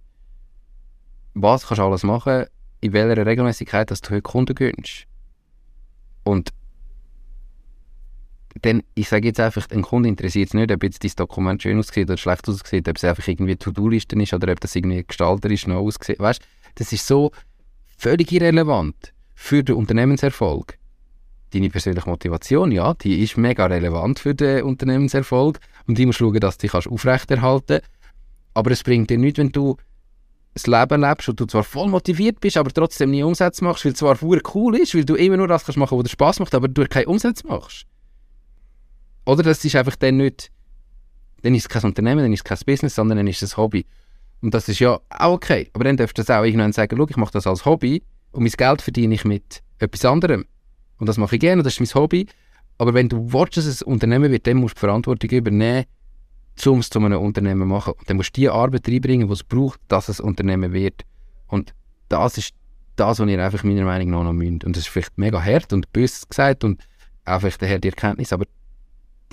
Was 1.34 1.68
kannst 1.68 1.80
du 1.80 1.84
alles 1.84 2.04
machen, 2.04 2.46
in 2.82 2.94
welcher 2.94 3.26
Regelmäßigkeit, 3.26 3.90
dass 3.90 4.02
du 4.02 4.12
heute 4.12 4.22
Kunden 4.22 4.56
gewinnst? 4.56 5.06
Und 6.24 6.52
dann, 8.62 8.84
ich 8.94 9.10
sage 9.10 9.28
jetzt 9.28 9.40
einfach, 9.40 9.70
ein 9.72 9.82
Kunde 9.82 10.10
interessiert 10.10 10.50
es 10.50 10.54
nicht, 10.54 10.72
ob 10.72 10.84
jetzt 10.84 11.04
dein 11.04 11.12
Dokument 11.16 11.62
schön 11.62 11.80
aussieht 11.80 12.08
oder 12.08 12.18
schlecht 12.18 12.48
aussieht, 12.48 12.88
ob 12.88 12.98
es 12.98 13.04
einfach 13.04 13.28
irgendwie 13.28 13.56
To-Do-Listen 13.56 14.20
ist 14.20 14.34
oder 14.34 14.52
ob 14.52 14.60
das 14.60 14.76
irgendwie 14.76 15.04
gestalterisch 15.04 15.68
noch 15.68 15.78
aussieht. 15.78 16.20
Weißt 16.20 16.42
das 16.76 16.92
ist 16.92 17.06
so 17.06 17.32
völlig 17.98 18.32
irrelevant 18.32 19.14
für 19.36 19.64
den 19.64 19.76
Unternehmenserfolg 19.76 20.78
deine 21.54 21.70
persönliche 21.70 22.10
Motivation, 22.10 22.72
ja, 22.72 22.94
die 22.94 23.22
ist 23.22 23.38
mega 23.38 23.66
relevant 23.66 24.20
für 24.20 24.34
den 24.34 24.64
Unternehmenserfolg 24.64 25.60
und 25.88 25.98
du 25.98 26.06
musst 26.06 26.20
schauen, 26.20 26.40
dass 26.40 26.58
du 26.58 26.68
dich 26.68 26.74
aufrechterhalten 26.74 27.80
kannst. 27.80 27.92
Aber 28.54 28.72
es 28.72 28.84
bringt 28.84 29.10
dir 29.10 29.18
nichts, 29.18 29.40
wenn 29.40 29.52
du 29.52 29.78
das 30.54 30.68
Leben 30.68 31.02
lebst 31.02 31.30
und 31.30 31.40
du 31.40 31.46
zwar 31.46 31.64
voll 31.64 31.90
motiviert 31.90 32.40
bist, 32.40 32.58
aber 32.58 32.72
trotzdem 32.72 33.12
nie 33.12 33.24
Umsätze 33.24 33.64
machst, 33.64 33.86
weil 33.86 33.94
es 33.94 33.98
zwar 33.98 34.18
cool 34.22 34.76
ist, 34.78 34.94
weil 34.94 35.06
du 35.06 35.16
immer 35.16 35.38
nur 35.38 35.48
das 35.48 35.66
kannst 35.66 35.78
machen, 35.78 35.98
was 35.98 36.04
dir 36.04 36.10
Spaß 36.10 36.40
macht, 36.40 36.54
aber 36.54 36.68
du 36.68 36.86
keinen 36.88 37.08
Umsatz 37.08 37.44
machst. 37.44 37.86
Oder 39.26 39.44
das 39.44 39.64
ist 39.64 39.76
einfach 39.76 39.96
dann 39.96 40.18
nicht, 40.18 40.52
dann 41.42 41.56
ist 41.56 41.64
es 41.64 41.70
kein 41.70 41.84
Unternehmen, 41.84 42.22
dann 42.22 42.34
ist 42.34 42.42
es 42.42 42.44
kein 42.44 42.60
Business, 42.66 42.96
sondern 42.96 43.18
dann 43.18 43.28
ist 43.28 43.42
es 43.42 43.54
ein 43.54 43.58
Hobby. 43.58 43.86
Und 44.42 44.54
das 44.54 44.68
ist 44.70 44.80
ja 44.80 45.00
auch 45.10 45.32
okay. 45.32 45.70
Aber 45.74 45.86
dann 45.86 45.98
darfst 45.98 46.18
du 46.18 46.22
das 46.22 46.30
auch 46.30 46.44
irgendwann 46.44 46.74
sagen, 46.74 46.98
schau, 46.98 47.08
ich 47.10 47.18
mache 47.18 47.32
das 47.32 47.48
als 47.48 47.66
Hobby 47.66 48.04
und 48.32 48.44
mein 48.44 48.52
Geld 48.52 48.82
verdiene 48.82 49.16
ich 49.16 49.26
mit 49.26 49.64
etwas 49.80 50.06
anderem. 50.06 50.46
Und 51.04 51.08
das 51.08 51.18
mache 51.18 51.36
ich 51.36 51.42
gerne, 51.42 51.64
das 51.64 51.74
ist 51.74 51.82
mein 51.82 52.02
Hobby. 52.02 52.28
Aber 52.78 52.94
wenn 52.94 53.10
du 53.10 53.34
willst, 53.34 53.58
dass 53.58 53.66
es 53.66 53.84
ein 53.84 53.92
Unternehmen 53.92 54.32
wird, 54.32 54.48
dann 54.48 54.56
musst 54.56 54.76
du 54.76 54.78
die 54.78 54.80
Verantwortung 54.86 55.30
übernehmen, 55.32 55.84
um 56.66 56.80
es 56.80 56.90
zu 56.90 56.98
einem 56.98 57.20
Unternehmen 57.20 57.64
zu 57.64 57.66
machen. 57.68 57.94
Und 58.00 58.10
dann 58.10 58.16
musst 58.16 58.38
du 58.38 58.40
die 58.40 58.48
Arbeit 58.48 58.88
reinbringen, 58.88 59.28
die 59.28 59.34
es 59.34 59.44
braucht, 59.44 59.82
dass 59.90 60.08
es 60.08 60.22
ein 60.22 60.28
Unternehmen 60.28 60.72
wird. 60.72 61.02
Und 61.48 61.74
das 62.08 62.38
ist 62.38 62.54
das, 62.96 63.20
was 63.20 63.28
ihr 63.28 63.44
einfach 63.44 63.66
meiner 63.66 63.84
Meinung 63.84 64.12
nach 64.12 64.24
noch 64.24 64.32
müsst. 64.32 64.64
Und 64.64 64.78
das 64.78 64.84
ist 64.84 64.88
vielleicht 64.88 65.18
mega 65.18 65.44
hart 65.44 65.74
und 65.74 65.92
böse 65.92 66.26
gesagt 66.26 66.64
und 66.64 66.82
auch 67.26 67.42
vielleicht 67.42 67.62
eine 67.62 67.74
harte 67.74 67.90
Erkenntnis, 67.90 68.32
aber 68.32 68.46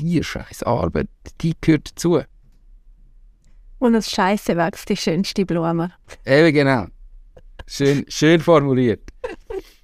die 0.00 0.24
scheiß 0.24 0.64
Arbeit, 0.64 1.08
die 1.40 1.54
gehört 1.60 1.92
dazu. 1.92 2.20
Und 3.78 3.92
das 3.92 4.10
Scheiße 4.10 4.56
wächst 4.56 4.88
die 4.88 4.96
schönste 4.96 5.46
Blume. 5.46 5.92
Eben 6.26 6.52
genau. 6.52 6.86
Schön, 7.68 8.04
schön 8.08 8.40
formuliert 8.40 9.02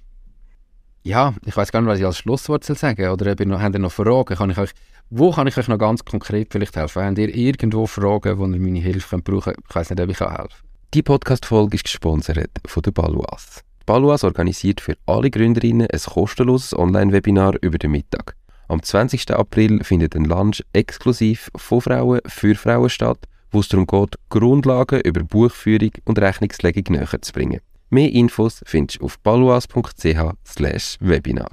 ja, 1.07 1.33
ich 1.45 1.55
weiß 1.55 1.71
gar 1.71 1.81
nicht, 1.81 1.89
was 1.89 1.99
ich 1.99 2.05
als 2.05 2.17
Schlusswort 2.17 2.63
soll 2.63 2.75
sagen 2.75 3.09
oder 3.09 3.31
ob 3.31 3.39
ihr 3.39 3.45
noch, 3.45 3.61
habt 3.61 3.75
ihr 3.75 3.79
noch 3.79 3.91
Fragen? 3.91 4.35
Kann 4.35 4.49
ich 4.49 4.57
euch, 4.57 4.71
wo 5.09 5.31
kann 5.31 5.47
ich 5.47 5.57
euch 5.57 5.67
noch 5.69 5.77
ganz 5.77 6.03
konkret 6.03 6.49
vielleicht 6.51 6.75
helfen? 6.75 7.01
Habt 7.03 7.17
ihr 7.17 7.33
irgendwo 7.33 7.87
Fragen, 7.87 8.37
wo 8.37 8.45
ihr 8.45 8.59
meine 8.59 8.79
Hilfe 8.79 9.09
könnt 9.09 9.23
brauchen 9.23 9.53
könnt? 9.53 9.65
Ich 9.69 9.75
weiß 9.75 9.89
nicht, 9.89 10.01
ob 10.01 10.09
ich 10.09 10.19
helfen 10.19 10.35
kann. 10.35 10.47
Die 10.93 11.03
Podcast-Folge 11.03 11.75
ist 11.75 11.85
gesponsert 11.85 12.51
von 12.65 12.83
der 12.83 12.91
Baluas. 12.91 13.63
Baluas 13.85 14.25
organisiert 14.25 14.81
für 14.81 14.97
alle 15.05 15.31
Gründerinnen 15.31 15.87
ein 15.87 15.99
kostenloses 15.99 16.77
Online-Webinar 16.77 17.55
über 17.61 17.77
den 17.77 17.91
Mittag. 17.91 18.35
Am 18.67 18.83
20. 18.83 19.31
April 19.31 19.81
findet 19.85 20.13
ein 20.13 20.25
Lunch 20.25 20.61
exklusiv 20.73 21.49
von 21.55 21.79
Frauen 21.79 22.19
für 22.27 22.55
Frauen 22.55 22.89
statt, 22.89 23.19
wo 23.51 23.61
es 23.61 23.69
darum 23.69 23.87
geht, 23.87 24.15
Grundlagen 24.29 24.99
über 25.01 25.23
Buchführung 25.23 25.91
und 26.03 26.19
Rechnungslegung 26.19 26.83
näher 26.89 27.21
zu 27.21 27.31
bringen. 27.31 27.61
Mehr 27.89 28.11
Infos 28.11 28.61
findest 28.65 28.99
du 28.99 29.05
auf 29.05 29.19
baluas.ch 29.19 30.97
Webinar. 30.99 31.49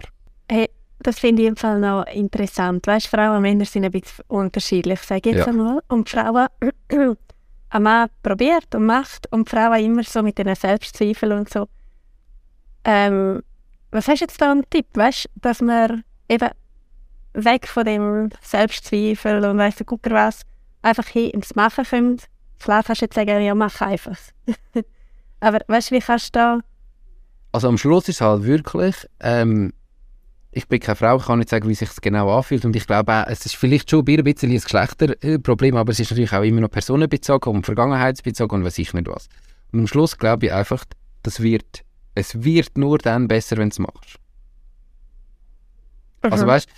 Hey, 0.50 0.68
das 0.98 1.18
finde 1.18 1.42
ich 1.42 1.48
im 1.48 1.56
Fall 1.56 1.80
noch 1.80 2.06
interessant. 2.06 2.86
Weißt, 2.86 3.06
Frauen 3.06 3.36
und 3.36 3.42
Männer 3.42 3.64
sind 3.64 3.84
ein 3.84 3.90
bisschen 3.90 4.24
unterschiedlich, 4.28 5.00
sage 5.00 5.30
ich 5.30 5.36
jetzt 5.36 5.46
ja. 5.46 5.52
einmal. 5.52 5.80
Und 5.88 6.08
Frauen, 6.08 6.48
ein 7.70 7.82
Mann 7.82 8.08
probiert 8.22 8.74
und 8.74 8.86
macht 8.86 9.30
und 9.32 9.48
Frauen 9.48 9.84
immer 9.84 10.02
so 10.02 10.22
mit 10.22 10.38
den 10.38 10.54
Selbstzweifeln 10.54 11.32
und 11.32 11.50
so. 11.50 11.68
Ähm, 12.84 13.42
was 13.90 14.08
hast 14.08 14.20
du 14.20 14.24
jetzt 14.24 14.40
da 14.40 14.50
einen 14.50 14.68
Tipp, 14.70 14.86
weißt, 14.94 15.28
dass 15.36 15.60
man 15.60 16.04
eben 16.28 16.50
weg 17.34 17.66
von 17.68 17.84
dem 17.84 18.30
Selbstzweifel 18.40 19.44
und 19.44 19.58
weiss 19.58 19.76
Gucker 19.84 20.10
was, 20.10 20.42
einfach 20.82 21.06
hin 21.06 21.30
ins 21.30 21.54
Machen 21.54 21.84
kommt? 21.84 22.24
Klar 22.58 22.82
kannst 22.82 23.02
du 23.02 23.06
jetzt 23.06 23.14
sagen, 23.14 23.42
ja, 23.42 23.54
mach 23.54 23.80
einfach. 23.80 24.18
Aber 25.44 25.60
weißt 25.68 25.90
du, 25.90 25.96
wie 25.96 26.00
kannst 26.00 26.34
du 26.34 26.38
da. 26.38 26.60
Also 27.52 27.68
am 27.68 27.76
Schluss 27.76 28.08
ist 28.08 28.16
es 28.16 28.20
halt 28.22 28.44
wirklich. 28.44 28.96
Ähm, 29.20 29.74
ich 30.52 30.68
bin 30.68 30.80
keine 30.80 30.96
Frau, 30.96 31.18
ich 31.18 31.26
kann 31.26 31.38
nicht 31.38 31.50
sagen, 31.50 31.68
wie 31.68 31.74
sich 31.74 31.90
es 31.90 32.00
genau 32.00 32.34
anfühlt. 32.34 32.64
Und 32.64 32.74
ich 32.74 32.86
glaube 32.86 33.12
auch, 33.12 33.26
es 33.26 33.44
ist 33.44 33.54
vielleicht 33.54 33.90
schon 33.90 34.06
ein 34.08 34.24
bisschen 34.24 34.50
ein 34.50 34.56
Geschlechterproblem, 34.56 35.76
aber 35.76 35.92
es 35.92 36.00
ist 36.00 36.10
natürlich 36.10 36.32
auch 36.32 36.42
immer 36.42 36.62
noch 36.62 36.70
personenbezogen 36.70 37.52
und 37.52 37.66
vergangenheitsbezogen 37.66 38.60
und 38.60 38.64
weiß 38.64 38.78
ich 38.78 38.94
nicht 38.94 39.06
was. 39.06 39.28
Und 39.70 39.80
am 39.80 39.86
Schluss 39.86 40.16
glaube 40.16 40.46
ich 40.46 40.52
einfach, 40.52 40.84
das 41.22 41.40
wird, 41.40 41.84
es 42.14 42.42
wird 42.42 42.78
nur 42.78 42.96
dann 42.96 43.28
besser, 43.28 43.58
wenn 43.58 43.68
du 43.68 43.74
es 43.74 43.78
machst. 43.80 44.18
Mhm. 46.22 46.32
Also 46.32 46.46
weißt 46.46 46.68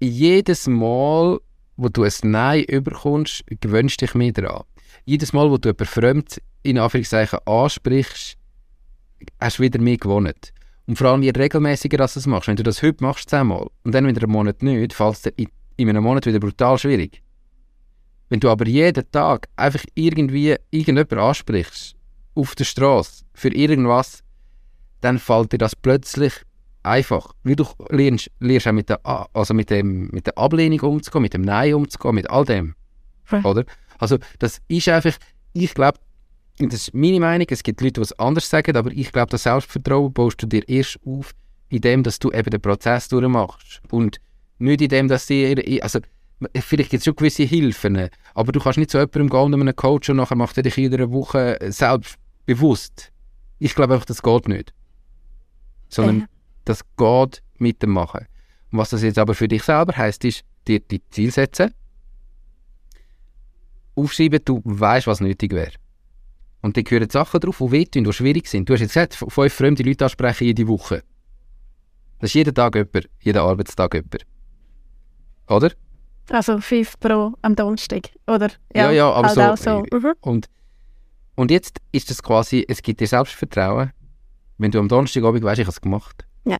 jedes 0.00 0.66
Mal, 0.66 1.38
wo 1.76 1.88
du 1.88 2.02
ein 2.02 2.12
Nein 2.24 2.64
überkommst, 2.64 3.44
gewöhnst 3.60 4.00
dich 4.00 4.14
mehr 4.16 4.32
daran. 4.32 4.64
Jedes 5.04 5.32
Mal, 5.32 5.48
wo 5.50 5.58
du 5.58 5.68
jemanden 5.68 5.86
fremd 5.86 6.42
in 6.62 6.78
Anführungszeichen 6.78 7.38
ansprichst, 7.46 8.36
hast 9.40 9.58
du 9.58 9.62
wieder 9.62 9.80
mehr 9.80 9.96
gewonnen. 9.96 10.34
Und 10.86 10.96
vor 10.96 11.08
allem, 11.08 11.22
je 11.22 11.30
regelmäßiger 11.30 11.96
du 11.96 12.02
das 12.02 12.26
machst, 12.26 12.48
wenn 12.48 12.56
du 12.56 12.62
das 12.62 12.82
heute 12.82 13.02
machst, 13.02 13.30
zehnmal, 13.30 13.68
und 13.84 13.94
dann 13.94 14.06
wieder 14.06 14.22
einen 14.22 14.32
Monat 14.32 14.62
nicht, 14.62 14.92
fällt 14.92 15.14
es 15.14 15.22
dir 15.22 15.32
in, 15.36 15.48
in 15.76 15.88
einem 15.88 16.02
Monat 16.02 16.26
wieder 16.26 16.40
brutal 16.40 16.78
schwierig. 16.78 17.22
Wenn 18.28 18.40
du 18.40 18.50
aber 18.50 18.66
jeden 18.66 19.10
Tag 19.12 19.48
einfach 19.56 19.84
irgendwie 19.94 20.56
irgendjemanden 20.70 21.18
ansprichst, 21.18 21.94
auf 22.34 22.54
der 22.54 22.64
Straße, 22.64 23.24
für 23.34 23.54
irgendwas, 23.54 24.22
dann 25.00 25.18
fällt 25.18 25.52
dir 25.52 25.58
das 25.58 25.76
plötzlich 25.76 26.32
einfach. 26.82 27.34
Weil 27.44 27.56
du 27.56 27.66
lernst, 27.90 28.30
lernst 28.40 28.68
auch 28.68 28.72
mit 28.72 28.88
der, 28.88 29.00
also 29.04 29.54
mit, 29.54 29.70
dem, 29.70 30.08
mit 30.12 30.26
der 30.26 30.38
Ablehnung 30.38 30.80
umzugehen, 30.80 31.22
mit 31.22 31.34
dem 31.34 31.42
Nein 31.42 31.74
umzugehen, 31.74 32.14
mit 32.14 32.30
all 32.30 32.44
dem. 32.44 32.74
Oder? 33.44 33.64
Also 33.98 34.18
das 34.38 34.60
ist 34.68 34.88
einfach, 34.88 35.16
ich 35.52 35.74
glaube, 35.74 35.98
das 36.58 36.74
ist 36.74 36.94
meine 36.94 37.20
Meinung, 37.20 37.46
es 37.50 37.62
gibt 37.62 37.80
Leute, 37.80 37.94
die 37.94 38.00
es 38.02 38.18
anders 38.18 38.48
sagen, 38.48 38.76
aber 38.76 38.90
ich 38.92 39.10
glaube, 39.12 39.30
das 39.30 39.44
Selbstvertrauen 39.44 40.12
baust 40.12 40.42
du 40.42 40.46
dir 40.46 40.68
erst 40.68 40.98
auf, 41.04 41.32
indem 41.68 42.02
dass 42.02 42.18
du 42.18 42.30
eben 42.30 42.50
den 42.50 42.60
Prozess 42.60 43.08
durchmachst. 43.08 43.80
Und 43.90 44.20
nicht 44.58 44.80
indem, 44.82 45.08
dass 45.08 45.26
sie, 45.26 45.82
also 45.82 46.00
vielleicht 46.60 46.90
gibt 46.90 47.00
es 47.00 47.04
schon 47.04 47.16
gewisse 47.16 47.44
Hilfen, 47.44 48.08
aber 48.34 48.52
du 48.52 48.60
kannst 48.60 48.78
nicht 48.78 48.90
zu 48.90 48.98
jemandem 48.98 49.28
gehen 49.28 49.54
und 49.54 49.60
einem 49.60 49.76
Coach 49.76 50.10
und 50.10 50.16
nachher 50.16 50.36
macht 50.36 50.56
er 50.56 50.62
dich 50.62 50.78
in 50.78 50.92
einer 50.92 51.10
Woche 51.10 51.58
selbst 51.68 52.16
bewusst. 52.46 53.12
Ich 53.58 53.74
glaube 53.74 53.94
einfach, 53.94 54.06
das 54.06 54.22
geht 54.22 54.48
nicht. 54.48 54.74
Sondern 55.88 56.20
ja. 56.20 56.26
das 56.64 56.82
geht 56.96 57.42
mit 57.58 57.82
dem 57.82 57.90
Machen. 57.90 58.26
Und 58.70 58.78
was 58.78 58.90
das 58.90 59.02
jetzt 59.02 59.18
aber 59.18 59.34
für 59.34 59.48
dich 59.48 59.62
selber 59.62 59.96
heißt, 59.96 60.24
ist, 60.24 60.44
dir 60.66 60.80
die 60.80 61.02
Ziel 61.10 61.30
setzen, 61.30 61.72
aufschreiben, 63.94 64.40
du 64.44 64.60
weißt, 64.64 65.06
was 65.06 65.20
nötig 65.20 65.52
wäre. 65.52 65.72
Und 66.62 66.76
dann 66.76 66.84
gehören 66.84 67.10
Sachen 67.10 67.40
drauf, 67.40 67.58
die 67.58 67.72
wehtun, 67.72 68.04
die 68.04 68.12
schwierig 68.12 68.46
sind. 68.46 68.68
Du 68.68 68.72
hast 68.72 68.80
jetzt 68.80 68.94
gesagt, 68.94 69.14
fünf 69.14 69.52
fremde 69.52 69.82
Leute 69.82 70.04
ansprechen 70.04 70.44
jede 70.44 70.66
Woche. 70.68 71.02
Das 72.20 72.30
ist 72.30 72.34
jeden 72.34 72.54
Tag 72.54 72.76
jemand, 72.76 73.08
jeden 73.20 73.38
Arbeitstag 73.38 73.94
jemand. 73.94 74.24
Oder? 75.48 75.72
Also 76.30 76.60
fünf 76.60 76.98
pro 77.00 77.32
am 77.42 77.56
Donnerstag, 77.56 78.10
oder? 78.28 78.48
Ja, 78.74 78.84
ja, 78.84 78.92
ja 78.92 79.12
aber 79.12 79.28
halt 79.28 79.58
so. 79.58 79.84
so. 79.90 79.98
Mhm. 79.98 80.14
Und, 80.20 80.46
und 81.34 81.50
jetzt 81.50 81.80
ist 81.90 82.10
es 82.12 82.22
quasi, 82.22 82.64
es 82.68 82.80
gibt 82.80 83.00
dir 83.00 83.08
Selbstvertrauen, 83.08 83.90
wenn 84.58 84.70
du 84.70 84.78
am 84.78 84.88
Donnerstagabend 84.88 85.42
weißt, 85.42 85.58
ich 85.58 85.66
habe 85.66 85.72
es 85.72 85.80
gemacht. 85.80 86.24
Ja. 86.44 86.58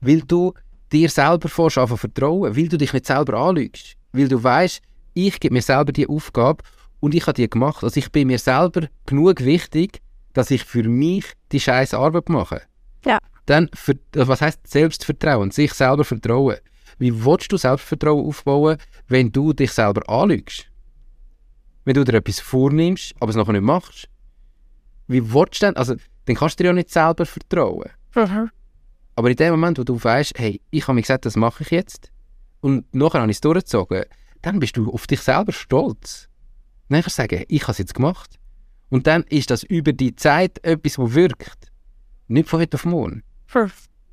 Weil 0.00 0.22
du 0.22 0.52
dir 0.90 1.08
selber 1.08 1.48
vorst 1.48 1.76
vertrauen, 1.76 2.56
weil 2.56 2.68
du 2.68 2.76
dich 2.76 2.92
nicht 2.92 3.06
selber 3.06 3.38
anlügst, 3.38 3.96
weil 4.12 4.26
du 4.26 4.42
weißt, 4.42 4.82
ich 5.14 5.38
gebe 5.38 5.54
mir 5.54 5.62
selber 5.62 5.92
die 5.92 6.08
Aufgabe 6.08 6.64
und 7.04 7.14
ich 7.14 7.26
habe 7.26 7.34
die 7.34 7.50
gemacht. 7.50 7.84
Also 7.84 7.98
ich 7.98 8.10
bin 8.10 8.28
mir 8.28 8.38
selber 8.38 8.88
genug 9.04 9.44
wichtig, 9.44 10.00
dass 10.32 10.50
ich 10.50 10.64
für 10.64 10.82
mich 10.84 11.26
die 11.52 11.60
scheiß 11.60 11.92
Arbeit 11.92 12.30
mache. 12.30 12.62
Ja. 13.04 13.18
Dann, 13.44 13.68
für, 13.74 13.94
was 14.14 14.40
heißt 14.40 14.66
Selbstvertrauen? 14.66 15.50
Sich 15.50 15.74
selber 15.74 16.04
vertrauen. 16.04 16.56
Wie 16.98 17.24
willst 17.24 17.52
du 17.52 17.58
Selbstvertrauen 17.58 18.26
aufbauen, 18.26 18.78
wenn 19.08 19.30
du 19.30 19.52
dich 19.52 19.72
selber 19.72 20.08
anlügst? 20.08 20.66
Wenn 21.84 21.94
du 21.94 22.04
dir 22.04 22.14
etwas 22.14 22.40
vornimmst, 22.40 23.14
aber 23.20 23.28
es 23.28 23.36
nachher 23.36 23.52
nicht 23.52 23.62
machst? 23.62 24.08
Wie 25.06 25.34
willst 25.34 25.60
du 25.60 25.66
denn, 25.66 25.76
also 25.76 25.96
dann 26.24 26.36
kannst 26.36 26.58
du 26.58 26.64
dir 26.64 26.68
ja 26.68 26.72
nicht 26.72 26.90
selber 26.90 27.26
vertrauen. 27.26 27.90
Mhm. 28.14 28.50
Aber 29.14 29.30
in 29.30 29.36
dem 29.36 29.50
Moment, 29.50 29.78
wo 29.78 29.84
du 29.84 30.02
weißt, 30.02 30.38
hey, 30.38 30.58
ich 30.70 30.84
habe 30.84 30.94
mir 30.94 31.02
gesagt, 31.02 31.26
das 31.26 31.36
mache 31.36 31.64
ich 31.64 31.70
jetzt, 31.70 32.10
und 32.62 32.92
nachher 32.94 33.20
habe 33.20 33.30
ich 33.30 33.36
es 33.36 33.42
durchgezogen, 33.42 34.04
dann 34.40 34.58
bist 34.58 34.78
du 34.78 34.90
auf 34.90 35.06
dich 35.06 35.20
selber 35.20 35.52
stolz. 35.52 36.30
Dann 36.94 37.02
du 37.02 37.10
sagen, 37.10 37.44
ich 37.48 37.62
habe 37.62 37.72
es 37.72 37.78
jetzt 37.78 37.94
gemacht. 37.94 38.38
Und 38.88 39.08
dann 39.08 39.24
ist 39.24 39.50
das 39.50 39.64
über 39.64 39.92
die 39.92 40.14
Zeit 40.14 40.62
etwas, 40.64 40.94
das 40.94 41.14
wirkt. 41.14 41.72
Nicht 42.28 42.48
von 42.48 42.60
heute 42.60 42.76
auf 42.76 42.84
morgen. 42.84 43.24
Hm. 43.48 43.70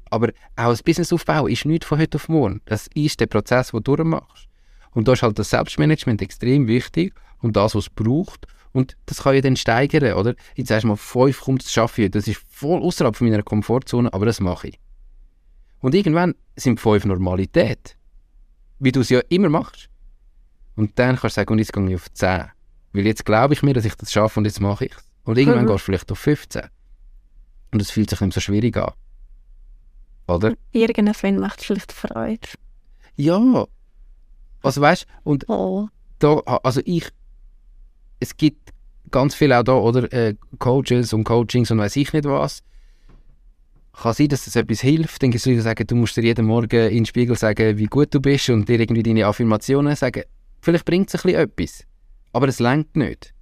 Aber 0.10 0.30
auch 0.56 0.70
das 0.70 0.82
Businessaufbau 0.82 1.46
ist 1.46 1.66
nicht 1.66 1.86
von 1.86 2.00
heute 2.00 2.16
auf 2.16 2.28
morgen. 2.28 2.62
Das 2.66 2.88
ist 2.96 3.20
der 3.20 3.28
Prozess, 3.28 3.70
den 3.70 3.84
du 3.84 3.96
durchmachst. 3.96 4.48
Und 4.92 5.08
da 5.08 5.14
ist 5.14 5.22
halt 5.22 5.38
das 5.38 5.52
Selbstmanagement 5.52 6.24
extrem 6.24 6.68
wichtig 6.68 7.14
und 7.40 7.56
das, 7.56 7.76
was 7.76 7.84
es 7.84 7.90
braucht. 7.92 8.48
Und 8.72 8.98
das 9.06 9.22
kann 9.22 9.36
ich 9.36 9.44
dann 9.44 9.56
steigern, 9.56 10.16
oder? 10.16 10.34
Jetzt 10.56 10.70
sagst 10.70 10.84
du 10.84 10.88
mal, 10.88 10.98
fünf 10.98 11.40
kommt 11.42 11.64
das 11.64 11.72
schaffe 11.72 12.02
ich. 12.02 12.12
Das 12.12 12.28
ist 12.28 12.42
voll 12.50 12.82
außerhalb 12.82 13.22
meiner 13.22 13.44
Komfortzone, 13.44 14.12
aber 14.12 14.26
das 14.26 14.40
mache 14.40 14.70
ich. 14.70 14.80
Und 15.82 15.94
irgendwann 15.94 16.34
sind 16.56 16.80
fünf 16.80 17.06
Normalität. 17.06 17.96
Wie 18.80 18.92
du 18.92 19.02
es 19.02 19.10
ja 19.10 19.20
immer 19.30 19.50
machst. 19.50 19.88
Und 20.76 20.98
dann 20.98 21.16
kannst 21.16 21.38
du 21.38 21.42
sagen, 21.42 21.54
und 21.54 21.60
jetzt 21.60 21.74
gehe 21.74 21.88
ich 21.88 21.96
auf 21.96 22.12
10. 22.12 22.50
Weil 22.94 23.06
jetzt 23.06 23.26
glaube 23.26 23.54
ich 23.54 23.64
mir, 23.64 23.74
dass 23.74 23.86
ich 23.86 23.96
das 23.96 24.12
schaffe 24.12 24.40
und 24.40 24.46
jetzt 24.46 24.60
mache 24.60 24.86
ich 24.86 24.92
es. 24.92 25.04
Und 25.24 25.38
irgendwann 25.38 25.64
mhm. 25.64 25.68
gehst 25.68 25.82
du 25.82 25.86
vielleicht 25.86 26.12
auf 26.12 26.20
15. 26.20 26.64
Und 27.72 27.82
es 27.82 27.92
fühlt 27.92 28.10
sich 28.10 28.20
nicht 28.22 28.34
so 28.34 28.42
schwierig 28.42 28.76
an. 28.78 28.92
Oder? 30.28 30.54
Irgendwann 30.72 31.40
macht 31.40 31.60
es 31.60 31.66
vielleicht 31.66 31.92
Freude. 31.92 32.48
Ja. 33.16 33.66
Also 34.64 34.82
weißt 34.82 35.04
du, 35.04 35.30
und 35.30 35.50
oh. 35.50 35.88
da, 36.20 36.36
also 36.64 36.82
ich, 36.86 37.08
es 38.20 38.36
gibt 38.38 38.72
ganz 39.10 39.36
viel 39.36 39.54
auch 39.54 39.64
da, 39.64 39.74
oder? 39.74 40.12
Äh, 40.12 40.36
Coaches 40.60 41.14
und 41.14 41.24
Coachings 41.24 41.72
und 41.72 41.80
weiß 41.80 41.96
ich 41.96 42.14
nicht 42.14 42.26
was. 42.26 42.62
Kann 43.94 44.14
sein, 44.14 44.30
dass 44.30 44.46
das 44.46 44.56
etwas 44.56 44.82
hilft. 44.82 45.22
Dann 45.22 45.32
Leute, 45.32 45.50
die 45.50 45.60
sagen, 45.60 45.86
du 45.86 45.96
musst 45.96 46.16
dir 46.16 46.24
jeden 46.24 46.46
Morgen 46.46 46.88
in 46.88 46.96
den 46.96 47.06
Spiegel 47.06 47.38
sagen, 47.38 47.78
wie 47.78 47.88
gut 47.88 48.14
du 48.14 48.22
bist 48.22 48.50
und 48.50 48.68
dir 48.70 48.80
irgendwie 48.80 49.04
deine 49.04 49.26
Affirmationen 49.26 49.96
sagen. 49.96 50.24
Vielleicht 50.62 50.86
bringt 50.86 51.10
es 51.14 51.16
ein 51.16 51.22
bisschen 51.24 51.42
etwas. 51.42 51.86
Aber 52.34 52.48
es 52.48 52.60
lenkt 52.60 52.96
nicht. 52.96 53.34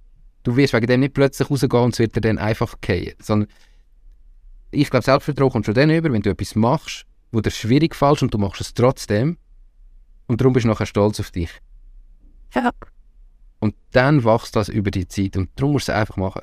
Du 0.42 0.56
wirst 0.56 0.72
wegen 0.72 0.86
dem 0.86 1.00
nicht 1.00 1.14
plötzlich 1.14 1.50
rausgehen 1.50 1.84
und 1.84 1.94
es 1.94 1.98
wird 1.98 2.16
dir 2.16 2.20
dann 2.20 2.38
einfach 2.38 2.80
gehen. 2.80 3.14
Sondern 3.20 3.48
ich 4.70 4.90
glaube, 4.90 5.04
Selbstvertrauen 5.04 5.50
kommt 5.50 5.66
schon 5.66 5.74
dann 5.74 5.90
über, 5.90 6.12
wenn 6.12 6.22
du 6.22 6.30
etwas 6.30 6.54
machst, 6.54 7.06
wo 7.32 7.40
dir 7.40 7.50
schwierig 7.50 7.94
fällt 7.94 8.22
und 8.22 8.32
du 8.32 8.38
machst 8.38 8.60
es 8.60 8.74
trotzdem. 8.74 9.36
Und 10.26 10.40
darum 10.40 10.52
bist 10.52 10.64
du 10.64 10.68
nachher 10.68 10.86
stolz 10.86 11.20
auf 11.20 11.30
dich. 11.30 11.50
Ja. 12.54 12.70
Und 13.58 13.74
dann 13.90 14.24
wächst 14.24 14.56
das 14.56 14.68
über 14.68 14.90
die 14.90 15.06
Zeit 15.06 15.36
und 15.36 15.50
darum 15.56 15.72
musst 15.72 15.88
du 15.88 15.92
es 15.92 15.98
einfach 15.98 16.16
machen. 16.16 16.42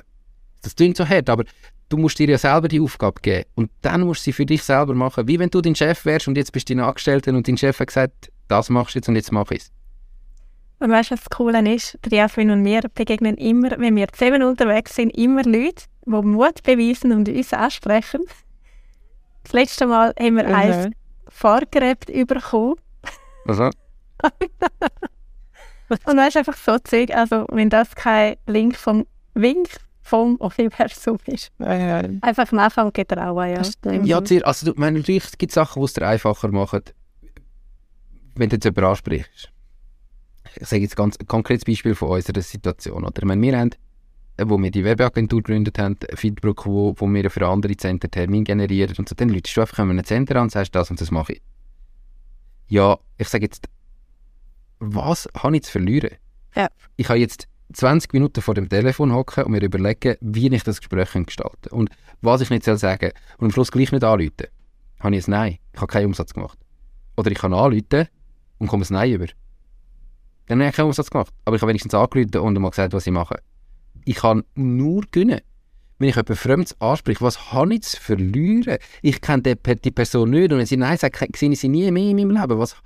Das 0.62 0.76
klingt 0.76 0.96
so 0.96 1.08
hart, 1.08 1.28
aber 1.30 1.44
du 1.88 1.96
musst 1.96 2.18
dir 2.18 2.28
ja 2.28 2.38
selber 2.38 2.68
die 2.68 2.80
Aufgabe 2.80 3.20
geben 3.20 3.48
und 3.54 3.70
dann 3.82 4.02
musst 4.02 4.20
du 4.20 4.24
sie 4.24 4.32
für 4.32 4.46
dich 4.46 4.62
selber 4.62 4.94
machen. 4.94 5.26
Wie 5.26 5.38
wenn 5.38 5.50
du 5.50 5.60
dein 5.60 5.74
Chef 5.74 6.04
wärst 6.04 6.28
und 6.28 6.36
jetzt 6.36 6.52
bist 6.52 6.68
du 6.68 6.74
dein 6.74 6.84
Angestellter 6.84 7.32
und 7.32 7.48
dein 7.48 7.56
Chef 7.56 7.78
hat 7.80 7.88
gesagt, 7.88 8.30
das 8.46 8.70
machst 8.70 8.94
du 8.94 8.98
jetzt 8.98 9.08
und 9.08 9.16
jetzt 9.16 9.32
mach 9.32 9.50
ich 9.50 9.62
es. 9.62 9.72
Und 10.80 10.90
weißt 10.90 11.10
du, 11.10 11.14
was 11.14 11.24
das 11.24 11.30
Coole 11.30 11.74
ist? 11.74 11.98
Der 12.04 12.18
Jasmin 12.18 12.50
und 12.50 12.62
mir 12.62 12.82
begegnen 12.94 13.36
immer, 13.36 13.70
wenn 13.78 13.96
wir 13.96 14.08
zusammen 14.08 14.42
unterwegs 14.44 14.94
sind, 14.94 15.10
immer 15.16 15.42
Leute, 15.42 15.86
die 16.06 16.10
Mut 16.10 16.62
beweisen 16.62 17.12
und 17.12 17.28
uns 17.28 17.52
ansprechen. 17.52 18.22
Das 19.42 19.52
letzte 19.52 19.86
Mal 19.86 20.14
haben 20.18 20.36
wir 20.36 20.44
mhm. 20.44 20.54
eins 20.54 20.94
vorgerebt 21.28 22.06
bekommen. 22.06 22.76
Was? 23.44 23.58
und 25.88 26.16
weißt 26.16 26.36
du, 26.36 26.38
einfach 26.40 26.56
so 26.56 26.78
Zeug, 26.78 27.10
also 27.10 27.46
wenn 27.50 27.70
das 27.70 27.94
kein 27.94 28.36
Link 28.46 28.76
vom 28.76 29.06
Wink 29.34 29.68
vom 30.02 30.36
Universum 30.36 31.18
ist. 31.26 31.50
Ja, 31.58 31.74
ja. 31.74 32.08
Einfach 32.22 32.50
machen 32.52 32.84
und 32.84 32.94
getrauen, 32.94 33.50
ja. 33.50 33.62
Ja, 34.04 34.18
also 34.42 34.72
du, 34.72 34.80
meine, 34.80 34.98
natürlich 34.98 35.36
gibt 35.36 35.50
es 35.50 35.54
Sachen, 35.54 35.80
die 35.80 35.84
es 35.84 35.92
dir 35.92 36.06
einfacher 36.06 36.48
machen, 36.48 36.82
wenn 38.36 38.48
du 38.48 38.56
jetzt 38.56 38.64
jemanden 38.64 38.90
ansprichst 38.90 39.52
ich 40.56 40.66
sage 40.66 40.82
jetzt 40.82 40.96
ganz 40.96 41.16
ein 41.16 41.26
konkretes 41.26 41.64
Beispiel 41.64 41.94
von 41.94 42.08
unserer 42.08 42.42
Situation. 42.42 43.04
Oder? 43.04 43.18
Ich 43.18 43.24
meine, 43.24 43.42
wir 43.42 43.58
haben, 43.58 43.70
äh, 44.36 44.44
wo 44.46 44.58
wir 44.58 44.70
die 44.70 44.84
Werbeagentur 44.84 45.42
gegründet 45.42 45.78
haben, 45.78 45.96
Feedback, 46.14 46.66
wo, 46.66 46.94
wo 46.96 47.06
wir 47.06 47.30
für 47.30 47.46
andere 47.46 47.76
Center 47.76 48.10
Termin 48.10 48.44
generieren 48.44 48.94
und 48.98 49.08
so, 49.08 49.14
dann 49.14 49.28
läutest 49.28 49.56
du 49.56 49.60
einfach 49.60 49.78
ein 49.78 50.04
Center 50.04 50.36
an 50.36 50.50
sagst, 50.50 50.74
das 50.74 50.90
und 50.90 51.00
das 51.00 51.10
mache 51.10 51.34
ich. 51.34 51.42
Ja, 52.68 52.98
ich 53.16 53.28
sage 53.28 53.44
jetzt, 53.44 53.68
was 54.78 55.28
habe 55.36 55.56
ich 55.56 55.62
zu 55.64 55.72
verlieren? 55.72 56.16
Ja. 56.54 56.68
Ich 56.96 57.08
habe 57.08 57.18
jetzt 57.18 57.48
20 57.72 58.12
Minuten 58.12 58.40
vor 58.40 58.54
dem 58.54 58.68
Telefon 58.68 59.12
hocken 59.12 59.44
und 59.44 59.52
mir 59.52 59.62
überlegen, 59.62 60.16
wie 60.20 60.52
ich 60.52 60.62
das 60.64 60.78
Gespräch 60.78 61.12
gestalten 61.12 61.68
kann. 61.70 61.78
Und 61.78 61.90
was 62.22 62.40
ich 62.40 62.50
nicht 62.50 62.64
soll 62.64 62.78
sagen 62.78 63.12
und 63.38 63.46
am 63.46 63.50
Schluss 63.52 63.70
gleich 63.70 63.92
nicht 63.92 64.04
anrufen. 64.04 64.46
Habe 65.00 65.16
ich 65.16 65.26
ein 65.26 65.30
Nein. 65.30 65.58
Ich 65.72 65.80
habe 65.80 65.92
keinen 65.92 66.06
Umsatz 66.06 66.32
gemacht. 66.34 66.58
Oder 67.16 67.30
ich 67.30 67.38
kann 67.38 67.52
anrufen 67.52 68.08
und 68.58 68.68
komme 68.68 68.84
ein 68.84 68.92
Nein 68.92 69.12
über. 69.12 69.26
Dann 70.48 70.60
habe 70.60 70.70
ich 70.70 70.76
keinen 70.76 70.86
Umsatz 70.86 71.10
gemacht. 71.10 71.32
Aber 71.44 71.56
ich 71.56 71.62
habe 71.62 71.70
wenigstens 71.70 71.94
angerufen 71.94 72.36
und 72.38 72.60
mal 72.60 72.70
gesagt, 72.70 72.92
was 72.92 73.06
ich 73.06 73.12
mache. 73.12 73.40
Ich 74.04 74.16
kann 74.16 74.44
nur 74.54 75.04
gewinnen. 75.10 75.40
Wenn 75.98 76.08
ich 76.08 76.14
jemanden 76.14 76.36
Fremdes 76.36 76.80
anspreche, 76.80 77.20
was 77.20 77.52
habe 77.52 77.74
ich 77.74 77.82
zu 77.82 78.00
verlieren? 78.00 78.78
Ich 79.02 79.20
kenne 79.20 79.42
die, 79.42 79.76
die 79.76 79.90
Person 79.90 80.30
nicht 80.30 80.52
und 80.52 80.58
wenn 80.58 80.66
sie 80.66 80.76
Nein 80.76 80.96
sagt, 80.96 81.36
sehe 81.36 81.50
ich 81.50 81.60
sie 81.60 81.68
nie 81.68 81.90
mehr 81.90 82.10
in 82.10 82.16
meinem 82.16 82.30
Leben. 82.30 82.58
Was, 82.58 82.76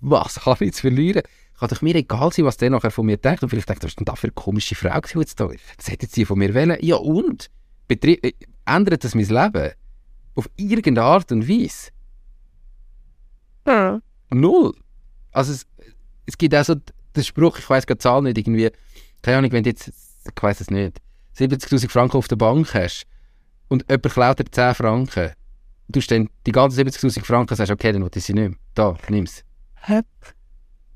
was 0.00 0.44
habe 0.46 0.64
ich 0.64 0.72
zu 0.74 0.82
verlieren? 0.82 1.22
Kann 1.58 1.68
doch 1.68 1.82
mir 1.82 1.94
egal 1.94 2.32
sein, 2.32 2.46
was 2.46 2.56
der 2.56 2.70
nachher 2.70 2.90
von 2.90 3.06
mir 3.06 3.16
denkt. 3.16 3.42
Und 3.42 3.50
vielleicht 3.50 3.68
denkt 3.68 3.84
er, 3.84 3.86
was 3.86 3.92
ist 3.92 4.00
denn 4.00 4.06
da 4.06 4.16
für 4.16 4.28
eine 4.28 4.32
komische 4.32 4.74
Frau 4.74 5.00
jetzt 5.20 5.38
da? 5.38 5.48
Das 5.76 5.90
hätte 5.90 6.06
sie 6.06 6.24
von 6.24 6.38
mir 6.38 6.54
wählen. 6.54 6.78
Ja 6.80 6.96
und? 6.96 7.50
Betrie 7.86 8.18
äh, 8.22 8.32
ändert 8.64 9.04
das 9.04 9.14
mein 9.14 9.26
Leben? 9.26 9.72
Auf 10.34 10.50
irgendeine 10.56 11.02
Art 11.02 11.30
und 11.30 11.48
Weise? 11.48 11.90
null. 14.30 14.74
Also 15.32 15.52
es, 15.52 15.66
es 16.26 16.38
gibt 16.38 16.54
auch 16.54 16.64
so 16.64 16.74
den 17.16 17.24
Spruch, 17.24 17.58
ich 17.58 17.68
weiß 17.68 17.86
die 17.86 17.98
Zahl 17.98 18.22
nicht, 18.22 18.38
irgendwie, 18.38 18.70
keine 19.22 19.38
Ahnung, 19.38 19.52
wenn 19.52 19.64
du 19.64 19.70
jetzt, 19.70 19.88
ich 19.88 20.42
weiß 20.42 20.60
es 20.60 20.70
nicht, 20.70 21.00
70'000 21.36 21.88
Franken 21.88 22.16
auf 22.16 22.28
der 22.28 22.36
Bank 22.36 22.74
hast 22.74 23.04
und 23.68 23.84
jemand 23.88 24.12
klaut 24.12 24.38
dir 24.38 24.50
10 24.50 24.74
Franken, 24.74 25.32
du 25.88 26.00
hast 26.00 26.10
dann 26.10 26.28
die 26.46 26.52
ganzen 26.52 26.86
70'000 26.86 27.24
Franken 27.24 27.56
sagst, 27.56 27.72
okay, 27.72 27.92
dann 27.92 28.02
will 28.02 28.10
ich 28.14 28.24
sie 28.24 28.34
nicht 28.34 28.50
mehr. 28.50 28.58
Da, 28.74 28.96
nimm's. 29.08 29.44
Höp. 29.86 30.06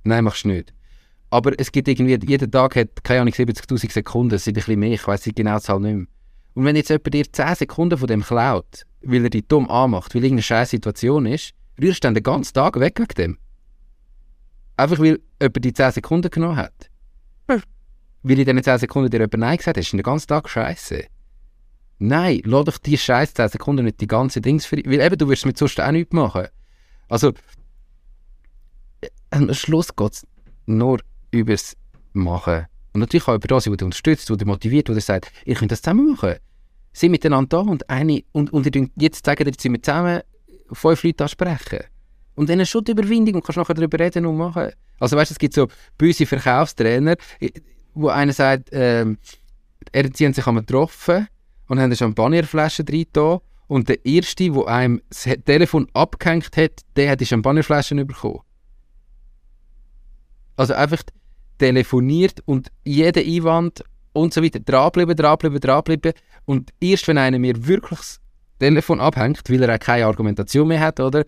Nein, 0.05 0.25
machst 0.25 0.45
du 0.45 0.49
nicht. 0.49 0.73
Aber 1.31 1.53
es 1.59 1.71
gibt 1.73 1.89
irgendwie, 1.89 2.19
jeder 2.27 2.51
Tag 2.51 2.77
hat, 2.77 3.05
keine 3.05 3.23
Ahnung, 3.23 3.35
70'000 3.35 3.93
Sekunden, 3.93 4.35
es 4.35 4.45
sind 4.45 4.57
ein 4.57 4.61
bisschen 4.61 4.81
mehr, 4.81 4.93
ich 4.93 5.07
weiß 5.07 5.23
die 5.23 5.35
genaue 5.35 5.61
Zahl 5.61 5.81
nicht 5.81 5.95
mehr. 5.95 6.07
Und 6.55 6.65
wenn 6.65 6.77
jetzt 6.77 6.89
jemand 6.89 7.13
dir 7.13 7.31
10 7.31 7.55
Sekunden 7.55 7.99
von 7.99 8.09
dem 8.09 8.23
klaut, 8.23 8.85
weil 9.03 9.25
er 9.25 9.31
dich 9.31 9.47
dumm 9.47 9.71
anmacht, 9.71 10.15
weil 10.15 10.25
irgendeine 10.25 10.43
scheiß 10.43 10.71
Situation 10.71 11.27
ist, 11.27 11.53
rührst 11.81 12.03
du 12.03 12.07
dann 12.09 12.15
den 12.15 12.23
ganzen 12.23 12.55
Tag 12.55 12.81
weg 12.81 12.99
wegen 12.99 13.15
dem. 13.15 13.39
Einfach 14.79 15.01
weil 15.01 15.19
jemand 15.43 15.65
die 15.65 15.73
10 15.73 15.91
Sekunden 15.91 16.31
genommen 16.31 16.57
hat. 16.57 16.89
Hm. 17.51 17.61
Weil 18.23 18.39
in 18.39 18.45
diesen 18.45 18.63
10 18.63 18.79
Sekunden 18.79 19.11
dir 19.11 19.19
jemand 19.19 19.37
Nein 19.39 19.57
gesagt 19.57 19.77
hat, 19.77 19.83
ist 19.83 19.93
den 19.93 20.03
ganzen 20.03 20.29
Tag 20.29 20.49
scheiße. 20.49 21.05
Nein, 21.99 22.43
lass 22.45 22.65
doch 22.65 22.79
die 22.79 22.97
scheiß 22.97 23.35
10 23.35 23.49
Sekunden 23.49 23.87
nicht 23.87 24.01
die 24.01 24.07
ganze 24.07 24.41
Dings 24.41 24.67
für 24.67 24.77
Weil 24.77 25.01
eben, 25.01 25.19
du 25.19 25.29
wirst 25.29 25.47
mit 25.47 25.59
sonst 25.59 25.81
auch 25.81 25.91
nichts 25.91 26.13
machen. 26.13 26.47
Also, 27.09 27.33
am 29.31 29.53
Schluss 29.53 29.95
geht 29.97 30.13
es 30.13 30.27
nur 30.67 31.01
übers 31.33 31.77
Machen. 32.13 32.67
Und 32.93 33.01
natürlich 33.01 33.27
auch 33.27 33.35
über 33.35 33.49
das, 33.49 33.65
der 33.65 33.73
dich 33.73 33.85
unterstützt, 33.85 34.29
der 34.29 34.37
dich 34.37 34.47
motiviert, 34.47 34.89
der 34.89 35.01
sagt, 35.01 35.33
ich 35.45 35.61
will 35.61 35.69
das 35.69 35.83
zusammen 35.83 36.13
machen. 36.13 36.37
Sie 36.93 37.09
miteinander 37.09 37.49
da 37.49 37.59
und 37.59 37.91
eine, 37.91 38.23
und, 38.31 38.53
und 38.53 38.75
ihr 38.75 38.89
jetzt 38.97 39.27
sagen, 39.27 39.45
jetzt 39.45 39.61
sind 39.61 39.73
wir 39.73 39.83
zusammen 39.83 40.23
fünf 40.73 41.03
Leute 41.03 41.25
ansprechen. 41.25 41.81
Und 42.39 42.49
dann 42.49 42.61
hast 42.61 42.73
du 42.73 42.81
die 42.81 42.93
Überwindung 42.93 43.35
und 43.35 43.45
kannst 43.45 43.57
nachher 43.57 43.75
darüber 43.75 43.99
reden 43.99 44.25
und 44.25 44.37
machen. 44.37 44.71
Also 45.01 45.17
weißt 45.17 45.33
du, 45.33 45.35
es 45.35 45.39
gibt 45.41 45.55
so 45.55 45.67
böse 45.99 46.25
Verkaufstrainer, 46.25 47.17
wo 47.95 48.11
einer 48.11 48.33
sagt, 48.33 48.69
ähm, 48.71 49.19
er 49.91 50.05
hat 50.05 50.17
sich 50.17 50.47
einmal 50.47 50.63
getroffen 50.63 51.27
und 51.67 51.79
haben 51.79 51.87
eine 51.87 51.97
Champagnerflasche 51.97 52.85
drin 52.85 53.07
da 53.13 53.41
und 53.67 53.89
der 53.89 54.07
Erste, 54.07 54.53
der 54.53 54.67
einem 54.69 55.03
das 55.09 55.29
Telefon 55.45 55.89
abgehängt 55.95 56.57
hat, 56.57 56.83
der 56.95 57.11
hat 57.11 57.21
die 57.21 57.27
Champagnerflaschen 57.27 58.07
bekommen. 58.07 58.43
Also 60.55 60.75
einfach 60.75 61.03
telefoniert 61.59 62.41
und 62.45 62.69
jeder 62.85 63.21
Einwand 63.21 63.83
und 64.13 64.33
so 64.33 64.45
weiter 64.45 64.61
dranbleiben, 64.61 65.17
dranbleiben, 65.17 65.59
dranbleiben. 65.59 66.13
Und 66.45 66.71
erst 66.81 67.09
wenn 67.09 67.19
einer 67.19 67.41
mir 67.41 67.67
wirklich 67.67 67.99
das 67.99 68.21
Telefon 68.61 69.01
abhängt, 69.01 69.43
weil 69.49 69.65
er 69.65 69.75
auch 69.75 69.81
keine 69.81 70.07
Argumentation 70.07 70.69
mehr 70.69 70.79
hat, 70.79 71.01
oder? 71.01 71.25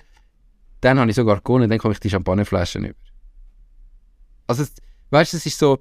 Dann 0.80 0.98
habe 0.98 1.10
ich 1.10 1.16
sogar 1.16 1.40
gewonnen, 1.40 1.68
dann 1.68 1.78
komme 1.78 1.92
ich 1.92 2.00
die 2.00 2.10
Champagnerflaschen 2.10 2.84
über. 2.86 2.98
Also, 4.46 4.62
es, 4.62 4.72
weißt 5.10 5.32
du, 5.32 5.36
es 5.36 5.46
ist 5.46 5.58
so, 5.58 5.78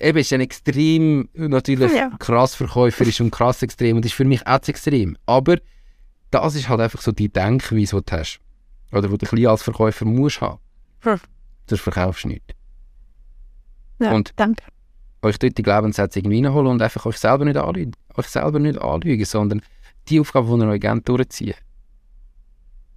eben, 0.00 0.18
ist 0.18 0.32
ein 0.32 0.40
extrem, 0.40 1.28
natürlich 1.34 1.92
Ja. 1.92 2.10
krass 2.18 2.54
verkäuferisch 2.54 3.20
und 3.20 3.30
krass 3.30 3.62
extrem 3.62 3.96
und 3.96 4.04
ist 4.04 4.14
für 4.14 4.24
mich 4.24 4.46
auch 4.46 4.60
extrem. 4.66 5.16
Aber 5.26 5.56
das 6.30 6.54
ist 6.56 6.68
halt 6.68 6.80
einfach 6.80 7.00
so 7.00 7.12
die 7.12 7.28
Denkweise, 7.28 7.96
die 7.96 8.02
du 8.04 8.16
hast. 8.16 8.40
Oder 8.92 9.02
die 9.02 9.08
du 9.08 9.14
ein 9.14 9.18
bisschen 9.18 9.46
als 9.46 9.62
Verkäufer 9.62 10.04
musst 10.04 10.40
haben. 10.40 10.58
Hm. 11.00 11.20
Sonst 11.68 11.80
verkaufst 11.82 12.24
du 12.24 12.28
nichts. 12.28 12.54
Ja, 13.98 14.12
Und- 14.12 14.32
danke. 14.36 14.62
euch 15.22 15.38
dort 15.38 15.56
die 15.56 15.62
Glaubenssätze 15.62 16.18
irgendwie 16.18 16.44
reinholen 16.44 16.72
und 16.72 16.82
einfach 16.82 17.06
euch 17.06 17.16
selber 17.18 17.44
nicht 17.44 17.56
anlügen. 17.56 17.92
Euch 18.16 18.26
selber 18.26 18.58
nicht 18.58 18.78
anlügen, 18.78 19.24
sondern 19.24 19.62
die 20.08 20.20
Aufgabe, 20.20 20.46
die 20.56 20.62
ihr 20.64 20.68
euch 20.68 20.80
gerne 20.80 21.00
durchziehen. 21.00 21.54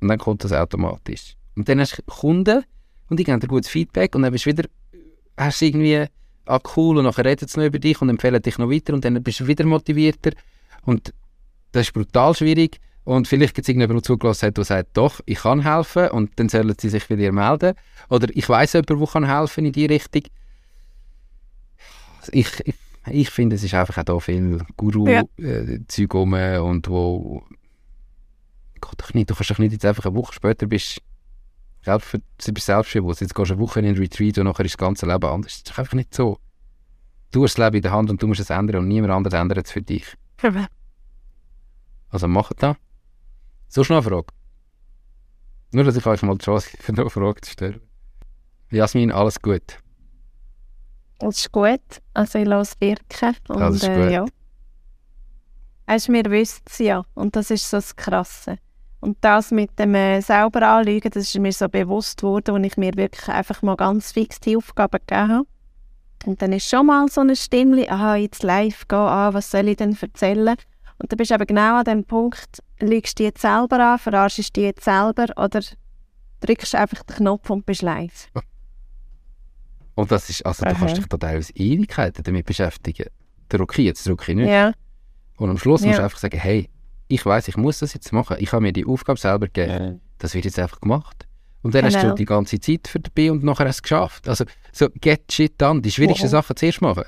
Und 0.01 0.07
dann 0.07 0.17
kommt 0.17 0.43
das 0.43 0.53
automatisch. 0.53 1.35
Und 1.55 1.67
dann 1.67 1.79
hast 1.79 1.97
du 1.97 2.03
Kunden 2.03 2.63
und 3.09 3.19
die 3.19 3.23
geben 3.23 3.39
dir 3.39 3.47
gutes 3.47 3.69
Feedback 3.69 4.15
und 4.15 4.21
dann 4.21 4.31
bist 4.31 4.45
du 4.45 4.51
wieder, 4.51 4.67
hast 5.37 5.61
du 5.61 5.65
irgendwie, 5.65 6.05
ah 6.45 6.59
cool, 6.75 6.97
und 6.97 7.05
nachher 7.05 7.25
reden 7.25 7.47
sie 7.47 7.59
noch 7.59 7.67
über 7.67 7.79
dich 7.79 8.01
und 8.01 8.09
empfehlen 8.09 8.41
dich 8.41 8.57
noch 8.57 8.69
weiter 8.69 8.93
und 8.93 9.03
dann 9.03 9.21
bist 9.21 9.39
du 9.39 9.47
wieder 9.47 9.65
motivierter. 9.65 10.31
Und 10.83 11.13
das 11.71 11.87
ist 11.87 11.93
brutal 11.93 12.35
schwierig. 12.35 12.79
Und 13.03 13.27
vielleicht 13.27 13.55
gibt 13.55 13.65
es 13.65 13.69
irgendjemanden, 13.69 14.01
der 14.01 14.07
zugelassen 14.07 14.47
hat, 14.47 14.57
der 14.57 14.63
sagt, 14.63 14.89
doch, 14.95 15.19
ich 15.25 15.39
kann 15.39 15.63
helfen 15.63 16.09
und 16.09 16.31
dann 16.37 16.47
sollen 16.47 16.75
sie 16.79 16.89
sich 16.89 17.07
bei 17.07 17.15
dir 17.15 17.31
melden. 17.31 17.73
Oder 18.09 18.27
ich 18.31 18.47
weiß 18.47 18.73
jemanden, 18.73 18.99
der 18.99 19.07
kann 19.07 19.25
helfen 19.25 19.65
in 19.65 19.71
die 19.71 19.85
Richtung 19.87 20.23
ich, 22.31 22.47
ich, 22.65 22.75
ich 23.07 23.29
finde, 23.29 23.55
es 23.55 23.63
ist 23.63 23.73
einfach 23.73 23.97
auch 23.97 24.03
da 24.03 24.19
viel 24.19 24.57
Ja. 24.57 24.65
Guru-Zeug 24.77 26.13
rum 26.13 26.33
und 26.33 26.87
wo 26.89 27.43
Gott 28.79 29.01
doch 29.01 29.13
nicht, 29.13 29.29
du 29.29 29.35
kannst 29.35 29.51
doch 29.51 29.59
nicht 29.59 29.71
jetzt 29.71 29.85
einfach 29.85 30.05
eine 30.05 30.15
Woche 30.15 30.33
später 30.33 30.65
bist 30.67 31.01
selbst, 31.81 32.19
bist 32.53 32.65
selbstbewusst, 32.65 33.21
jetzt 33.21 33.33
gehst 33.33 33.49
du 33.49 33.53
eine 33.53 33.61
Woche 33.61 33.79
in 33.79 33.85
einen 33.85 33.97
Retreat 33.97 34.37
und 34.37 34.45
nachher 34.45 34.65
ist 34.65 34.73
das 34.73 34.77
ganze 34.77 35.05
Leben 35.05 35.25
anders. 35.25 35.53
Das 35.53 35.57
ist 35.57 35.69
doch 35.69 35.77
einfach 35.77 35.93
nicht 35.93 36.13
so. 36.13 36.39
Du 37.31 37.43
hast 37.43 37.57
das 37.57 37.65
Leben 37.65 37.77
in 37.77 37.81
der 37.83 37.91
Hand 37.91 38.09
und 38.09 38.21
du 38.21 38.27
musst 38.27 38.39
es 38.39 38.49
ändern 38.49 38.81
und 38.81 38.87
niemand 38.87 39.13
anderes 39.13 39.39
ändert 39.39 39.65
es 39.65 39.71
für 39.71 39.81
dich. 39.81 40.05
Also 42.09 42.27
mach 42.27 42.51
das. 42.53 42.75
So 43.67 43.83
schnell 43.83 43.99
eine 43.99 44.09
Frage. 44.09 44.27
Nur, 45.71 45.83
dass 45.83 45.95
ich 45.95 46.05
euch 46.05 46.21
mal 46.23 46.37
die 46.37 46.43
Chance 46.43 46.69
gebe, 46.71 46.91
noch 46.93 47.01
eine 47.01 47.09
Frage 47.09 47.41
zu 47.41 47.51
stellen. 47.51 47.81
Jasmin, 48.71 49.11
alles 49.11 49.41
gut. 49.41 49.77
Das 51.19 51.37
ist 51.37 51.51
gut. 51.51 51.81
Also 52.13 52.39
ich 52.39 52.47
lasse 52.47 52.75
es 52.79 52.81
wirken. 52.81 53.35
Und, 53.49 53.59
Das 53.59 53.75
ist 53.75 53.83
äh, 53.83 54.03
gut. 54.03 54.11
ja. 54.11 54.25
Weißt, 55.85 56.09
wir 56.09 56.25
wissen 56.25 56.61
es 56.65 56.77
ja. 56.79 57.05
Und 57.13 57.35
das 57.35 57.51
ist 57.51 57.69
so 57.69 57.77
das 57.77 57.95
Krasse. 57.95 58.57
Und 59.01 59.17
das 59.21 59.51
mit 59.51 59.77
dem 59.79 59.95
äh, 59.95 60.21
selber 60.21 60.61
anlügen, 60.67 61.09
das 61.11 61.23
ist 61.23 61.39
mir 61.39 61.53
so 61.53 61.69
bewusst 61.69 62.21
worden, 62.21 62.55
als 62.55 62.65
ich 62.65 62.77
mir 62.77 62.91
wirklich 62.95 63.27
einfach 63.29 63.61
mal 63.61 63.77
ganz 63.77 64.11
fix 64.11 64.39
die 64.39 64.57
Aufgaben 64.57 64.99
gegeben 65.07 65.31
habe. 65.31 65.47
Und 66.25 66.41
dann 66.41 66.51
ist 66.51 66.67
schon 66.69 66.87
mal 66.87 67.07
so 67.07 67.21
eine 67.21 67.35
Stimme, 67.37 67.89
aha, 67.89 68.15
jetzt 68.17 68.43
live 68.43 68.87
gehen, 68.89 68.99
ah, 68.99 69.33
was 69.33 69.51
soll 69.51 69.69
ich 69.69 69.77
denn 69.77 69.97
erzählen? 69.99 70.55
Und 70.97 71.11
dann 71.11 71.17
bist 71.17 71.31
du 71.31 71.35
eben 71.35 71.47
genau 71.47 71.77
an 71.77 71.85
dem 71.85 72.03
Punkt, 72.03 72.61
lügst 72.81 73.19
du 73.19 73.23
jetzt 73.23 73.41
selber 73.41 73.79
an, 73.79 73.99
verarschst 73.99 74.55
du 74.57 74.61
jetzt 74.61 74.83
selber 74.83 75.27
oder 75.37 75.61
drückst 76.41 76.75
einfach 76.75 77.03
den 77.03 77.15
Knopf 77.15 77.49
und 77.49 77.65
bist 77.65 77.81
live. 77.81 78.27
Und 79.95 80.11
das 80.13 80.29
ist, 80.29 80.45
also 80.45 80.63
du 80.63 80.71
Aha. 80.71 80.79
kannst 80.79 80.95
dich 80.95 81.07
da 81.07 81.17
teilweise 81.17 81.51
Ewigkeiten 81.55 82.23
damit 82.23 82.45
beschäftigen. 82.45 83.07
Drucke 83.49 83.81
ich 83.81 83.87
jetzt, 83.87 84.07
drucke 84.07 84.31
ich 84.31 84.37
nicht. 84.37 84.47
Ja. 84.47 84.71
Und 85.35 85.49
am 85.49 85.57
Schluss 85.57 85.81
musst 85.81 85.91
Ja. 85.91 85.97
du 85.97 86.03
einfach 86.05 86.19
sagen, 86.19 86.39
hey, 86.39 86.69
ich 87.09 87.25
weiß, 87.25 87.47
ich 87.49 87.57
muss 87.57 87.79
das 87.79 87.93
jetzt 87.93 88.13
machen. 88.13 88.37
Ich 88.39 88.53
habe 88.53 88.61
mir 88.61 88.71
die 88.71 88.85
Aufgabe 88.85 89.19
selber 89.19 89.47
gegeben. 89.47 89.99
Das 90.19 90.33
wird 90.35 90.45
jetzt 90.45 90.59
einfach 90.59 90.79
gemacht. 90.79 91.27
Und 91.61 91.75
dann 91.75 91.83
hast 91.83 91.95
Genau. 91.95 92.09
du 92.09 92.15
die 92.15 92.25
ganze 92.25 92.59
Zeit 92.59 92.87
für 92.87 92.99
dabei 93.01 93.31
und 93.31 93.43
nachher 93.43 93.67
hast 93.67 93.77
du 93.77 93.79
es 93.79 93.83
geschafft. 93.83 94.29
Also 94.29 94.45
so, 94.71 94.87
get 95.01 95.29
shit 95.31 95.59
done. 95.59 95.81
Die 95.81 95.91
schwierigsten 95.91 96.25
Wow. 96.27 96.31
Sachen 96.31 96.55
zuerst 96.55 96.81
machen. 96.81 97.03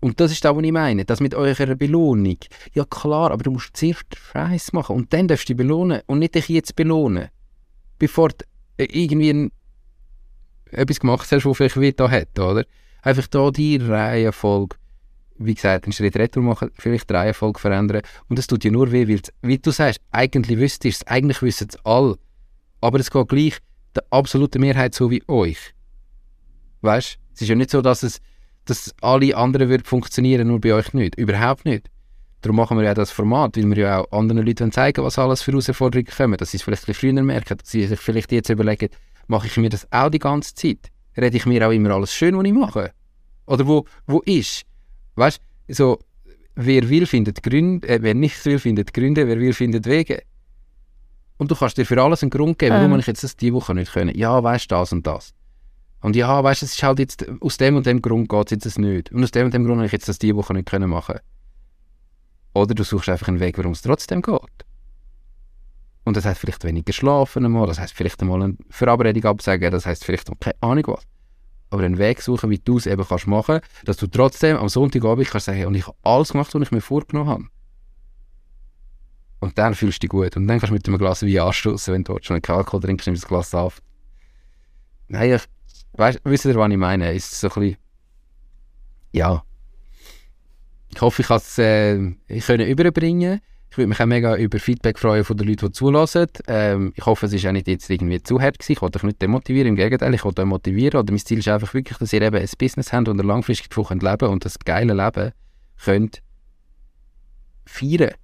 Und 0.00 0.20
das 0.20 0.30
ist 0.32 0.44
das, 0.44 0.54
was 0.54 0.62
ich 0.62 0.72
meine. 0.72 1.04
Das 1.04 1.20
mit 1.20 1.34
eurer 1.34 1.74
Belohnung. 1.74 2.36
Ja 2.74 2.84
klar, 2.84 3.30
aber 3.32 3.42
du 3.42 3.50
musst 3.50 3.76
zuerst 3.76 4.04
Scheiß 4.32 4.72
machen 4.72 4.94
und 4.96 5.12
dann 5.12 5.26
darfst 5.26 5.48
du 5.48 5.54
dich 5.54 5.56
belohnen 5.58 6.02
und 6.06 6.20
nicht 6.20 6.34
dich 6.34 6.48
jetzt 6.48 6.76
belohnen. 6.76 7.28
Bevor 7.98 8.28
du 8.28 8.44
äh, 8.78 8.84
irgendwie 8.84 9.30
ein, 9.30 9.52
etwas 10.70 11.00
gemacht 11.00 11.30
hast, 11.32 11.44
was 11.44 11.56
vielleicht 11.56 11.80
weh 11.80 11.92
da 11.92 12.10
hat, 12.10 12.38
oder? 12.38 12.64
Einfach 13.02 13.26
da 13.26 13.50
die 13.50 13.76
Reihenfolge, 13.76 14.76
wie 15.40 15.54
gesagt, 15.54 15.84
einen 15.84 15.92
Schritt 15.92 16.16
retour 16.16 16.42
machen, 16.42 16.70
vielleicht 16.74 17.08
die 17.10 17.14
Reihenfolge 17.14 17.58
verändern. 17.58 18.02
Und 18.28 18.38
das 18.38 18.46
tut 18.46 18.62
dir 18.62 18.70
nur 18.70 18.92
weh, 18.92 19.08
weil, 19.08 19.20
wie 19.42 19.58
du 19.58 19.70
sagst, 19.70 20.00
eigentlich 20.12 20.58
wüsstest 20.58 20.84
du 20.84 20.88
es, 20.88 21.06
eigentlich 21.06 21.42
wissen 21.42 21.68
es 21.70 21.84
alle. 21.84 22.16
Aber 22.80 23.00
es 23.00 23.10
geht 23.10 23.28
gleich 23.28 23.58
der 23.94 24.04
absoluten 24.10 24.60
Mehrheit 24.60 24.94
so 24.94 25.10
wie 25.10 25.22
euch. 25.28 25.74
Weißt 26.82 27.14
du? 27.14 27.20
Es 27.34 27.42
ist 27.42 27.48
ja 27.48 27.54
nicht 27.54 27.70
so, 27.70 27.80
dass 27.82 28.02
es 28.02 28.20
dass 28.66 28.94
alle 29.00 29.36
anderen 29.36 29.68
wird 29.68 29.86
funktionieren, 29.86 30.48
nur 30.48 30.60
bei 30.60 30.74
euch 30.74 30.92
nicht. 30.92 31.16
Überhaupt 31.16 31.64
nicht. 31.64 31.90
Darum 32.42 32.56
machen 32.56 32.78
wir 32.78 32.84
ja 32.84 32.94
das 32.94 33.10
Format, 33.10 33.56
weil 33.56 33.68
wir 33.68 33.76
ja 33.76 34.00
auch 34.00 34.12
anderen 34.12 34.46
Leuten 34.46 34.72
zeigen 34.72 35.04
was 35.04 35.18
alles 35.18 35.42
für 35.42 35.52
Herausforderungen 35.52 36.06
kommen. 36.06 36.36
Dass 36.36 36.52
sie 36.52 36.56
es 36.56 36.62
vielleicht 36.62 36.84
ein 36.84 36.86
bisschen 36.86 37.14
früher 37.14 37.22
merken, 37.22 37.58
dass 37.58 37.70
sie 37.70 37.86
sich 37.86 38.00
vielleicht 38.00 38.32
jetzt 38.32 38.48
überlegen, 38.48 38.88
mache 39.26 39.46
ich 39.46 39.56
mir 39.56 39.68
das 39.68 39.90
auch 39.90 40.08
die 40.08 40.18
ganze 40.18 40.54
Zeit? 40.54 40.90
Rede 41.16 41.36
ich 41.36 41.46
mir 41.46 41.66
auch 41.66 41.72
immer 41.72 41.90
alles 41.90 42.14
schön, 42.14 42.36
was 42.36 42.44
ich 42.44 42.52
mache? 42.52 42.92
Oder 43.46 43.66
wo, 43.66 43.84
wo 44.06 44.20
ist? 44.20 44.62
Weißt 45.20 45.40
du, 45.68 45.74
so, 45.74 45.98
wer 46.54 46.88
will, 46.88 47.06
findet 47.06 47.42
Gründe, 47.42 47.86
äh, 47.86 47.98
wer 48.00 48.14
nicht 48.14 48.42
will, 48.46 48.58
findet 48.58 48.94
Gründe, 48.94 49.26
wer 49.26 49.38
will, 49.38 49.52
findet 49.52 49.84
Wege. 49.86 50.22
Und 51.36 51.50
du 51.50 51.54
kannst 51.54 51.76
dir 51.76 51.84
für 51.84 52.02
alles 52.02 52.22
einen 52.22 52.30
Grund 52.30 52.58
geben, 52.58 52.74
warum 52.74 52.92
Ähm. 52.92 53.00
ich 53.00 53.06
jetzt 53.06 53.22
das 53.22 53.36
diese 53.36 53.52
Woche 53.52 53.74
nicht 53.74 53.92
können. 53.92 54.16
Ja, 54.16 54.42
weißt 54.42 54.70
du, 54.70 54.76
das 54.76 54.92
und 54.92 55.06
das. 55.06 55.34
Und 56.00 56.16
ja, 56.16 56.42
weißt 56.42 56.62
du, 56.62 56.66
es 56.66 56.72
ist 56.72 56.82
halt 56.82 56.98
jetzt, 56.98 57.26
aus 57.40 57.58
dem 57.58 57.76
und 57.76 57.84
dem 57.84 58.00
Grund 58.00 58.30
geht 58.30 58.46
es 58.46 58.64
jetzt 58.64 58.78
nicht. 58.78 59.12
Und 59.12 59.22
aus 59.22 59.30
dem 59.30 59.44
und 59.44 59.54
dem 59.54 59.64
Grund 59.64 59.76
habe 59.76 59.86
ich 59.86 59.92
jetzt 59.92 60.08
das 60.08 60.18
diese 60.18 60.36
Woche 60.36 60.54
nicht 60.54 60.68
können 60.68 60.88
machen. 60.88 61.18
Oder 62.54 62.74
du 62.74 62.82
suchst 62.82 63.10
einfach 63.10 63.28
einen 63.28 63.40
Weg, 63.40 63.58
warum 63.58 63.72
es 63.72 63.82
trotzdem 63.82 64.22
geht. 64.22 64.64
Und 66.04 66.16
das 66.16 66.24
heißt 66.24 66.40
vielleicht 66.40 66.64
weniger 66.64 66.94
schlafen 66.94 67.44
einmal, 67.44 67.66
das 67.66 67.78
heißt 67.78 67.92
vielleicht 67.92 68.20
einmal 68.22 68.42
eine 68.42 68.56
Verabredung 68.70 69.24
absagen, 69.26 69.70
das 69.70 69.84
heißt 69.84 70.02
vielleicht 70.02 70.30
keine 70.40 70.56
Ahnung 70.62 70.84
was. 70.86 71.04
Aber 71.70 71.84
einen 71.84 71.98
Weg 71.98 72.20
suchen, 72.20 72.50
wie 72.50 72.58
du 72.58 72.78
es 72.78 72.86
eben 72.86 73.06
kannst 73.06 73.26
machen, 73.26 73.60
dass 73.84 73.96
du 73.96 74.06
trotzdem 74.08 74.56
am 74.56 74.68
Sonntagabend 74.68 75.28
kannst 75.28 75.46
sagen, 75.46 75.66
und 75.66 75.74
ich 75.74 75.86
habe 75.86 75.96
alles 76.02 76.32
gemacht, 76.32 76.52
was 76.52 76.62
ich 76.62 76.70
mir 76.72 76.80
vorgenommen 76.80 77.30
habe. 77.30 77.44
Und 79.38 79.56
dann 79.56 79.74
fühlst 79.74 79.98
du 79.98 80.00
dich 80.00 80.10
gut. 80.10 80.36
Und 80.36 80.46
dann 80.48 80.58
kannst 80.58 80.70
du 80.70 80.74
mit 80.74 80.86
einem 80.86 80.98
Glas 80.98 81.22
Wein 81.22 81.38
anstoßen, 81.38 81.94
wenn 81.94 82.04
du 82.04 82.18
schon 82.20 82.36
einen 82.36 82.56
Alkohol 82.56 82.80
trinkst, 82.80 83.06
nimmst 83.06 83.22
du 83.22 83.26
das 83.26 83.28
Glas 83.28 83.54
auf, 83.54 83.80
Nein, 85.10 85.34
ich, 85.34 85.42
weißt, 85.94 86.20
wisst 86.22 86.44
ihr, 86.44 86.54
was 86.54 86.70
ich 86.70 86.76
meine? 86.76 87.12
Ist 87.12 87.40
so 87.40 87.48
ein 87.48 87.54
bisschen, 87.54 87.76
ja. 89.10 89.42
Ich 90.88 91.00
hoffe, 91.00 91.22
ich 91.22 91.28
kann 91.28 91.38
es 91.38 91.58
äh, 91.58 91.96
überbringen. 92.70 93.40
Ich 93.70 93.78
würde 93.78 93.88
mich 93.88 94.00
auch 94.00 94.06
mega 94.06 94.36
über 94.36 94.58
Feedback 94.58 94.98
freuen 94.98 95.24
von 95.24 95.36
den 95.36 95.46
Leuten, 95.46 95.66
die 95.66 95.72
zulassen. 95.72 96.26
Ähm, 96.48 96.92
ich 96.96 97.06
hoffe, 97.06 97.26
es 97.26 97.32
ist 97.32 97.46
auch 97.46 97.52
nicht 97.52 97.68
jetzt 97.68 97.88
irgendwie 97.88 98.20
zu 98.20 98.40
hart 98.40 98.58
gewesen. 98.58 98.72
Ich 98.72 98.82
wollte 98.82 98.98
euch 98.98 99.04
nicht 99.04 99.22
demotivieren, 99.22 99.68
im 99.68 99.76
Gegenteil, 99.76 100.12
ich 100.12 100.24
wollte 100.24 100.42
euch 100.42 100.48
motivieren. 100.48 101.00
Oder 101.00 101.12
mein 101.12 101.20
Ziel 101.20 101.38
ist 101.38 101.46
einfach 101.46 101.72
wirklich, 101.72 101.96
dass 101.98 102.12
ihr 102.12 102.20
eben 102.20 102.36
ein 102.36 102.48
Business 102.58 102.92
habt 102.92 103.08
und 103.08 103.18
langfristig 103.24 103.68
davon 103.70 104.00
leben 104.00 104.18
könnt 104.18 104.32
und 104.32 104.44
das 104.44 104.58
geile 104.58 104.92
Leben 104.92 105.32
könnt 105.84 106.20
feiern. 107.64 108.14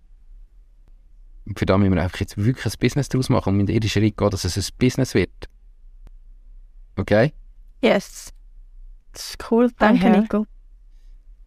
Und 1.47 1.59
für 1.59 1.67
das 1.67 1.79
müssen 1.79 1.95
wir 1.95 2.03
einfach 2.03 2.19
jetzt 2.19 2.37
wirklich 2.37 2.67
ein 2.67 2.79
Business 2.81 3.09
daraus 3.09 3.29
machen 3.29 3.51
und 3.51 3.57
mit 3.59 3.69
jedem 3.69 3.89
Schritt 3.89 4.17
gehen, 4.17 4.31
dass 4.31 4.45
es 4.45 4.57
ein 4.57 4.75
Business 4.79 5.15
wird. 5.15 5.31
Okay? 6.97 7.33
Yes. 7.83 8.33
Das 9.13 9.31
ist 9.31 9.51
cool, 9.51 9.71
danke 9.79 10.07
Aha. 10.09 10.21
Nico. 10.21 10.47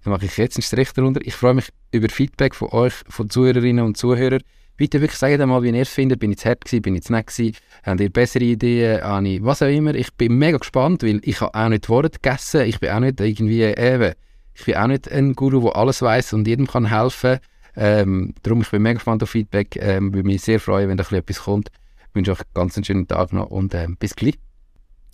Dann 0.10 0.18
mache 0.18 0.26
ich 0.26 0.38
jetzt 0.38 0.58
einen 0.58 0.64
Strich 0.64 0.92
darunter. 0.94 1.22
Ich 1.24 1.36
freue 1.36 1.54
mich 1.54 1.70
über 1.92 2.10
Feedback 2.10 2.56
von 2.56 2.70
euch, 2.70 2.94
von 3.08 3.30
Zuhörerinnen 3.30 3.86
und 3.86 3.96
Zuhörern. 3.96 4.42
Bitte 4.76 5.02
wirklich 5.02 5.20
sagt 5.20 5.38
mal, 5.46 5.62
wie 5.62 5.70
ihr 5.70 5.82
es 5.84 5.90
findet. 5.90 6.20
Bin 6.20 6.32
ich 6.32 6.40
zu 6.40 6.50
hart 6.50 6.66
gewesen, 6.66 6.82
bin 6.82 6.96
ich 6.96 7.04
zu 7.04 7.14
nett 7.14 7.28
gewesen? 7.28 7.56
Habt 7.84 8.02
ihr 8.02 8.10
bessere 8.10 8.44
Ideen? 8.44 9.04
Habe 9.04 9.38
was 9.42 9.62
auch 9.62 9.68
immer. 9.68 9.94
Ich 9.94 10.12
bin 10.16 10.40
mega 10.40 10.58
gespannt, 10.58 11.04
weil 11.04 11.22
ich 11.24 11.42
habe 11.42 11.54
auch 11.54 11.70
nicht 11.70 11.90
Worte 11.90 12.18
gegessen. 12.20 12.62
Ich 12.62 12.80
bin 12.80 12.90
auch 12.90 13.02
nicht 13.02 13.22
irgendwie 13.22 13.62
eben, 13.62 14.14
ich 14.56 14.66
bin 14.66 14.78
auch 14.78 14.88
nicht 14.88 15.12
ein 15.12 15.36
Guru, 15.36 15.62
der 15.62 15.76
alles 15.76 16.02
weiß 16.02 16.34
und 16.34 16.48
jedem 16.48 16.66
kann 16.66 16.88
helfen. 16.88 17.38
Ähm, 17.76 18.34
darum 18.42 18.62
ich 18.62 18.72
bin 18.72 18.82
mega 18.82 18.96
gespannt 18.96 19.22
auf 19.22 19.30
Feedback. 19.30 19.76
Ähm, 19.76 20.12
würde 20.12 20.26
mich 20.26 20.42
sehr 20.42 20.60
freuen, 20.60 20.90
wenn 20.90 20.98
da 20.98 21.04
etwas 21.04 21.44
kommt. 21.44 21.70
Ich 22.10 22.16
wünsche 22.16 22.32
euch 22.32 22.40
einen 22.40 22.54
ganz 22.56 22.84
schönen 22.84 23.08
Tag 23.08 23.32
noch 23.32 23.52
und 23.52 23.76
ähm, 23.76 23.96
bis 23.96 24.16
gleich. 24.16 24.40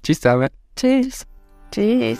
Tschüss 0.03 0.21
zusammen. 0.21 0.47
Tschüss. 0.73 1.25
Tschüss. 1.69 2.19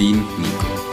dein 0.00 0.16
Nico. 0.38 0.89